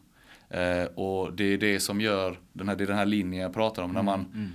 Och 0.95 1.33
det 1.33 1.45
är 1.45 1.59
det 1.59 1.81
som 1.81 2.01
gör, 2.01 2.39
den 2.53 2.69
här, 2.69 2.77
det 2.77 2.85
är 2.85 2.87
den 2.87 2.97
här 2.97 3.07
linjen 3.07 3.43
jag 3.43 3.55
pratar 3.55 3.83
om, 3.83 3.93
när 3.93 4.03
man 4.03 4.21
Mm. 4.35 4.51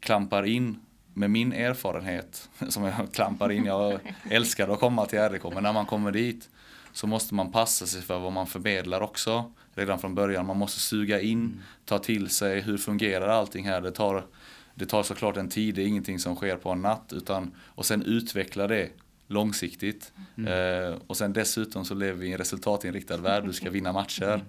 klampar 0.00 0.42
in 0.46 0.80
med 1.18 1.30
min 1.30 1.52
erfarenhet, 1.52 2.48
som 2.68 2.84
jag 2.84 3.12
klampar 3.12 3.52
in, 3.52 3.64
jag 3.64 4.00
älskar 4.30 4.68
att 4.68 4.80
komma 4.80 5.06
till 5.06 5.28
RIK, 5.28 5.44
men 5.54 5.62
när 5.62 5.72
man 5.72 5.86
kommer 5.86 6.12
dit 6.12 6.48
så 6.92 7.06
måste 7.06 7.34
man 7.34 7.52
passa 7.52 7.86
sig 7.86 8.02
för 8.02 8.18
vad 8.18 8.32
man 8.32 8.46
förmedlar 8.46 9.00
också 9.00 9.52
redan 9.74 9.98
från 9.98 10.14
början. 10.14 10.46
Man 10.46 10.56
måste 10.56 10.80
suga 10.80 11.20
in, 11.20 11.62
ta 11.84 11.98
till 11.98 12.28
sig, 12.28 12.60
hur 12.60 12.78
fungerar 12.78 13.28
allting 13.28 13.66
här? 13.66 13.80
Det 13.80 13.90
tar, 13.90 14.26
det 14.74 14.86
tar 14.86 15.02
såklart 15.02 15.36
en 15.36 15.48
tid, 15.48 15.74
det 15.74 15.82
är 15.82 15.86
ingenting 15.86 16.18
som 16.18 16.36
sker 16.36 16.56
på 16.56 16.70
en 16.70 16.82
natt, 16.82 17.12
utan, 17.16 17.54
och 17.66 17.86
sen 17.86 18.02
utveckla 18.02 18.66
det 18.66 18.88
långsiktigt. 19.26 20.12
Eh, 20.36 20.96
och 21.06 21.16
sen 21.16 21.32
dessutom 21.32 21.84
så 21.84 21.94
lever 21.94 22.18
vi 22.20 22.28
i 22.28 22.32
en 22.32 22.38
resultatinriktad 22.38 23.16
värld, 23.16 23.44
du 23.46 23.52
ska 23.52 23.70
vinna 23.70 23.92
matcher. 23.92 24.44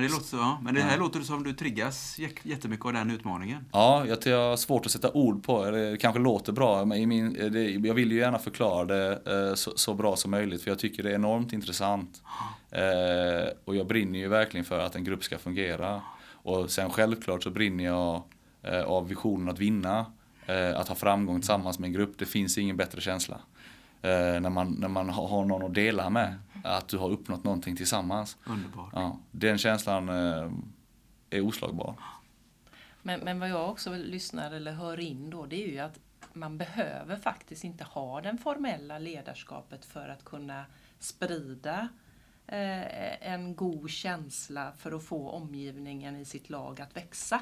Men 0.00 0.08
det, 0.10 0.14
låter 0.14 0.26
så, 0.26 0.36
ja. 0.36 0.58
Men 0.62 0.74
det 0.74 0.80
här 0.80 0.98
låter 0.98 1.20
som 1.20 1.42
du 1.42 1.52
triggas 1.52 2.18
jä- 2.18 2.38
jättemycket 2.42 2.86
av 2.86 2.92
den 2.92 3.10
utmaningen. 3.10 3.64
Ja, 3.72 4.06
jag, 4.06 4.18
jag 4.24 4.48
har 4.50 4.56
svårt 4.56 4.86
att 4.86 4.92
sätta 4.92 5.10
ord 5.12 5.42
på 5.44 5.70
det. 5.70 5.90
Det 5.90 5.96
kanske 5.96 6.20
låter 6.20 6.52
bra, 6.52 6.84
men 6.84 6.98
i 6.98 7.06
min, 7.06 7.32
det, 7.52 7.70
jag 7.70 7.94
vill 7.94 8.12
ju 8.12 8.18
gärna 8.18 8.38
förklara 8.38 8.84
det 8.84 9.12
eh, 9.48 9.54
så, 9.54 9.72
så 9.76 9.94
bra 9.94 10.16
som 10.16 10.30
möjligt, 10.30 10.62
för 10.62 10.70
jag 10.70 10.78
tycker 10.78 11.02
det 11.02 11.10
är 11.10 11.14
enormt 11.14 11.52
intressant. 11.52 12.22
Eh, 12.70 13.48
och 13.64 13.76
jag 13.76 13.86
brinner 13.86 14.18
ju 14.18 14.28
verkligen 14.28 14.64
för 14.64 14.78
att 14.78 14.94
en 14.96 15.04
grupp 15.04 15.24
ska 15.24 15.38
fungera. 15.38 16.02
Och 16.42 16.70
sen 16.70 16.90
självklart 16.90 17.42
så 17.42 17.50
brinner 17.50 17.84
jag 17.84 18.22
eh, 18.62 18.82
av 18.82 19.08
visionen 19.08 19.48
att 19.48 19.58
vinna, 19.58 20.06
eh, 20.46 20.78
att 20.80 20.88
ha 20.88 20.94
framgång 20.94 21.40
tillsammans 21.40 21.78
med 21.78 21.88
en 21.88 21.92
grupp. 21.92 22.18
Det 22.18 22.26
finns 22.26 22.58
ingen 22.58 22.76
bättre 22.76 23.00
känsla. 23.00 23.36
Eh, 24.02 24.10
när, 24.40 24.50
man, 24.50 24.76
när 24.78 24.88
man 24.88 25.08
har 25.08 25.28
har 25.28 25.44
någon 25.44 25.62
att 25.62 25.74
dela 25.74 26.10
med, 26.10 26.34
att 26.64 26.88
du 26.88 26.98
har 26.98 27.10
uppnått 27.10 27.44
någonting 27.44 27.76
tillsammans. 27.76 28.36
Underbart. 28.44 28.90
Ja, 28.92 29.18
den 29.30 29.58
känslan 29.58 30.08
eh, 30.08 30.50
är 31.30 31.40
oslagbar. 31.40 31.94
Men, 33.02 33.20
men 33.20 33.40
vad 33.40 33.48
jag 33.48 33.70
också 33.70 33.96
lyssnar 33.96 34.50
eller 34.50 34.72
hör 34.72 35.00
in 35.00 35.30
då, 35.30 35.46
det 35.46 35.64
är 35.64 35.68
ju 35.68 35.78
att 35.78 35.98
man 36.32 36.58
behöver 36.58 37.16
faktiskt 37.16 37.64
inte 37.64 37.84
ha 37.84 38.20
det 38.20 38.36
formella 38.42 38.98
ledarskapet 38.98 39.84
för 39.84 40.08
att 40.08 40.24
kunna 40.24 40.64
sprida 40.98 41.88
eh, 42.46 43.32
en 43.32 43.56
god 43.56 43.90
känsla 43.90 44.72
för 44.78 44.92
att 44.92 45.04
få 45.04 45.30
omgivningen 45.30 46.16
i 46.16 46.24
sitt 46.24 46.50
lag 46.50 46.80
att 46.80 46.96
växa. 46.96 47.40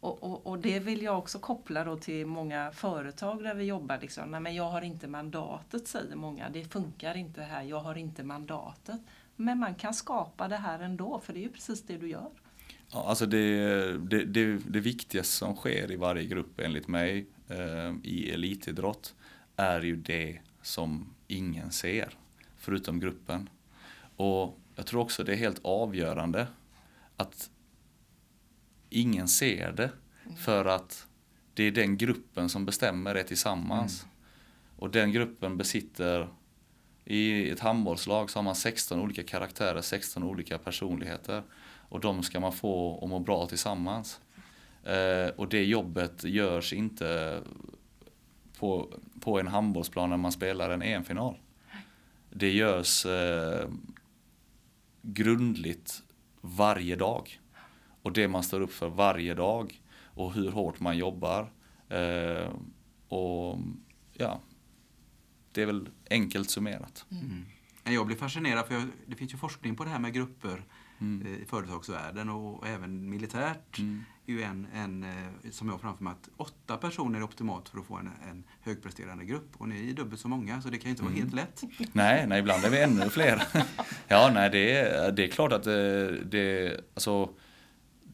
Och, 0.00 0.22
och, 0.22 0.46
och 0.46 0.58
det 0.58 0.78
vill 0.78 1.02
jag 1.02 1.18
också 1.18 1.38
koppla 1.38 1.84
då 1.84 1.96
till 1.96 2.26
många 2.26 2.72
företag 2.72 3.42
där 3.42 3.54
vi 3.54 3.64
jobbar. 3.64 3.98
Liksom. 4.00 4.30
Nej, 4.30 4.40
men 4.40 4.54
jag 4.54 4.70
har 4.70 4.82
inte 4.82 5.08
mandatet, 5.08 5.88
säger 5.88 6.16
många. 6.16 6.48
Det 6.48 6.64
funkar 6.64 7.16
inte 7.16 7.42
här, 7.42 7.62
jag 7.62 7.80
har 7.80 7.98
inte 7.98 8.22
mandatet. 8.22 9.00
Men 9.36 9.58
man 9.58 9.74
kan 9.74 9.94
skapa 9.94 10.48
det 10.48 10.56
här 10.56 10.78
ändå, 10.78 11.20
för 11.20 11.32
det 11.32 11.38
är 11.38 11.42
ju 11.42 11.52
precis 11.52 11.82
det 11.82 11.96
du 11.96 12.08
gör. 12.08 12.30
Ja, 12.90 13.04
alltså 13.08 13.26
det, 13.26 13.58
det, 13.98 14.24
det, 14.24 14.56
det 14.56 14.80
viktigaste 14.80 15.32
som 15.32 15.56
sker 15.56 15.92
i 15.92 15.96
varje 15.96 16.24
grupp 16.24 16.60
enligt 16.60 16.88
mig 16.88 17.26
eh, 17.48 17.94
i 18.02 18.30
elitidrott 18.30 19.14
är 19.56 19.80
ju 19.80 19.96
det 19.96 20.38
som 20.62 21.14
ingen 21.26 21.70
ser 21.70 22.16
förutom 22.56 23.00
gruppen. 23.00 23.48
Och 24.16 24.58
jag 24.76 24.86
tror 24.86 25.00
också 25.00 25.24
det 25.24 25.32
är 25.32 25.36
helt 25.36 25.60
avgörande 25.64 26.46
att 27.16 27.50
ingen 28.90 29.28
ser 29.28 29.72
det 29.72 29.90
för 30.36 30.64
att 30.64 31.06
det 31.54 31.62
är 31.62 31.70
den 31.70 31.96
gruppen 31.96 32.48
som 32.48 32.66
bestämmer 32.66 33.14
det 33.14 33.24
tillsammans. 33.24 34.06
Och 34.76 34.90
den 34.90 35.12
gruppen 35.12 35.56
besitter 35.56 36.28
i 37.04 37.50
ett 37.50 37.60
handbollslag 37.60 38.30
så 38.30 38.38
har 38.38 38.44
man 38.44 38.54
16 38.54 39.00
olika 39.00 39.22
karaktärer, 39.22 39.80
16 39.80 40.22
olika 40.22 40.58
personligheter. 40.58 41.42
Och 41.88 42.00
de 42.00 42.22
ska 42.22 42.40
man 42.40 42.52
få 42.52 43.00
att 43.02 43.08
må 43.08 43.18
bra 43.18 43.46
tillsammans. 43.46 44.20
Eh, 44.84 45.28
och 45.36 45.48
det 45.48 45.64
jobbet 45.64 46.24
görs 46.24 46.72
inte 46.72 47.40
på, 48.58 48.94
på 49.20 49.40
en 49.40 49.46
handbollsplan 49.46 50.10
när 50.10 50.16
man 50.16 50.32
spelar 50.32 50.70
en 50.70 50.82
EM-final. 50.82 51.38
Det 52.30 52.50
görs 52.50 53.06
eh, 53.06 53.68
grundligt 55.02 56.02
varje 56.40 56.96
dag. 56.96 57.40
Och 58.02 58.12
det 58.12 58.28
man 58.28 58.42
står 58.42 58.60
upp 58.60 58.72
för 58.72 58.88
varje 58.88 59.34
dag. 59.34 59.82
Och 60.04 60.32
hur 60.32 60.50
hårt 60.50 60.80
man 60.80 60.96
jobbar. 60.98 61.52
Eh, 61.88 62.48
och 63.08 63.58
ja, 64.12 64.40
det 65.52 65.62
är 65.62 65.66
väl 65.66 65.88
enkelt 66.10 66.50
summerat. 66.50 67.04
Mm. 67.10 67.44
Jag 67.84 68.06
blir 68.06 68.16
fascinerad 68.16 68.66
för 68.66 68.74
jag, 68.74 68.84
det 69.06 69.16
finns 69.16 69.32
ju 69.34 69.36
forskning 69.36 69.76
på 69.76 69.84
det 69.84 69.90
här 69.90 69.98
med 69.98 70.12
grupper 70.14 70.64
Mm. 71.00 71.26
eh, 71.26 71.42
i 71.42 71.44
företagsvärlden 71.44 72.28
och 72.28 72.66
även 72.68 73.10
militärt. 73.10 73.78
Mm. 73.78 74.04
ju 74.26 74.42
en, 74.42 74.66
en 74.74 75.02
eh, 75.04 75.50
som 75.50 75.68
jag 75.68 75.80
framför 75.80 76.04
mig 76.04 76.10
att 76.10 76.28
åtta 76.36 76.76
personer 76.76 77.18
är 77.18 77.22
optimalt 77.22 77.68
för 77.68 77.78
att 77.78 77.86
få 77.86 77.96
en, 77.96 78.10
en 78.30 78.44
högpresterande 78.62 79.24
grupp. 79.24 79.48
Och 79.58 79.68
ni 79.68 79.90
är 79.90 79.94
dubbelt 79.94 80.20
så 80.20 80.28
många 80.28 80.62
så 80.62 80.68
det 80.68 80.78
kan 80.78 80.84
ju 80.84 80.90
inte 80.90 81.02
vara 81.02 81.12
Mm. 81.12 81.22
helt 81.22 81.34
lätt. 81.34 81.62
Nej, 81.92 82.26
nej, 82.26 82.38
ibland 82.40 82.64
är 82.64 82.70
vi 82.70 82.82
ännu 82.82 83.08
fler. 83.10 83.42
ja, 84.08 84.30
nej, 84.34 84.50
det 84.50 84.72
är, 84.76 85.12
det 85.12 85.24
är 85.24 85.28
klart 85.28 85.52
att 85.52 85.62
det, 85.62 86.10
det, 86.24 86.76
alltså, 86.94 87.30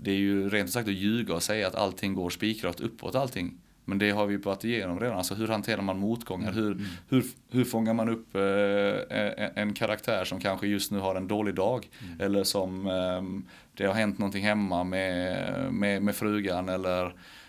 det 0.04 0.10
är 0.10 0.16
ju 0.16 0.48
rent 0.48 0.70
sagt 0.70 0.88
att 0.88 0.94
ljuga 0.94 1.34
och 1.34 1.42
säga 1.42 1.66
att 1.66 1.74
allting 1.74 2.14
går 2.14 2.30
spikrakt 2.30 2.80
uppåt 2.80 3.14
allting. 3.14 3.58
Men 3.84 3.98
det 3.98 4.10
har 4.10 4.26
vi 4.26 4.36
gått 4.36 4.64
igenom 4.64 5.00
redan. 5.00 5.18
Alltså 5.18 5.34
hur 5.34 5.48
hanterar 5.48 5.82
man 5.82 5.98
motgångar? 5.98 6.52
Hur, 6.52 6.86
hur, 7.08 7.24
hur 7.50 7.64
fångar 7.64 7.94
man 7.94 8.08
upp 8.08 8.34
eh, 8.34 9.62
en, 9.62 9.72
karaktär 9.72 10.24
som 10.24 10.40
kanske 10.40 10.66
just 10.66 10.90
nu 10.90 10.98
har 10.98 11.14
en 11.14 11.28
dålig 11.28 11.54
dag? 11.54 11.88
Eller 12.18 12.44
som 12.44 12.86
eh, 12.86 13.52
det 13.74 13.86
har 13.86 13.94
hänt 13.94 14.18
någonting 14.18 14.44
hemma 14.44 14.84
med, 14.84 15.72
med, 15.72 16.02
med 16.02 16.14
frugan 16.14 16.68
eller 16.68 17.04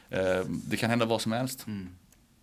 eh, 0.10 0.46
det 0.48 0.78
kan 0.78 0.90
hända 0.90 1.06
vad 1.06 1.22
som 1.22 1.32
helst. 1.32 1.68
Mm. 1.68 1.90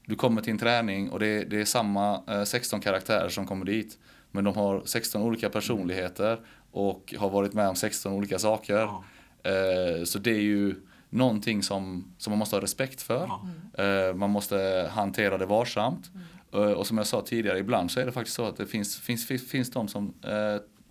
Du 0.06 0.16
kommer 0.16 0.42
till 0.42 0.52
en 0.52 0.58
träning 0.58 1.10
och 1.10 1.20
det, 1.20 1.44
det 1.44 1.60
är 1.60 1.64
samma 1.64 2.22
eh, 2.28 2.44
16 2.44 2.80
karaktärer 2.80 3.28
som 3.28 3.46
kommer 3.46 3.64
dit. 3.64 3.98
Men 4.30 4.44
de 4.44 4.56
har 4.56 4.82
16 4.84 5.22
olika 5.22 5.50
personligheter 5.50 6.38
och 6.70 7.14
har 7.18 7.30
varit 7.30 7.52
med 7.52 7.68
om 7.68 7.76
16 7.76 8.12
olika 8.12 8.38
saker. 8.38 8.88
Ja. 9.42 9.50
Eh, 9.50 10.04
så 10.04 10.18
det 10.18 10.30
är 10.30 10.40
ju 10.42 10.74
någonting 11.10 11.62
som, 11.62 12.14
som 12.18 12.30
man 12.30 12.38
måste 12.38 12.56
ha 12.56 12.62
respekt 12.62 13.02
för. 13.02 13.28
Ja. 13.74 13.84
Eh, 13.84 14.14
man 14.14 14.30
måste 14.30 14.90
hantera 14.94 15.38
det 15.38 15.46
varsamt. 15.46 16.10
Eh, 16.52 16.60
och 16.60 16.86
som 16.86 16.98
jag 16.98 17.06
sa 17.06 17.22
tidigare, 17.22 17.58
ibland 17.58 17.90
så 17.90 18.00
är 18.00 18.06
det 18.06 18.12
faktiskt 18.12 18.36
så 18.36 18.46
att 18.46 18.56
det 18.56 18.66
finns, 18.66 18.98
finns, 18.98 19.26
finns, 19.26 19.50
finns 19.50 19.70
de 19.70 19.88
som 19.88 20.14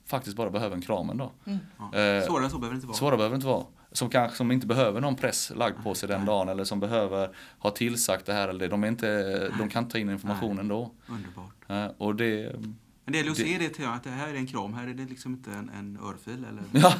faktiskt 0.07 0.37
bara 0.37 0.49
behöver 0.49 0.75
en 0.75 0.81
kram 0.81 1.09
ändå. 1.09 1.31
Ja. 1.43 1.53
Eh, 1.99 2.23
Svårare 2.23 2.49
så 2.49 2.57
behöver 2.57 2.69
det 2.69 2.75
inte 2.75 2.87
vara. 2.87 2.97
Svåra 2.97 3.17
behöver 3.17 3.33
det 3.33 3.35
inte 3.35 3.47
vara. 3.47 3.65
Som 3.91 4.09
kanske 4.09 4.37
som 4.37 4.51
inte 4.51 4.67
behöver 4.67 5.01
någon 5.01 5.15
press 5.15 5.51
lagd 5.55 5.83
på 5.83 5.93
sig 5.95 6.09
den 6.09 6.25
dagen 6.25 6.49
eller 6.49 6.63
som 6.63 6.79
behöver 6.79 7.29
ha 7.59 7.69
tillsagt 7.69 8.25
det 8.25 8.33
här 8.33 8.47
eller 8.47 8.59
det. 8.59 8.67
De, 8.67 8.83
är 8.83 8.87
inte, 8.87 9.51
de 9.57 9.69
kan 9.69 9.83
inte 9.83 9.91
ta 9.91 9.97
in 9.99 10.09
informationen 10.09 10.67
då. 10.67 10.91
Underbart. 11.07 11.95
Och 11.97 12.15
det, 12.15 12.55
Men 13.05 13.11
det 13.11 13.17
gäller 13.17 13.31
att 13.31 13.37
Det- 13.37 13.43
se 13.43 13.57
det 13.57 13.69
till 13.69 13.85
att 13.85 14.03
det 14.03 14.09
här 14.09 14.29
är 14.29 14.33
en 14.35 14.47
kram, 14.47 14.73
här 14.73 14.87
är 14.87 14.93
det 14.93 15.05
liksom 15.05 15.31
inte 15.33 15.51
en, 15.51 15.69
en 15.79 15.97
örfil 16.05 16.45
eller... 16.49 16.63
ja, 16.83 16.93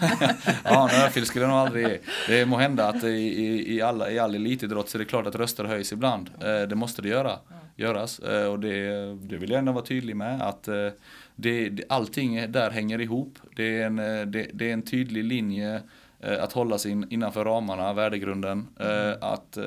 ja 0.64 0.90
en 0.90 1.02
örfil 1.02 1.26
skulle 1.26 1.46
jag 1.46 1.50
nog 1.50 1.58
aldrig 1.60 1.88
ge. 1.88 1.98
Det 2.28 2.46
må 2.46 2.58
hända 2.58 2.88
att 2.88 3.04
i, 3.04 3.08
i, 3.08 3.76
i, 3.76 3.82
alla, 3.82 4.12
i 4.12 4.20
all 4.20 4.36
elitidrott 4.36 4.90
så 4.90 4.98
är 4.98 5.00
det 5.00 5.06
klart 5.06 5.28
att 5.28 5.36
röster 5.36 5.64
höjs 5.64 5.92
ibland. 5.94 6.30
Eh, 6.40 6.62
Det 6.68 6.76
måste 6.76 7.02
det 7.02 7.10
göra, 7.10 7.40
göras. 7.76 8.20
Eh, 8.20 8.46
Och 8.52 8.60
det, 8.60 8.88
det 9.16 9.38
vill 9.38 9.50
jag 9.50 9.60
ändå 9.60 9.72
vara 9.72 9.86
tydlig 9.86 10.16
med 10.16 10.42
att 10.42 10.68
eh, 10.68 10.88
det, 11.36 11.70
det, 11.70 11.84
allting 11.90 12.52
där 12.52 12.72
hänger 12.72 13.02
ihop. 13.02 13.40
Det 13.56 13.82
är 13.82 13.86
en, 13.86 13.96
det, 14.32 14.48
det 14.54 14.70
är 14.70 14.74
en 14.74 14.82
tydlig 14.82 15.24
linje 15.24 15.82
eh, 16.20 16.44
att 16.44 16.54
hålla 16.54 16.78
sig 16.78 16.92
in, 16.92 17.08
innanför 17.10 17.46
ramarna, 17.46 17.94
värdegrunden, 17.94 18.68
eh, 18.80 19.12
att 19.22 19.58
eh, 19.58 19.64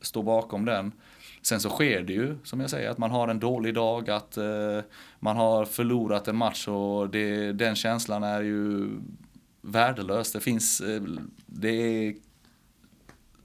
stå 0.00 0.22
bakom 0.22 0.64
den. 0.64 0.92
Sen 1.42 1.60
så 1.60 1.68
sker 1.68 2.02
det 2.02 2.12
ju, 2.12 2.36
som 2.44 2.60
jag 2.60 2.70
säger, 2.70 2.90
att 2.90 2.98
man 2.98 3.10
har 3.10 3.28
en 3.28 3.40
dålig 3.40 3.74
dag, 3.74 4.10
att 4.10 4.36
eh, 4.36 4.80
man 5.20 5.36
har 5.36 5.64
förlorat 5.64 6.28
en 6.28 6.36
match 6.36 6.68
och 6.68 7.10
det, 7.10 7.52
den 7.52 7.76
känslan 7.76 8.22
är 8.22 8.42
ju 8.42 8.88
värdelös. 9.62 10.32
Det 10.32 10.40
finns, 10.40 10.80
eh, 10.80 11.02
det 11.46 11.68
är 11.68 12.14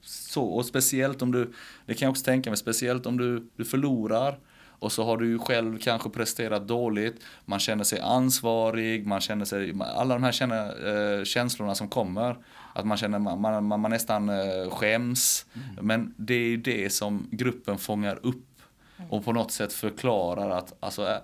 så, 0.02 0.44
och 0.44 0.66
speciellt 0.66 1.22
om 1.22 1.32
du, 1.32 1.54
det 1.86 1.94
kan 1.94 2.06
jag 2.06 2.12
också 2.12 2.24
tänka 2.24 2.50
mig, 2.50 2.58
speciellt 2.58 3.06
om 3.06 3.18
du, 3.18 3.48
du 3.56 3.66
förlorar 3.66 4.40
och 4.84 4.92
så 4.92 5.04
har 5.04 5.18
du 5.18 5.28
ju 5.28 5.40
själv 5.40 5.80
kanske 5.80 6.10
presterat 6.10 6.68
dåligt, 6.68 7.22
man 7.46 7.60
känner 7.60 7.84
sig 7.84 8.00
ansvarig, 8.00 9.08
man 9.08 9.22
känner 9.22 9.46
sig, 9.46 9.74
alla 9.96 10.14
de 10.14 10.24
här 10.24 10.32
känna, 10.32 10.66
eh, 10.66 11.24
känslorna 11.24 11.76
som 11.76 11.88
kommer, 11.88 12.38
att 12.74 12.86
man 12.86 12.98
känner, 12.98 13.20
man, 13.20 13.42
man, 13.42 13.82
man 13.82 13.92
nästan 13.92 14.30
eh, 14.30 14.70
skäms. 14.70 15.46
Mm. 15.54 15.86
Men 15.86 16.14
det 16.18 16.34
är 16.34 16.48
ju 16.48 16.58
det 16.58 16.90
som 16.90 17.28
gruppen 17.32 17.78
fångar 17.78 18.20
upp 18.24 18.62
och 19.10 19.26
på 19.26 19.34
något 19.34 19.52
sätt 19.52 19.74
förklarar 19.74 20.50
att 20.50 20.74
alltså, 20.80 21.08
eh, 21.08 21.18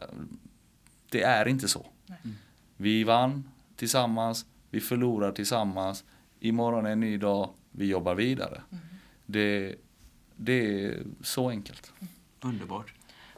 det 1.10 1.22
är 1.22 1.47
inte 1.47 1.68
så. 1.68 1.86
Mm. 2.08 2.36
Vi 2.78 3.04
vann 3.04 3.43
tillsammans, 3.76 4.45
vi 4.70 4.80
förlorar 4.80 5.32
tillsammans, 5.32 6.04
imorgon 6.39 6.86
är 6.86 6.91
en 6.91 7.00
ny 7.00 7.18
dag, 7.18 7.50
vi 7.72 7.86
jobbar 7.86 8.16
vidare. 8.16 8.62
Mm. 8.72 8.84
Det, 9.26 9.76
det 10.36 10.86
är 10.86 11.04
så 11.22 11.50
enkelt. 11.50 11.93
Underbart. 12.41 12.93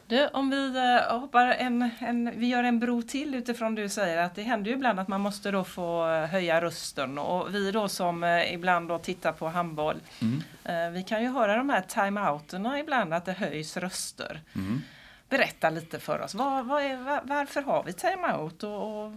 Du, 0.06 0.28
om 0.28 0.50
vi 0.50 0.56
uh, 0.56 1.20
hoppar 1.20 1.46
en, 1.46 1.90
en, 1.98 2.38
vi 2.38 2.46
gör 2.46 2.64
en 2.64 2.80
bro 2.80 3.02
till 3.02 3.34
utifrån 3.34 3.74
du 3.74 3.88
säger 3.88 4.18
att 4.18 4.34
det 4.34 4.42
händer 4.42 4.70
ju 4.70 4.76
ibland 4.76 5.00
att 5.00 5.08
man 5.08 5.20
måste 5.20 5.50
då 5.50 5.64
få 5.64 6.06
höja 6.06 6.60
rösten 6.60 7.18
och 7.18 7.54
vi 7.54 7.70
då 7.70 7.88
som 7.88 8.24
uh, 8.24 8.54
ibland 8.54 8.88
då 8.88 8.98
tittar 8.98 9.32
på 9.32 9.48
handboll, 9.48 9.96
mm. 10.20 10.92
vi 10.92 11.02
kan 11.02 11.22
ju 11.22 11.28
höra 11.28 11.56
de 11.56 11.68
här 11.68 11.82
timeouterna 11.82 12.80
ibland 12.80 13.14
att 13.14 13.24
det 13.24 13.32
höjs 13.32 13.76
röster. 13.76 14.40
Mm. 14.54 14.80
Berätta 15.28 15.70
lite 15.70 15.98
för 15.98 16.20
oss, 16.20 16.34
var, 16.34 16.62
var 16.62 16.80
är, 16.80 16.96
var, 16.96 17.20
varför 17.24 17.62
har 17.62 17.84
vi 17.84 17.92
timeout? 17.92 18.62
Och, 18.62 19.04
och... 19.04 19.12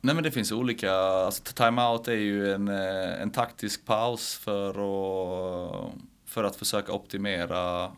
Nej 0.00 0.14
men 0.14 0.24
det 0.24 0.30
finns 0.30 0.52
olika, 0.52 0.92
alltså 0.92 1.42
timeout 1.42 2.08
är 2.08 2.12
ju 2.12 2.54
en, 2.54 2.68
en 2.68 3.30
taktisk 3.30 3.86
paus 3.86 4.34
för 4.38 4.70
att, 4.70 5.94
för 6.26 6.44
att 6.44 6.56
försöka 6.56 6.92
optimera 6.92 7.90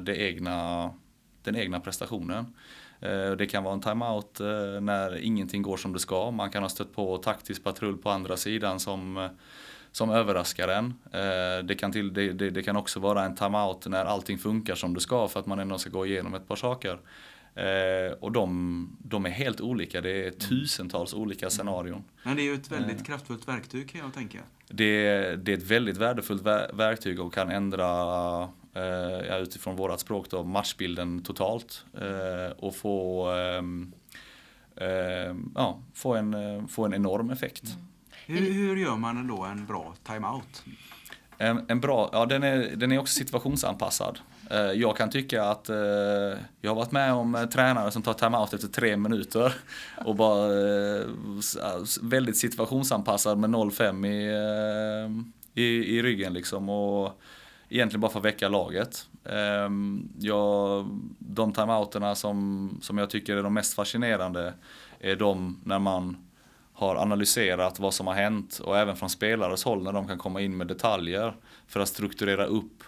det 0.00 0.16
egna 0.16 0.90
den 1.42 1.56
egna 1.56 1.80
prestationen. 1.80 2.46
Eh, 3.00 3.30
det 3.30 3.46
kan 3.46 3.64
vara 3.64 3.74
en 3.74 3.80
timeout 3.80 4.40
eh, 4.40 4.80
när 4.80 5.16
ingenting 5.16 5.62
går 5.62 5.76
som 5.76 5.92
det 5.92 5.98
ska. 5.98 6.30
Man 6.30 6.50
kan 6.50 6.62
ha 6.62 6.68
stött 6.68 6.94
på 6.94 7.16
taktisk 7.16 7.64
patrull 7.64 7.96
på 7.96 8.10
andra 8.10 8.36
sidan 8.36 8.80
som, 8.80 9.16
eh, 9.16 9.28
som 9.92 10.10
överraskar 10.10 10.68
en. 10.68 10.94
Det 11.66 11.74
kan, 11.74 11.92
till, 11.92 12.12
det, 12.12 12.32
det, 12.32 12.50
det 12.50 12.62
kan 12.62 12.76
också 12.76 13.00
vara 13.00 13.24
en 13.24 13.36
timeout 13.36 13.86
när 13.86 14.04
allting 14.04 14.38
funkar 14.38 14.74
som 14.74 14.94
det 14.94 15.00
ska 15.00 15.28
för 15.28 15.40
att 15.40 15.46
man 15.46 15.58
ändå 15.58 15.78
ska 15.78 15.90
gå 15.90 16.06
igenom 16.06 16.34
ett 16.34 16.48
par 16.48 16.56
saker. 16.56 16.98
och 18.20 18.32
de, 18.32 18.96
de 18.98 19.26
är 19.26 19.30
helt 19.30 19.60
olika, 19.60 20.00
det 20.00 20.26
är 20.26 20.30
tusentals 20.30 21.14
olika 21.14 21.46
mm. 21.46 21.50
scenarion. 21.50 22.04
Men 22.22 22.36
det 22.36 22.42
är 22.42 22.44
ju 22.44 22.54
ett 22.54 22.72
väldigt 22.72 23.06
kraftfullt 23.06 23.48
verktyg 23.48 23.90
kan 23.90 24.00
jag 24.00 24.14
tänka. 24.14 24.38
Det, 24.68 25.36
det 25.36 25.52
är 25.52 25.56
ett 25.56 25.70
väldigt 25.70 25.96
värdefullt 25.96 26.42
verktyg 26.72 27.20
och 27.20 27.34
kan 27.34 27.50
ändra 27.50 27.86
eh, 28.74 29.36
utifrån 29.36 29.76
vårat 29.76 30.00
språk 30.00 30.30
då, 30.30 30.44
matchbilden 30.44 31.22
totalt 31.22 31.84
eh, 32.00 32.56
och 32.58 32.76
få, 32.76 33.28
ehm, 33.30 33.92
eh, 34.76 35.36
ja, 35.54 35.82
få, 35.94 36.14
en, 36.14 36.34
eh, 36.34 36.66
få 36.66 36.84
en 36.84 36.94
enorm 36.94 37.30
effekt. 37.30 37.64
Mm. 38.26 38.42
Hur, 38.44 38.52
hur, 38.52 38.76
gör 38.76 38.96
man 38.96 39.26
då 39.26 39.44
en 39.44 39.66
bra 39.66 39.94
timeout? 40.04 40.64
En, 41.38 41.64
en 41.68 41.80
bra, 41.80 42.10
ja 42.12 42.26
den 42.26 42.42
är, 42.42 42.76
den 42.76 42.92
är 42.92 42.98
också 42.98 43.14
situationsanpassad. 43.14 44.18
Eh, 44.50 44.60
jag 44.60 44.96
kan 44.96 45.10
tycka 45.10 45.44
att 45.44 45.68
eh, 45.68 45.76
jag 46.60 46.70
har 46.70 46.74
varit 46.74 46.92
med 46.92 47.12
om 47.12 47.48
tränare 47.52 47.90
som 47.90 48.02
tar 48.02 48.12
timeout 48.12 48.52
efter 48.52 48.68
tre 48.68 48.96
minuter 48.96 49.54
och 50.04 50.16
bara 50.16 50.48
väldigt 52.02 52.36
situationsanpassad 52.36 53.38
med 53.38 53.50
0-5 53.50 54.06
i, 54.06 55.62
i, 55.62 55.96
i 55.96 56.02
ryggen 56.02 56.32
liksom. 56.32 56.68
Och, 56.68 57.20
egentligen 57.70 58.00
bara 58.00 58.10
för 58.10 58.18
att 58.18 58.24
väcka 58.24 58.48
laget. 58.48 59.08
Ehm, 59.24 60.08
jag, 60.18 60.86
de 61.18 61.52
timeouterna 61.52 62.14
som, 62.14 62.78
som 62.82 62.98
jag 62.98 63.10
tycker 63.10 63.36
är 63.36 63.42
de 63.42 63.54
mest 63.54 63.74
fascinerande 63.74 64.54
är 65.00 65.16
de 65.16 65.60
när 65.64 65.78
man 65.78 66.16
har 66.72 66.96
analyserat 66.96 67.78
vad 67.78 67.94
som 67.94 68.06
har 68.06 68.14
hänt 68.14 68.58
och 68.64 68.78
även 68.78 68.96
från 68.96 69.10
spelares 69.10 69.64
håll 69.64 69.82
när 69.82 69.92
de 69.92 70.08
kan 70.08 70.18
komma 70.18 70.40
in 70.40 70.56
med 70.56 70.66
detaljer 70.66 71.36
för 71.66 71.80
att 71.80 71.88
strukturera 71.88 72.44
upp 72.44 72.84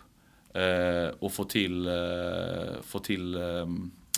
eh, 0.54 1.14
och 1.18 1.32
få 1.32 1.44
till, 1.44 1.86
eh, 1.86 2.82
få 2.82 2.98
till 2.98 3.34
eh, 3.34 3.66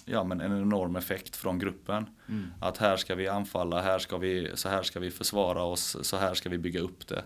ja, 0.04 0.24
men 0.24 0.40
en 0.40 0.62
enorm 0.62 0.96
effekt 0.96 1.36
från 1.36 1.58
gruppen. 1.58 2.06
Mm. 2.28 2.46
Att 2.60 2.78
här 2.78 2.96
ska 2.96 3.14
vi 3.14 3.28
anfalla, 3.28 3.80
här 3.80 3.98
ska 3.98 4.18
vi, 4.18 4.50
så 4.54 4.68
här 4.68 4.82
ska 4.82 5.00
vi 5.00 5.10
försvara 5.10 5.62
oss, 5.62 5.96
så 6.02 6.16
här 6.16 6.34
ska 6.34 6.48
vi 6.48 6.58
bygga 6.58 6.80
upp 6.80 7.06
det. 7.06 7.22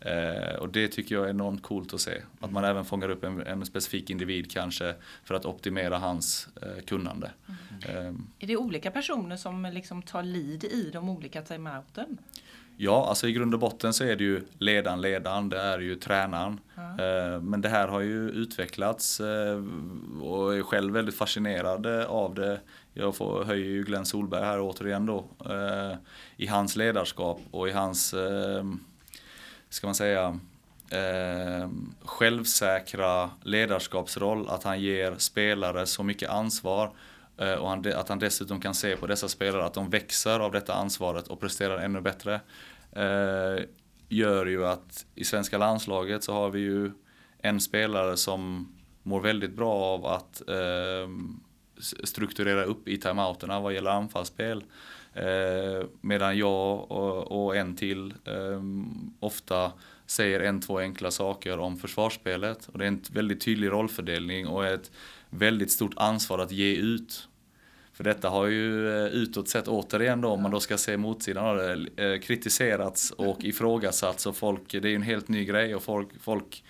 Eh, 0.00 0.54
och 0.54 0.68
det 0.68 0.88
tycker 0.88 1.14
jag 1.14 1.24
är 1.24 1.30
enormt 1.30 1.62
coolt 1.62 1.94
att 1.94 2.00
se. 2.00 2.22
Att 2.40 2.52
man 2.52 2.64
även 2.64 2.84
fångar 2.84 3.08
upp 3.08 3.24
en, 3.24 3.46
en 3.46 3.66
specifik 3.66 4.10
individ 4.10 4.50
kanske 4.50 4.94
för 5.24 5.34
att 5.34 5.46
optimera 5.46 5.98
hans 5.98 6.48
eh, 6.62 6.84
kunnande. 6.84 7.30
Mm. 7.82 8.06
Eh. 8.06 8.14
Är 8.38 8.46
det 8.46 8.56
olika 8.56 8.90
personer 8.90 9.36
som 9.36 9.70
liksom 9.72 10.02
tar 10.02 10.22
lead 10.22 10.64
i 10.64 10.90
de 10.92 11.08
olika 11.08 11.42
timeouten? 11.42 12.18
Ja, 12.80 13.06
alltså 13.08 13.28
i 13.28 13.32
grund 13.32 13.54
och 13.54 13.60
botten 13.60 13.92
så 13.92 14.04
är 14.04 14.16
det 14.16 14.24
ju 14.24 14.42
ledaren, 14.58 15.00
ledaren, 15.00 15.48
det 15.48 15.60
är 15.60 15.78
ju 15.78 15.94
tränaren. 15.94 16.60
Mm. 16.76 17.50
Men 17.50 17.60
det 17.60 17.68
här 17.68 17.88
har 17.88 18.00
ju 18.00 18.30
utvecklats 18.30 19.20
eh, 19.20 19.64
och 20.22 20.56
är 20.56 20.62
själv 20.62 20.94
väldigt 20.94 21.14
fascinerad 21.14 21.86
av 22.06 22.34
det. 22.34 22.60
Jag 22.94 23.16
får, 23.16 23.44
höjer 23.44 23.66
ju 23.66 23.84
Glenn 23.84 24.06
Solberg 24.06 24.44
här 24.44 24.60
återigen 24.60 25.06
då. 25.06 25.24
Eh, 25.50 25.96
I 26.36 26.46
hans 26.46 26.76
ledarskap 26.76 27.40
och 27.50 27.68
i 27.68 27.72
hans 27.72 28.14
ska 29.68 29.86
man 29.86 29.94
säga, 29.94 30.38
eh, 30.90 31.68
självsäkra 32.04 33.30
ledarskapsroll. 33.42 34.48
Att 34.48 34.64
han 34.64 34.80
ger 34.80 35.14
spelare 35.18 35.86
så 35.86 36.02
mycket 36.02 36.30
ansvar 36.30 36.92
eh, 37.38 37.54
och 37.54 37.68
han, 37.68 37.92
att 37.96 38.08
han 38.08 38.18
dessutom 38.18 38.60
kan 38.60 38.74
se 38.74 38.96
på 38.96 39.06
dessa 39.06 39.28
spelare 39.28 39.64
att 39.64 39.74
de 39.74 39.90
växer 39.90 40.40
av 40.40 40.52
detta 40.52 40.74
ansvaret 40.74 41.28
och 41.28 41.40
presterar 41.40 41.78
ännu 41.78 42.00
bättre. 42.00 42.40
Eh, 42.92 43.64
gör 44.08 44.46
ju 44.46 44.66
att 44.66 45.06
i 45.14 45.24
svenska 45.24 45.58
landslaget 45.58 46.24
så 46.24 46.32
har 46.32 46.50
vi 46.50 46.60
ju 46.60 46.92
en 47.38 47.60
spelare 47.60 48.16
som 48.16 48.72
mår 49.02 49.20
väldigt 49.20 49.56
bra 49.56 49.74
av 49.74 50.06
att 50.06 50.48
eh, 50.48 51.08
strukturera 52.04 52.64
upp 52.64 52.88
i 52.88 52.98
timeouterna 52.98 53.60
vad 53.60 53.74
gäller 53.74 53.90
anfallsspel. 53.90 54.64
Eh, 55.18 55.86
medan 56.00 56.38
jag 56.38 56.90
och, 56.90 57.44
och 57.46 57.56
en 57.56 57.76
till 57.76 58.14
eh, 58.24 58.62
ofta 59.20 59.72
säger 60.06 60.40
en, 60.40 60.60
två 60.60 60.78
enkla 60.78 61.10
saker 61.10 61.58
om 61.58 61.76
försvarsspelet. 61.76 62.68
Och 62.72 62.78
det 62.78 62.84
är 62.84 62.88
en 62.88 63.02
väldigt 63.12 63.40
tydlig 63.40 63.68
rollfördelning 63.68 64.46
och 64.46 64.66
ett 64.66 64.90
väldigt 65.30 65.70
stort 65.70 65.94
ansvar 65.96 66.38
att 66.38 66.52
ge 66.52 66.76
ut. 66.76 67.28
För 67.92 68.04
detta 68.04 68.28
har 68.28 68.46
ju 68.46 68.88
eh, 68.88 69.06
utåt 69.06 69.48
sett 69.48 69.68
återigen 69.68 70.20
då, 70.20 70.28
om 70.28 70.42
man 70.42 70.50
då 70.50 70.60
ska 70.60 70.78
se 70.78 70.96
motsidan 70.96 71.46
av 71.46 71.56
det, 71.56 72.04
eh, 72.04 72.20
kritiserats 72.20 73.10
och 73.10 73.44
ifrågasatts 73.44 74.26
och 74.26 74.36
folk, 74.36 74.72
det 74.72 74.78
är 74.78 74.86
ju 74.86 74.94
en 74.94 75.02
helt 75.02 75.28
ny 75.28 75.44
grej 75.44 75.74
och 75.74 75.82
folk, 75.82 76.08
folk 76.20 76.64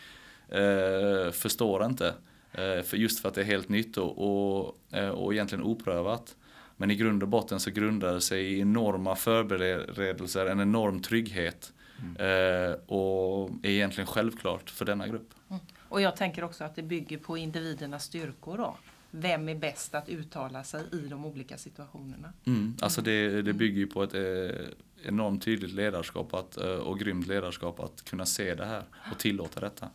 eh, 0.49 1.30
förstår 1.30 1.84
inte. 1.84 2.14
Eh, 2.53 2.82
för 2.82 2.96
just 2.96 3.20
för 3.20 3.28
att 3.28 3.34
det 3.34 3.40
är 3.40 3.44
helt 3.44 3.68
nytt 3.68 3.96
och, 3.96 4.18
och, 4.18 4.78
eh, 4.92 5.09
och 5.09 5.32
egentligen 5.32 5.64
oprövat. 5.64 6.36
Men 6.81 6.91
i 6.91 6.95
grund 6.95 7.22
och 7.22 7.29
botten 7.29 7.61
så 7.61 7.70
grundar 7.70 8.14
det 8.14 8.20
sig 8.20 8.45
i 8.45 8.61
enorma 8.61 9.16
förberedelser, 9.16 10.47
en 10.47 10.61
enorm 10.61 11.03
trygghet. 11.03 11.72
Mm. 11.99 12.16
Eh, 12.16 12.72
och 12.72 13.51
är 13.62 13.70
egentligen 13.70 14.07
självklart 14.07 14.70
för 14.70 14.85
denna 14.85 15.09
grupp. 15.09 15.35
Mm. 15.51 15.62
Och 15.89 16.01
jag 16.01 16.16
tänker 16.16 16.45
också 16.45 16.64
att 16.64 16.76
det 16.76 16.83
bygger 16.83 17.18
på 17.18 17.37
individernas 17.37 18.05
styrkor 18.05 18.59
då. 18.59 18.76
Vem 19.11 19.49
är 19.49 19.55
bäst 19.55 19.95
att 19.95 20.09
uttala 20.09 20.64
sig 20.64 20.85
i 20.93 20.97
de 20.97 21.24
olika 21.24 21.59
situationerna? 21.59 22.33
Mm. 22.45 22.76
Alltså 22.81 23.03
det, 23.03 23.29
det 23.29 23.39
mm. 23.39 23.57
bygger 23.57 23.79
ju 23.79 23.87
på 23.87 24.03
ett 24.03 24.14
eh, 24.14 24.66
enormt 25.03 25.43
tydligt 25.43 25.72
ledarskap 25.72 26.35
att, 26.35 26.57
eh, 26.57 26.70
och 26.70 26.99
grymt 26.99 27.26
ledarskap 27.26 27.81
att 27.81 28.05
kunna 28.05 28.26
se 28.26 28.55
det 28.55 28.66
här 28.66 28.85
och 29.12 29.18
tillåta 29.18 29.61
detta. 29.61 29.89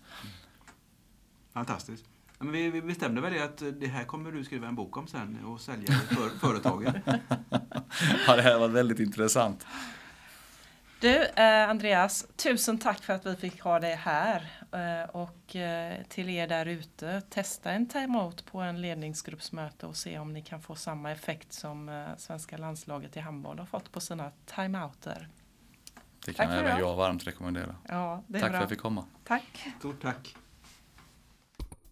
Fantastiskt. 1.54 2.06
Men 2.44 2.52
vi, 2.52 2.70
vi 2.70 2.82
bestämde 2.82 3.22
väl 3.22 3.34
det 3.34 3.44
att 3.44 3.64
det 3.80 3.88
här 3.88 4.04
kommer 4.04 4.32
du 4.32 4.44
skriva 4.44 4.68
en 4.68 4.76
bok 4.76 4.98
om 4.98 5.08
sen 5.08 5.46
och 5.46 5.62
sälja 5.62 5.94
för 5.94 6.30
företaget. 6.40 6.96
ja, 8.28 8.36
det 8.36 8.42
här 8.42 8.60
var 8.60 8.68
väldigt 8.68 9.00
intressant. 9.00 9.66
Du, 11.00 11.24
eh, 11.24 11.70
Andreas, 11.70 12.28
tusen 12.36 12.78
tack 12.78 13.04
för 13.04 13.14
att 13.14 13.26
vi 13.26 13.36
fick 13.36 13.62
ha 13.62 13.80
dig 13.80 13.96
här. 13.96 14.52
Eh, 14.72 15.10
och 15.10 15.56
eh, 15.56 16.04
till 16.10 16.30
er 16.30 16.48
där 16.48 16.66
ute, 16.66 17.22
testa 17.22 17.72
en 17.72 17.88
timeout 17.88 18.46
på 18.46 18.60
en 18.60 18.82
ledningsgruppsmöte 18.82 19.86
och 19.86 19.96
se 19.96 20.20
om 20.20 20.34
ni 20.34 20.42
kan 20.42 20.62
få 20.62 20.76
samma 20.76 21.12
effekt 21.12 21.54
som 21.54 21.90
eh, 21.90 22.08
svenska 22.18 22.58
landslaget 22.58 23.18
i 23.18 23.20
handboll 23.20 23.60
har 23.60 23.66
fått 23.66 23.92
på 23.92 24.00
sina 24.00 24.32
timeouter. 24.46 25.30
Det 26.26 26.34
kan 26.34 26.48
Tack 26.48 26.60
även 26.60 26.80
jag 26.80 26.96
varmt 26.96 27.28
rekommendera. 27.28 27.76
Ja, 27.88 28.24
det 28.28 28.38
är 28.38 28.42
Tack 28.42 28.52
bra. 28.52 28.58
för 28.58 28.58
att 28.58 28.62
jag 28.62 28.70
fick 28.70 28.80
komma. 28.80 29.06
Tack. 29.24 29.68
Stort 29.80 30.02
tack. 30.02 30.36